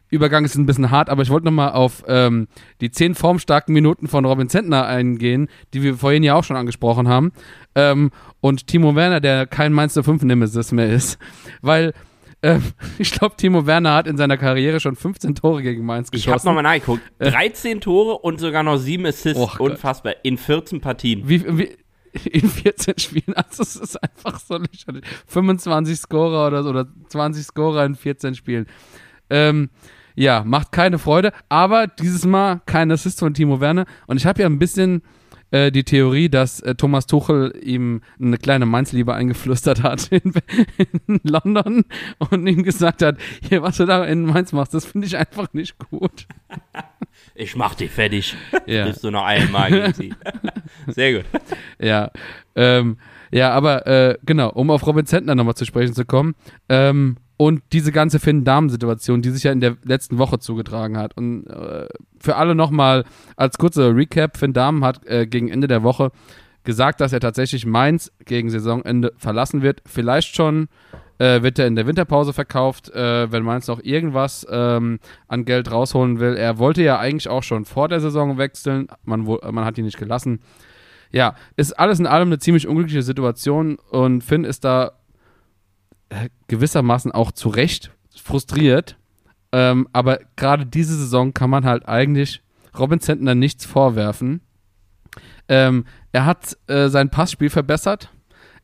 [0.09, 2.47] Übergang ist ein bisschen hart, aber ich wollte nochmal auf ähm,
[2.81, 7.07] die zehn formstarken Minuten von Robin Zentner eingehen, die wir vorhin ja auch schon angesprochen
[7.07, 7.31] haben.
[7.75, 11.17] Ähm, und Timo Werner, der kein Mainz 05 Nemesis mehr ist.
[11.61, 11.93] Weil
[12.41, 12.63] ähm,
[12.97, 16.35] ich glaube, Timo Werner hat in seiner Karriere schon 15 Tore gegen Mainz Ich habe
[16.35, 16.47] geschossen.
[16.47, 17.01] nochmal nachgeguckt.
[17.19, 19.39] 13 Tore und sogar noch 7 Assists.
[19.39, 19.71] Oh Gott.
[19.71, 20.13] Unfassbar.
[20.23, 21.27] In 14 Partien.
[21.27, 21.77] Wie, wie,
[22.25, 25.03] in 14 Spielen, also es ist einfach so lächerlich.
[25.27, 28.65] 25 Scorer oder so, oder 20 Scorer in 14 Spielen.
[29.29, 29.69] Ähm,
[30.17, 33.85] ja, macht keine Freude, aber dieses Mal kein Assist von Timo Werner.
[34.07, 35.03] Und ich habe ja ein bisschen
[35.51, 40.33] äh, die Theorie, dass äh, Thomas Tuchel ihm eine kleine Mainz-Liebe eingeflüstert hat in,
[41.07, 41.85] in London
[42.17, 45.53] und ihm gesagt hat, hier, was du da in Mainz machst, das finde ich einfach
[45.53, 46.27] nicht gut.
[47.33, 48.35] Ich mach dich fertig.
[48.65, 48.85] Ja.
[48.85, 50.13] Triffst du noch einmal gegen sie.
[50.87, 51.25] Sehr gut.
[51.79, 52.11] Ja,
[52.55, 52.97] ähm,
[53.31, 56.35] ja, aber äh, genau, um auf Robin Zentner nochmal zu sprechen zu kommen.
[56.69, 61.15] Ähm, und diese ganze Finn-Damen-Situation, die sich ja in der letzten Woche zugetragen hat.
[61.15, 61.87] Und äh,
[62.19, 66.11] für alle nochmal als kurzer Recap: Finn Dahmen hat äh, gegen Ende der Woche
[66.63, 69.81] gesagt, dass er tatsächlich Mainz gegen Saisonende verlassen wird.
[69.85, 70.67] Vielleicht schon
[71.19, 75.71] äh, wird er in der Winterpause verkauft, äh, wenn Mainz noch irgendwas ähm, an Geld
[75.71, 76.35] rausholen will.
[76.35, 79.97] Er wollte ja eigentlich auch schon vor der Saison wechseln, man, man hat ihn nicht
[79.97, 80.41] gelassen.
[81.11, 84.91] Ja, ist alles in allem eine ziemlich unglückliche Situation und Finn ist da
[86.47, 88.97] gewissermaßen auch zu Recht frustriert.
[89.51, 92.41] Ähm, aber gerade diese Saison kann man halt eigentlich
[92.77, 94.41] Robin Zentner nichts vorwerfen.
[95.47, 98.09] Ähm, er hat äh, sein Passspiel verbessert.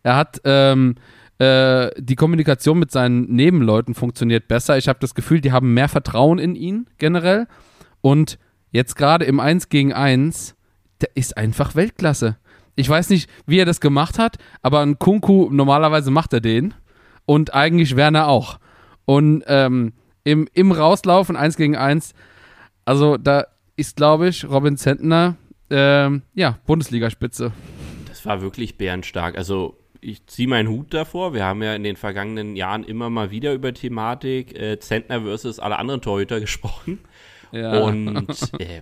[0.04, 0.96] Er hat ähm,
[1.39, 4.78] äh, die Kommunikation mit seinen Nebenleuten funktioniert besser.
[4.78, 7.48] Ich habe das Gefühl, die haben mehr Vertrauen in ihn generell.
[8.02, 8.38] Und
[8.72, 10.56] jetzt gerade im 1 gegen 1,
[11.02, 12.38] der ist einfach Weltklasse.
[12.76, 16.74] Ich weiß nicht, wie er das gemacht hat, aber ein Kunku, normalerweise macht er den
[17.26, 18.59] und eigentlich Werner auch.
[19.05, 19.93] Und ähm,
[20.24, 22.13] im, im Rauslaufen 1 gegen 1,
[22.86, 23.45] also da
[23.76, 25.36] ist, glaube ich, Robin Zentner,
[25.69, 27.51] ähm, ja, Bundesligaspitze.
[28.07, 29.38] Das war wirklich bärenstark.
[29.38, 31.34] Also ich ziehe meinen Hut davor.
[31.34, 35.59] Wir haben ja in den vergangenen Jahren immer mal wieder über Thematik äh, Zentner versus
[35.59, 36.99] alle anderen Torhüter gesprochen.
[37.51, 37.84] Ja.
[37.84, 38.82] Und äh,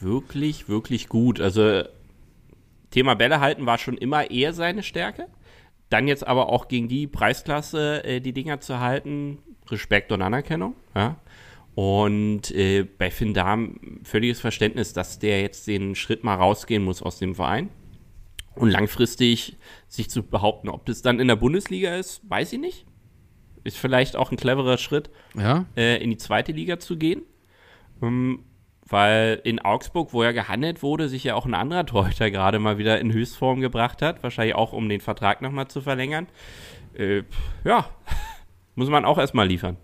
[0.00, 1.40] wirklich, wirklich gut.
[1.40, 1.82] Also
[2.90, 5.26] Thema Bälle halten war schon immer eher seine Stärke.
[5.88, 10.74] Dann jetzt aber auch gegen die Preisklasse äh, die Dinger zu halten, Respekt und Anerkennung.
[10.94, 11.16] Ja?
[11.74, 17.02] Und äh, bei Finn Dahm völliges Verständnis, dass der jetzt den Schritt mal rausgehen muss
[17.02, 17.68] aus dem Verein.
[18.54, 22.86] Und langfristig sich zu behaupten, ob das dann in der Bundesliga ist, weiß ich nicht.
[23.64, 25.66] Ist vielleicht auch ein cleverer Schritt, ja.
[25.76, 27.22] äh, in die zweite Liga zu gehen.
[28.00, 28.45] Ähm,
[28.88, 32.78] weil in Augsburg, wo er gehandelt wurde, sich ja auch ein anderer Torhüter gerade mal
[32.78, 34.22] wieder in Höchstform gebracht hat.
[34.22, 36.26] Wahrscheinlich auch, um den Vertrag nochmal zu verlängern.
[36.96, 37.22] Äh,
[37.64, 37.86] ja,
[38.74, 39.76] muss man auch erstmal liefern.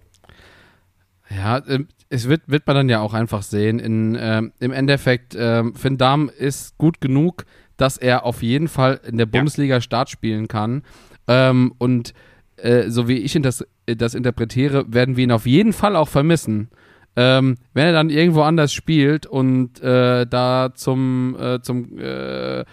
[1.29, 3.79] Ja, ähm, es wird, wird man dann ja auch einfach sehen.
[3.79, 7.45] In, äh, Im Endeffekt, äh, Finn Dahm ist gut genug,
[7.77, 10.83] dass er auf jeden Fall in der Bundesliga Start spielen kann.
[11.27, 12.13] Ähm, und
[12.57, 16.71] äh, so wie ich das, das interpretiere, werden wir ihn auf jeden Fall auch vermissen.
[17.15, 22.65] Ähm, wenn er dann irgendwo anders spielt und äh, da zum, äh, zum äh,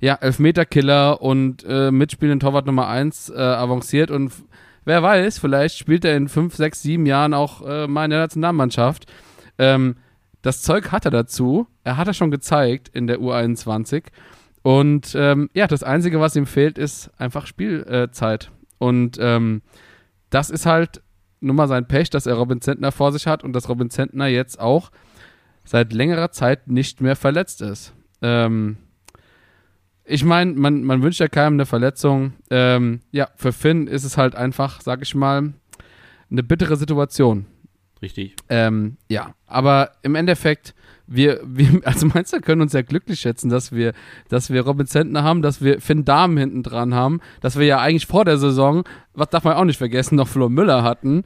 [0.00, 4.32] ja, Elfmeterkiller und äh, mitspielenden Torwart Nummer 1 äh, avanciert und
[4.84, 8.20] wer weiß, vielleicht spielt er in 5, 6, 7 Jahren auch äh, mal in der
[8.20, 9.06] Nationalmannschaft.
[9.58, 9.96] Ähm,
[10.42, 11.66] das Zeug hat er dazu.
[11.82, 14.04] Er hat er schon gezeigt in der U21.
[14.62, 18.50] Und ähm, ja, das Einzige, was ihm fehlt, ist einfach Spielzeit.
[18.78, 19.62] und ähm,
[20.30, 21.02] das ist halt
[21.46, 24.26] nur mal sein Pech, dass er Robin Zentner vor sich hat und dass Robin Zentner
[24.26, 24.90] jetzt auch
[25.64, 27.92] seit längerer Zeit nicht mehr verletzt ist.
[28.22, 28.76] Ähm,
[30.04, 32.34] ich meine, man, man wünscht ja keinem eine Verletzung.
[32.50, 35.52] Ähm, ja, für Finn ist es halt einfach, sag ich mal,
[36.30, 37.46] eine bittere Situation.
[38.00, 38.36] Richtig.
[38.48, 40.74] Ähm, ja, aber im Endeffekt,
[41.06, 43.92] wir, wir, also du, können uns ja glücklich schätzen, dass wir,
[44.28, 47.78] dass wir Robin Zentner haben, dass wir Finn Dahmen hinten dran haben, dass wir ja
[47.80, 48.84] eigentlich vor der Saison,
[49.14, 51.24] was darf man auch nicht vergessen, noch Flo Müller hatten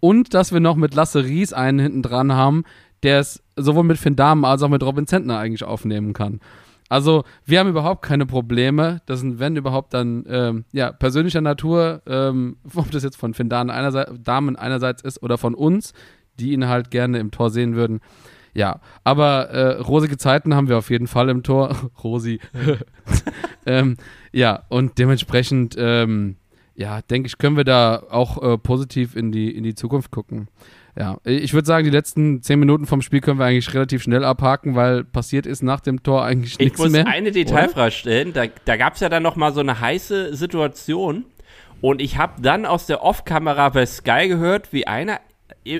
[0.00, 2.64] und dass wir noch mit Lasse Ries einen hinten dran haben,
[3.02, 6.40] der es sowohl mit Finn Dahmen als auch mit Robin Zentner eigentlich aufnehmen kann.
[6.88, 9.02] Also wir haben überhaupt keine Probleme.
[9.06, 13.48] Das sind, wenn überhaupt, dann ähm, ja, persönlicher Natur, ähm, ob das jetzt von Finn
[13.48, 15.92] Dahmen einerseits, Damen einerseits ist oder von uns,
[16.40, 18.00] die ihn halt gerne im Tor sehen würden.
[18.54, 21.76] Ja, aber äh, rosige Zeiten haben wir auf jeden Fall im Tor.
[22.04, 22.40] Rosi.
[23.66, 23.96] ähm,
[24.32, 26.36] ja, und dementsprechend, ähm,
[26.74, 30.48] ja, denke ich, können wir da auch äh, positiv in die, in die Zukunft gucken.
[30.98, 34.24] Ja, ich würde sagen, die letzten zehn Minuten vom Spiel können wir eigentlich relativ schnell
[34.24, 37.02] abhaken, weil passiert ist nach dem Tor eigentlich nichts mehr.
[37.02, 38.32] Ich muss eine Detailfrage stellen.
[38.32, 41.24] Da, da gab es ja dann noch mal so eine heiße Situation.
[41.80, 45.20] Und ich habe dann aus der Off-Kamera bei Sky gehört, wie einer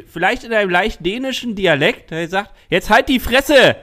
[0.06, 3.76] vielleicht in einem leicht dänischen Dialekt, der sagt, jetzt halt die Fresse!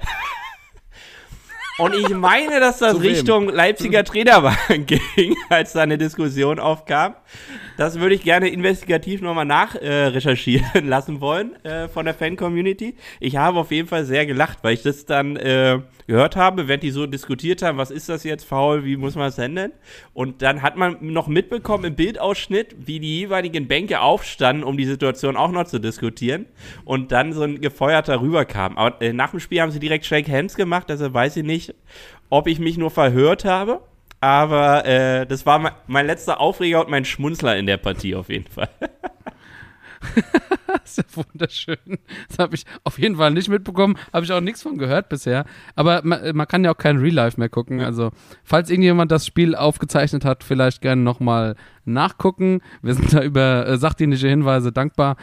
[1.77, 4.85] Und ich meine, dass das Richtung Leipziger Trainerwagen
[5.15, 7.15] ging, als da eine Diskussion aufkam.
[7.77, 12.95] Das würde ich gerne investigativ nochmal nachrecherchieren äh, lassen wollen äh, von der Fan-Community.
[13.19, 16.83] Ich habe auf jeden Fall sehr gelacht, weil ich das dann äh, gehört habe, während
[16.83, 19.73] die so diskutiert haben, was ist das jetzt faul, wie muss man es ändern?
[20.13, 24.85] Und dann hat man noch mitbekommen im Bildausschnitt, wie die jeweiligen Bänke aufstanden, um die
[24.85, 26.45] Situation auch noch zu diskutieren.
[26.85, 28.77] Und dann so ein gefeuerter rüberkam.
[28.77, 31.75] Aber äh, nach dem Spiel haben sie direkt Shake Hands gemacht, also weiß ich nicht,
[32.29, 33.81] ob ich mich nur verhört habe
[34.25, 38.29] aber äh, das war mein, mein, letzter Aufreger und mein Schmunzler in der Partie auf
[38.29, 38.69] jeden Fall.
[40.67, 41.99] das ist ja wunderschön.
[42.27, 43.99] Das habe ich auf jeden Fall nicht mitbekommen.
[44.11, 45.45] Habe ich auch nichts von gehört bisher.
[45.75, 47.81] Aber man, man kann ja auch kein Real Life mehr gucken.
[47.81, 48.09] Also,
[48.43, 52.61] falls irgendjemand das Spiel aufgezeichnet hat, vielleicht gerne nochmal nachgucken.
[52.81, 55.17] Wir sind da über äh, sachdienliche Hinweise dankbar.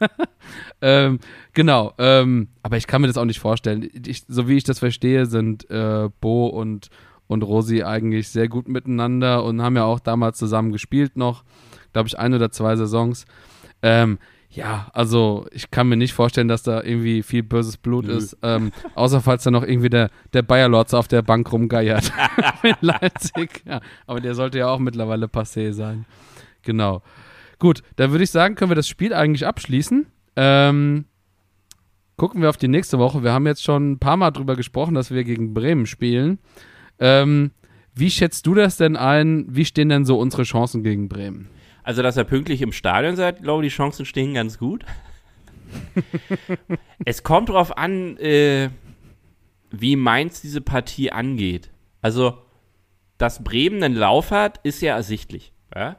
[0.80, 1.18] ähm,
[1.52, 1.92] genau.
[1.98, 3.86] Ähm, aber ich kann mir das auch nicht vorstellen.
[4.06, 6.88] Ich, so wie ich das verstehe, sind äh, Bo und,
[7.30, 11.44] und Rosi eigentlich sehr gut miteinander und haben ja auch damals zusammen gespielt noch.
[11.92, 13.24] Glaube ich, ein oder zwei Saisons.
[13.82, 18.16] Ähm, ja, also ich kann mir nicht vorstellen, dass da irgendwie viel böses Blut Nö.
[18.16, 18.36] ist.
[18.42, 22.12] Ähm, außer falls da noch irgendwie der, der Bayer-Lotz auf der Bank rumgeiert
[22.64, 23.62] in Leipzig.
[23.64, 26.06] Ja, aber der sollte ja auch mittlerweile passé sein.
[26.62, 27.00] Genau.
[27.60, 30.06] Gut, dann würde ich sagen, können wir das Spiel eigentlich abschließen.
[30.34, 31.04] Ähm,
[32.16, 33.22] gucken wir auf die nächste Woche.
[33.22, 36.40] Wir haben jetzt schon ein paar Mal drüber gesprochen, dass wir gegen Bremen spielen.
[37.00, 37.50] Ähm,
[37.94, 39.46] wie schätzt du das denn ein?
[39.48, 41.48] Wie stehen denn so unsere Chancen gegen Bremen?
[41.82, 44.84] Also, dass er pünktlich im Stadion seid, glaube ich, die Chancen stehen ganz gut.
[47.04, 48.70] es kommt darauf an, äh,
[49.70, 51.70] wie Mainz diese Partie angeht.
[52.02, 52.38] Also,
[53.18, 55.52] dass Bremen einen Lauf hat, ist ja ersichtlich.
[55.74, 55.96] Ja?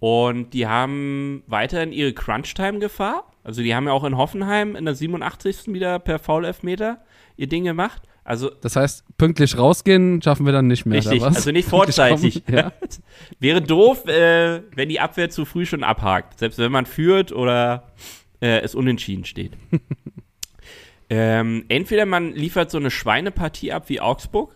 [0.00, 3.24] Und die haben weiterhin ihre Crunch-Time-Gefahr.
[3.44, 5.72] Also, die haben ja auch in Hoffenheim in der 87.
[5.72, 7.02] wieder per Foul-Elfmeter
[7.36, 8.02] ihr Ding gemacht.
[8.28, 10.98] Also, Das heißt, pünktlich rausgehen schaffen wir dann nicht mehr.
[10.98, 12.44] Richtig, also nicht vorzeitig.
[12.44, 12.72] kommen, Ja.
[13.40, 16.38] Wäre doof, äh, wenn die Abwehr zu früh schon abhakt.
[16.38, 17.94] Selbst wenn man führt oder
[18.42, 19.52] äh, es unentschieden steht.
[21.08, 24.54] ähm, entweder man liefert so eine Schweinepartie ab wie Augsburg.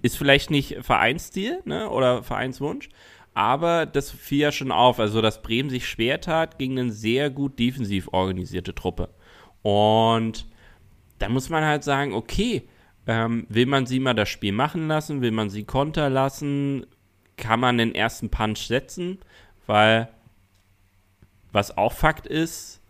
[0.00, 2.88] Ist vielleicht nicht Vereinsstil ne, oder Vereinswunsch.
[3.34, 5.00] Aber das fiel ja schon auf.
[5.00, 9.08] Also, dass Bremen sich schwer tat gegen eine sehr gut defensiv organisierte Truppe.
[9.62, 10.46] Und
[11.18, 12.68] da muss man halt sagen, okay,
[13.06, 15.22] ähm, will man sie mal das Spiel machen lassen?
[15.22, 16.86] Will man sie konter lassen?
[17.36, 19.18] Kann man den ersten Punch setzen?
[19.66, 20.08] Weil,
[21.52, 22.80] was auch Fakt ist,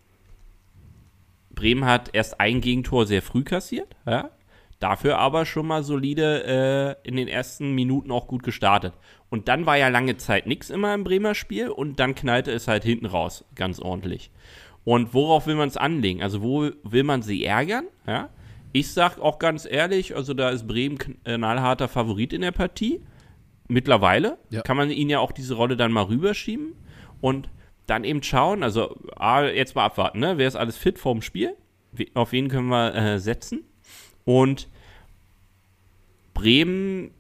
[1.50, 4.30] Bremen hat erst ein Gegentor sehr früh kassiert, ja?
[4.78, 8.94] dafür aber schon mal solide äh, in den ersten Minuten auch gut gestartet.
[9.30, 12.68] Und dann war ja lange Zeit nichts immer im Bremer Spiel und dann knallte es
[12.68, 14.30] halt hinten raus ganz ordentlich.
[14.86, 16.22] Und worauf will man es anlegen?
[16.22, 17.86] Also wo will man sie ärgern?
[18.06, 18.30] Ja?
[18.72, 23.00] Ich sag auch ganz ehrlich, also da ist Bremen knallharter Favorit in der Partie.
[23.66, 24.62] Mittlerweile Ja.
[24.62, 26.74] kann man ihnen ja auch diese Rolle dann mal rüberschieben
[27.20, 27.48] und
[27.88, 28.96] dann eben schauen, also
[29.52, 30.38] jetzt mal abwarten, ne?
[30.38, 31.56] Wer ist alles fit vorm Spiel?
[32.14, 33.64] Auf wen können wir äh, setzen?
[34.24, 34.68] Und
[36.32, 37.10] Bremen,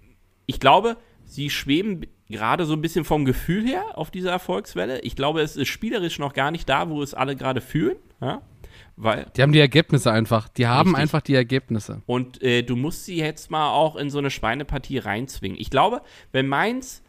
[0.46, 5.00] ich glaube, sie schweben gerade so ein bisschen vom Gefühl her auf dieser Erfolgswelle.
[5.00, 7.96] Ich glaube, es ist spielerisch noch gar nicht da, wo es alle gerade fühlen.
[8.20, 8.42] Ja?
[8.96, 10.48] Weil, Die haben die Ergebnisse einfach.
[10.48, 11.02] Die haben Richtig.
[11.02, 12.02] einfach die Ergebnisse.
[12.06, 15.58] und äh, du musst sie jetzt mal auch in so eine Schweinepartie reinzwingen.
[15.60, 17.02] Ich glaube, wenn Mainz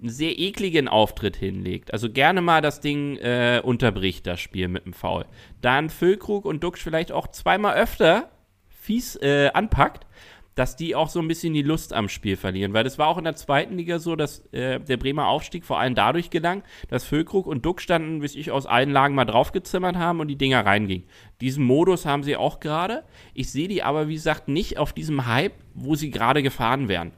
[0.00, 4.84] einen sehr ekligen Auftritt hinlegt, also gerne mal das Ding äh, unterbricht, das Spiel mit
[4.84, 5.24] dem Foul,
[5.60, 8.30] dann Füllkrug und Duxch vielleicht auch zweimal öfter
[8.68, 10.06] fies äh, anpackt,
[10.54, 12.72] dass die auch so ein bisschen die Lust am Spiel verlieren.
[12.72, 15.78] Weil das war auch in der zweiten Liga so, dass äh, der Bremer Aufstieg vor
[15.78, 19.96] allem dadurch gelang, dass Füllkrug und Duck standen, wie ich aus allen Lagen mal draufgezimmert
[19.96, 21.06] haben und die Dinger reingingen.
[21.40, 23.04] Diesen Modus haben sie auch gerade.
[23.34, 27.12] Ich sehe die aber, wie gesagt, nicht auf diesem Hype, wo sie gerade gefahren wären.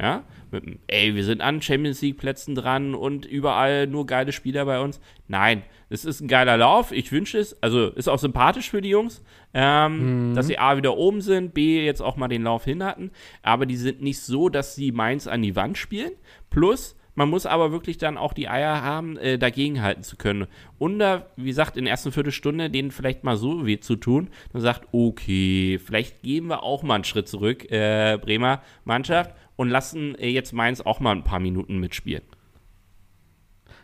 [0.00, 4.64] Ja, mit, ey, wir sind an Champions League Plätzen dran und überall nur geile Spieler
[4.64, 4.98] bei uns.
[5.28, 6.90] Nein, es ist ein geiler Lauf.
[6.90, 9.22] Ich wünsche es, also ist auch sympathisch für die Jungs,
[9.52, 13.10] ähm, dass sie A wieder oben sind, B jetzt auch mal den Lauf hin hatten.
[13.42, 16.12] Aber die sind nicht so, dass sie Mainz an die Wand spielen.
[16.48, 20.46] Plus, man muss aber wirklich dann auch die Eier haben, äh, dagegenhalten zu können.
[20.78, 24.30] Und da, wie gesagt, in der ersten Viertelstunde denen vielleicht mal so weh zu tun,
[24.52, 29.68] dann sagt, okay, vielleicht gehen wir auch mal einen Schritt zurück, äh, Bremer Mannschaft, und
[29.68, 32.22] lassen äh, jetzt Mainz auch mal ein paar Minuten mitspielen.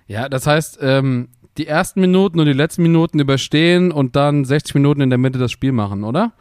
[0.07, 1.29] Ja, das heißt, ähm,
[1.59, 5.39] die ersten Minuten und die letzten Minuten überstehen und dann 60 Minuten in der Mitte
[5.39, 6.33] das Spiel machen, oder?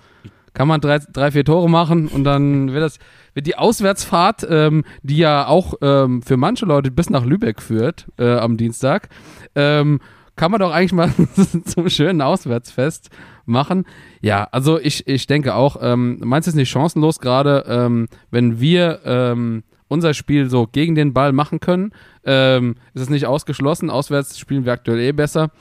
[0.54, 2.98] Kann man drei, drei vier Tore machen und dann wird das
[3.34, 8.08] wird die Auswärtsfahrt, ähm, die ja auch ähm, für manche Leute bis nach Lübeck führt
[8.18, 9.10] äh, am Dienstag,
[9.54, 10.00] ähm,
[10.38, 11.12] kann man doch eigentlich mal
[11.66, 13.10] zum schönen Auswärtsfest
[13.46, 13.86] machen.
[14.22, 19.02] Ja, also ich, ich denke auch, ähm, Mainz ist nicht chancenlos, gerade ähm, wenn wir
[19.06, 21.92] ähm, unser Spiel so gegen den Ball machen können,
[22.24, 23.90] ähm, ist es nicht ausgeschlossen.
[23.90, 25.52] Auswärts spielen wir aktuell eh besser.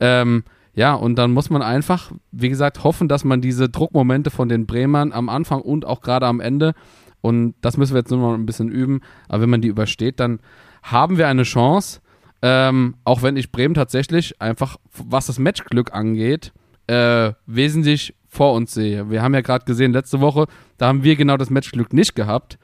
[0.00, 0.44] Ähm,
[0.74, 4.66] ja, und dann muss man einfach, wie gesagt, hoffen, dass man diese Druckmomente von den
[4.66, 6.74] Bremern am Anfang und auch gerade am Ende,
[7.22, 10.20] und das müssen wir jetzt nur noch ein bisschen üben, aber wenn man die übersteht,
[10.20, 10.38] dann
[10.82, 12.00] haben wir eine Chance.
[12.42, 16.52] Ähm, auch wenn ich Bremen tatsächlich einfach, was das Matchglück angeht,
[16.86, 19.10] äh, wesentlich vor uns sehe.
[19.10, 20.46] Wir haben ja gerade gesehen, letzte Woche,
[20.78, 22.58] da haben wir genau das Matchglück nicht gehabt.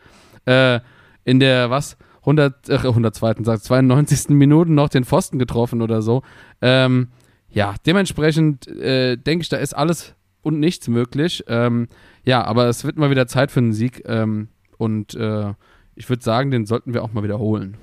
[0.44, 0.80] Äh,
[1.24, 3.44] in der, was, 100, äh, 102.
[3.44, 4.30] Sagt, 92.
[4.30, 6.22] Minuten noch den Pfosten getroffen oder so.
[6.60, 7.08] Ähm,
[7.48, 11.44] ja, dementsprechend äh, denke ich, da ist alles und nichts möglich.
[11.48, 11.88] Ähm,
[12.24, 14.02] ja, aber es wird mal wieder Zeit für einen Sieg.
[14.06, 15.54] Ähm, und äh,
[15.94, 17.76] ich würde sagen, den sollten wir auch mal wiederholen.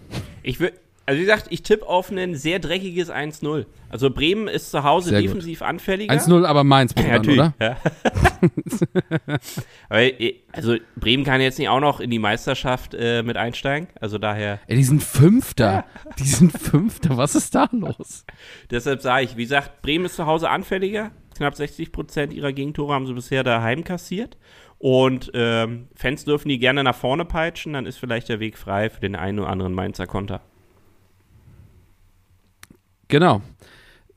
[0.43, 0.77] Ich würde,
[1.09, 3.65] also wie gesagt, ich tippe auf ein sehr dreckiges 1-0.
[3.89, 6.13] Also Bremen ist zu Hause Sehr defensiv anfälliger.
[6.13, 7.53] 1-0, aber Mainz, Ja, dann, oder?
[7.59, 7.77] Ja.
[9.89, 13.87] Aber, äh, also Bremen kann jetzt nicht auch noch in die Meisterschaft äh, mit einsteigen.
[13.99, 15.83] Also daher, Ey, die sind Fünfter.
[16.19, 17.17] Die sind Fünfter.
[17.17, 18.23] Was ist da los?
[18.69, 21.09] deshalb sage ich, wie gesagt, Bremen ist zu Hause anfälliger.
[21.35, 24.37] Knapp 60 Prozent ihrer Gegentore haben sie bisher daheim kassiert.
[24.77, 28.91] Und ähm, Fans dürfen die gerne nach vorne peitschen, dann ist vielleicht der Weg frei
[28.91, 30.41] für den einen oder anderen Mainzer Konter.
[33.09, 33.41] Genau.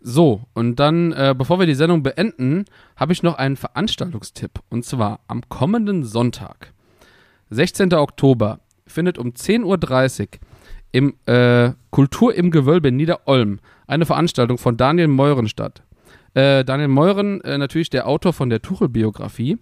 [0.00, 2.64] So, und dann, äh, bevor wir die Sendung beenden,
[2.96, 4.60] habe ich noch einen Veranstaltungstipp.
[4.68, 6.72] Und zwar am kommenden Sonntag,
[7.50, 7.94] 16.
[7.94, 10.26] Oktober, findet um 10.30 Uhr
[10.92, 15.82] im äh, Kultur im Gewölbe in Niederolm eine Veranstaltung von Daniel Meuren statt.
[16.34, 19.58] Äh, Daniel Meuren, äh, natürlich der Autor von der Tuchel-Biografie.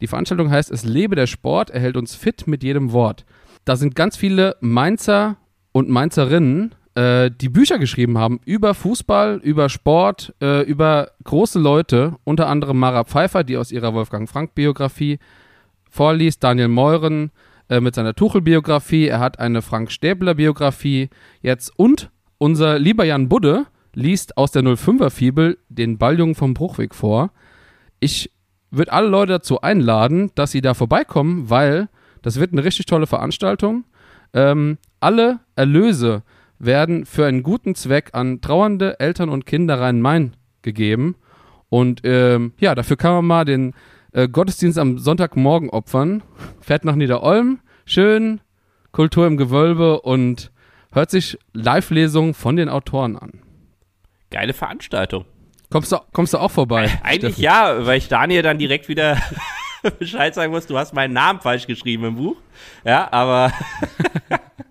[0.00, 3.24] Die Veranstaltung heißt Es lebe der Sport, er hält uns fit mit jedem Wort.
[3.64, 5.36] Da sind ganz viele Mainzer
[5.72, 12.16] und Mainzerinnen, äh, die Bücher geschrieben haben über Fußball, über Sport, äh, über große Leute,
[12.24, 15.18] unter anderem Mara Pfeiffer, die aus ihrer Wolfgang Frank-Biografie
[15.90, 17.30] vorliest, Daniel Meuren
[17.68, 21.08] äh, mit seiner Tuchel-Biografie, er hat eine Frank Stäbler-Biografie
[21.40, 27.30] jetzt und unser lieber Jan Budde liest aus der 05er-Fibel den Balljungen vom Bruchweg vor.
[28.00, 28.30] Ich
[28.70, 31.88] würde alle Leute dazu einladen, dass sie da vorbeikommen, weil
[32.22, 33.84] das wird eine richtig tolle Veranstaltung.
[34.32, 36.22] Ähm, alle Erlöse
[36.64, 41.16] werden für einen guten Zweck an trauernde Eltern und Kinder Rhein-Main gegeben.
[41.68, 43.74] Und ähm, ja, dafür kann man mal den
[44.12, 46.22] äh, Gottesdienst am Sonntagmorgen opfern.
[46.60, 48.40] Fährt nach Niederolm, schön,
[48.92, 50.52] Kultur im Gewölbe und
[50.92, 53.40] hört sich Live-Lesungen von den Autoren an.
[54.30, 55.24] Geile Veranstaltung.
[55.70, 56.88] Kommst du, kommst du auch vorbei?
[57.02, 57.42] Eigentlich Steffen?
[57.42, 59.18] ja, weil ich Daniel dann direkt wieder
[59.98, 62.36] Bescheid sagen muss, du hast meinen Namen falsch geschrieben im Buch.
[62.84, 63.52] Ja, aber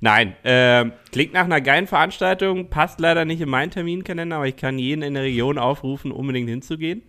[0.00, 4.56] nein, ähm, klingt nach einer geilen Veranstaltung, passt leider nicht in meinen Terminkalender, aber ich
[4.56, 7.02] kann jeden in der Region aufrufen, unbedingt hinzugehen.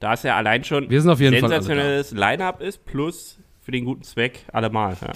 [0.00, 3.84] Da es ja allein schon Wir sind auf jeden sensationelles Line-Up ist, plus für den
[3.84, 4.96] guten Zweck allemal.
[5.00, 5.12] Ja.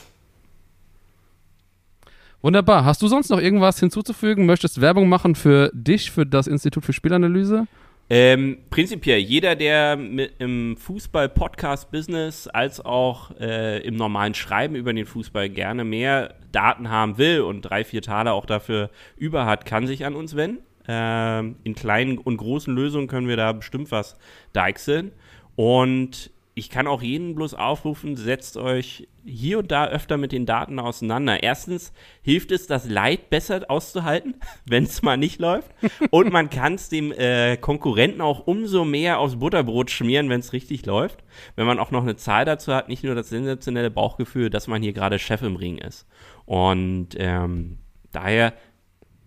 [2.42, 2.84] Wunderbar.
[2.84, 4.46] Hast du sonst noch irgendwas hinzuzufügen?
[4.46, 7.66] Möchtest Werbung machen für dich, für das Institut für Spielanalyse?
[8.14, 15.06] Ähm, prinzipiell, jeder, der mit, im Fußball-Podcast-Business als auch äh, im normalen Schreiben über den
[15.06, 19.86] Fußball gerne mehr Daten haben will und drei, vier Taler auch dafür über hat, kann
[19.86, 20.62] sich an uns wenden.
[20.86, 24.18] Ähm, in kleinen und großen Lösungen können wir da bestimmt was
[24.52, 25.12] deichseln.
[25.56, 30.44] Und ich kann auch jeden bloß aufrufen, setzt euch hier und da öfter mit den
[30.44, 31.42] Daten auseinander.
[31.42, 34.34] Erstens hilft es, das Leid besser auszuhalten,
[34.66, 35.70] wenn es mal nicht läuft.
[36.10, 40.52] Und man kann es dem äh, Konkurrenten auch umso mehr aufs Butterbrot schmieren, wenn es
[40.52, 41.24] richtig läuft.
[41.56, 44.82] Wenn man auch noch eine Zahl dazu hat, nicht nur das sensationelle Bauchgefühl, dass man
[44.82, 46.06] hier gerade Chef im Ring ist.
[46.44, 47.78] Und ähm,
[48.10, 48.52] daher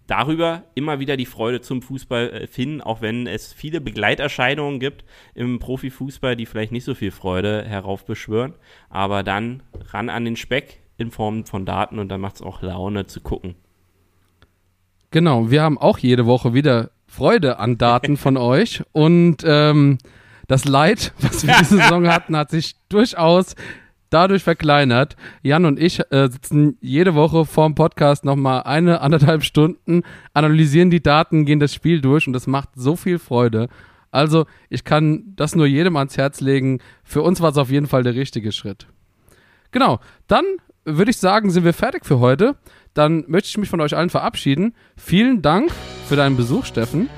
[0.07, 5.03] darüber immer wieder die Freude zum Fußball äh, finden, auch wenn es viele Begleiterscheinungen gibt
[5.33, 8.53] im Profifußball, die vielleicht nicht so viel Freude heraufbeschwören.
[8.89, 12.61] Aber dann ran an den Speck in Form von Daten und dann macht es auch
[12.61, 13.55] Laune zu gucken.
[15.11, 19.97] Genau, wir haben auch jede Woche wieder Freude an Daten von euch und ähm,
[20.47, 23.55] das Leid, was wir diese Saison hatten, hat sich durchaus
[24.09, 25.15] dadurch verkleinert.
[25.41, 30.03] Jan und ich äh, sitzen jede Woche vorm Podcast nochmal eine, anderthalb Stunden,
[30.33, 33.69] analysieren die Daten, gehen das Spiel durch und das macht so viel Freude.
[34.11, 36.79] Also ich kann das nur jedem ans Herz legen.
[37.03, 38.87] Für uns war es auf jeden Fall der richtige Schritt.
[39.71, 40.45] Genau, dann
[40.85, 42.55] würde ich sagen, sind wir fertig für heute.
[42.93, 44.73] Dann möchte ich mich von euch allen verabschieden.
[44.95, 45.69] Vielen Dank
[46.07, 47.09] für deinen Besuch, Steffen.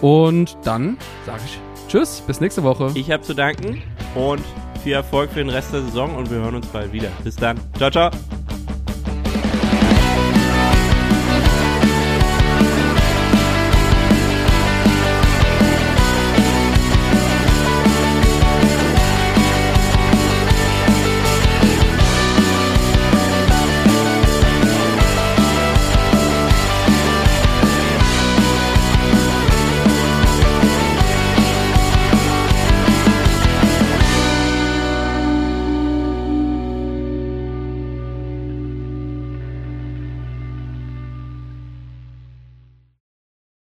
[0.00, 1.58] Und dann sage ich
[1.88, 2.92] Tschüss, bis nächste Woche.
[2.94, 3.82] Ich habe zu danken
[4.14, 4.42] und
[4.86, 7.08] viel Erfolg für den Rest der Saison und wir hören uns bald wieder.
[7.24, 7.58] Bis dann.
[7.76, 8.08] Ciao, ciao.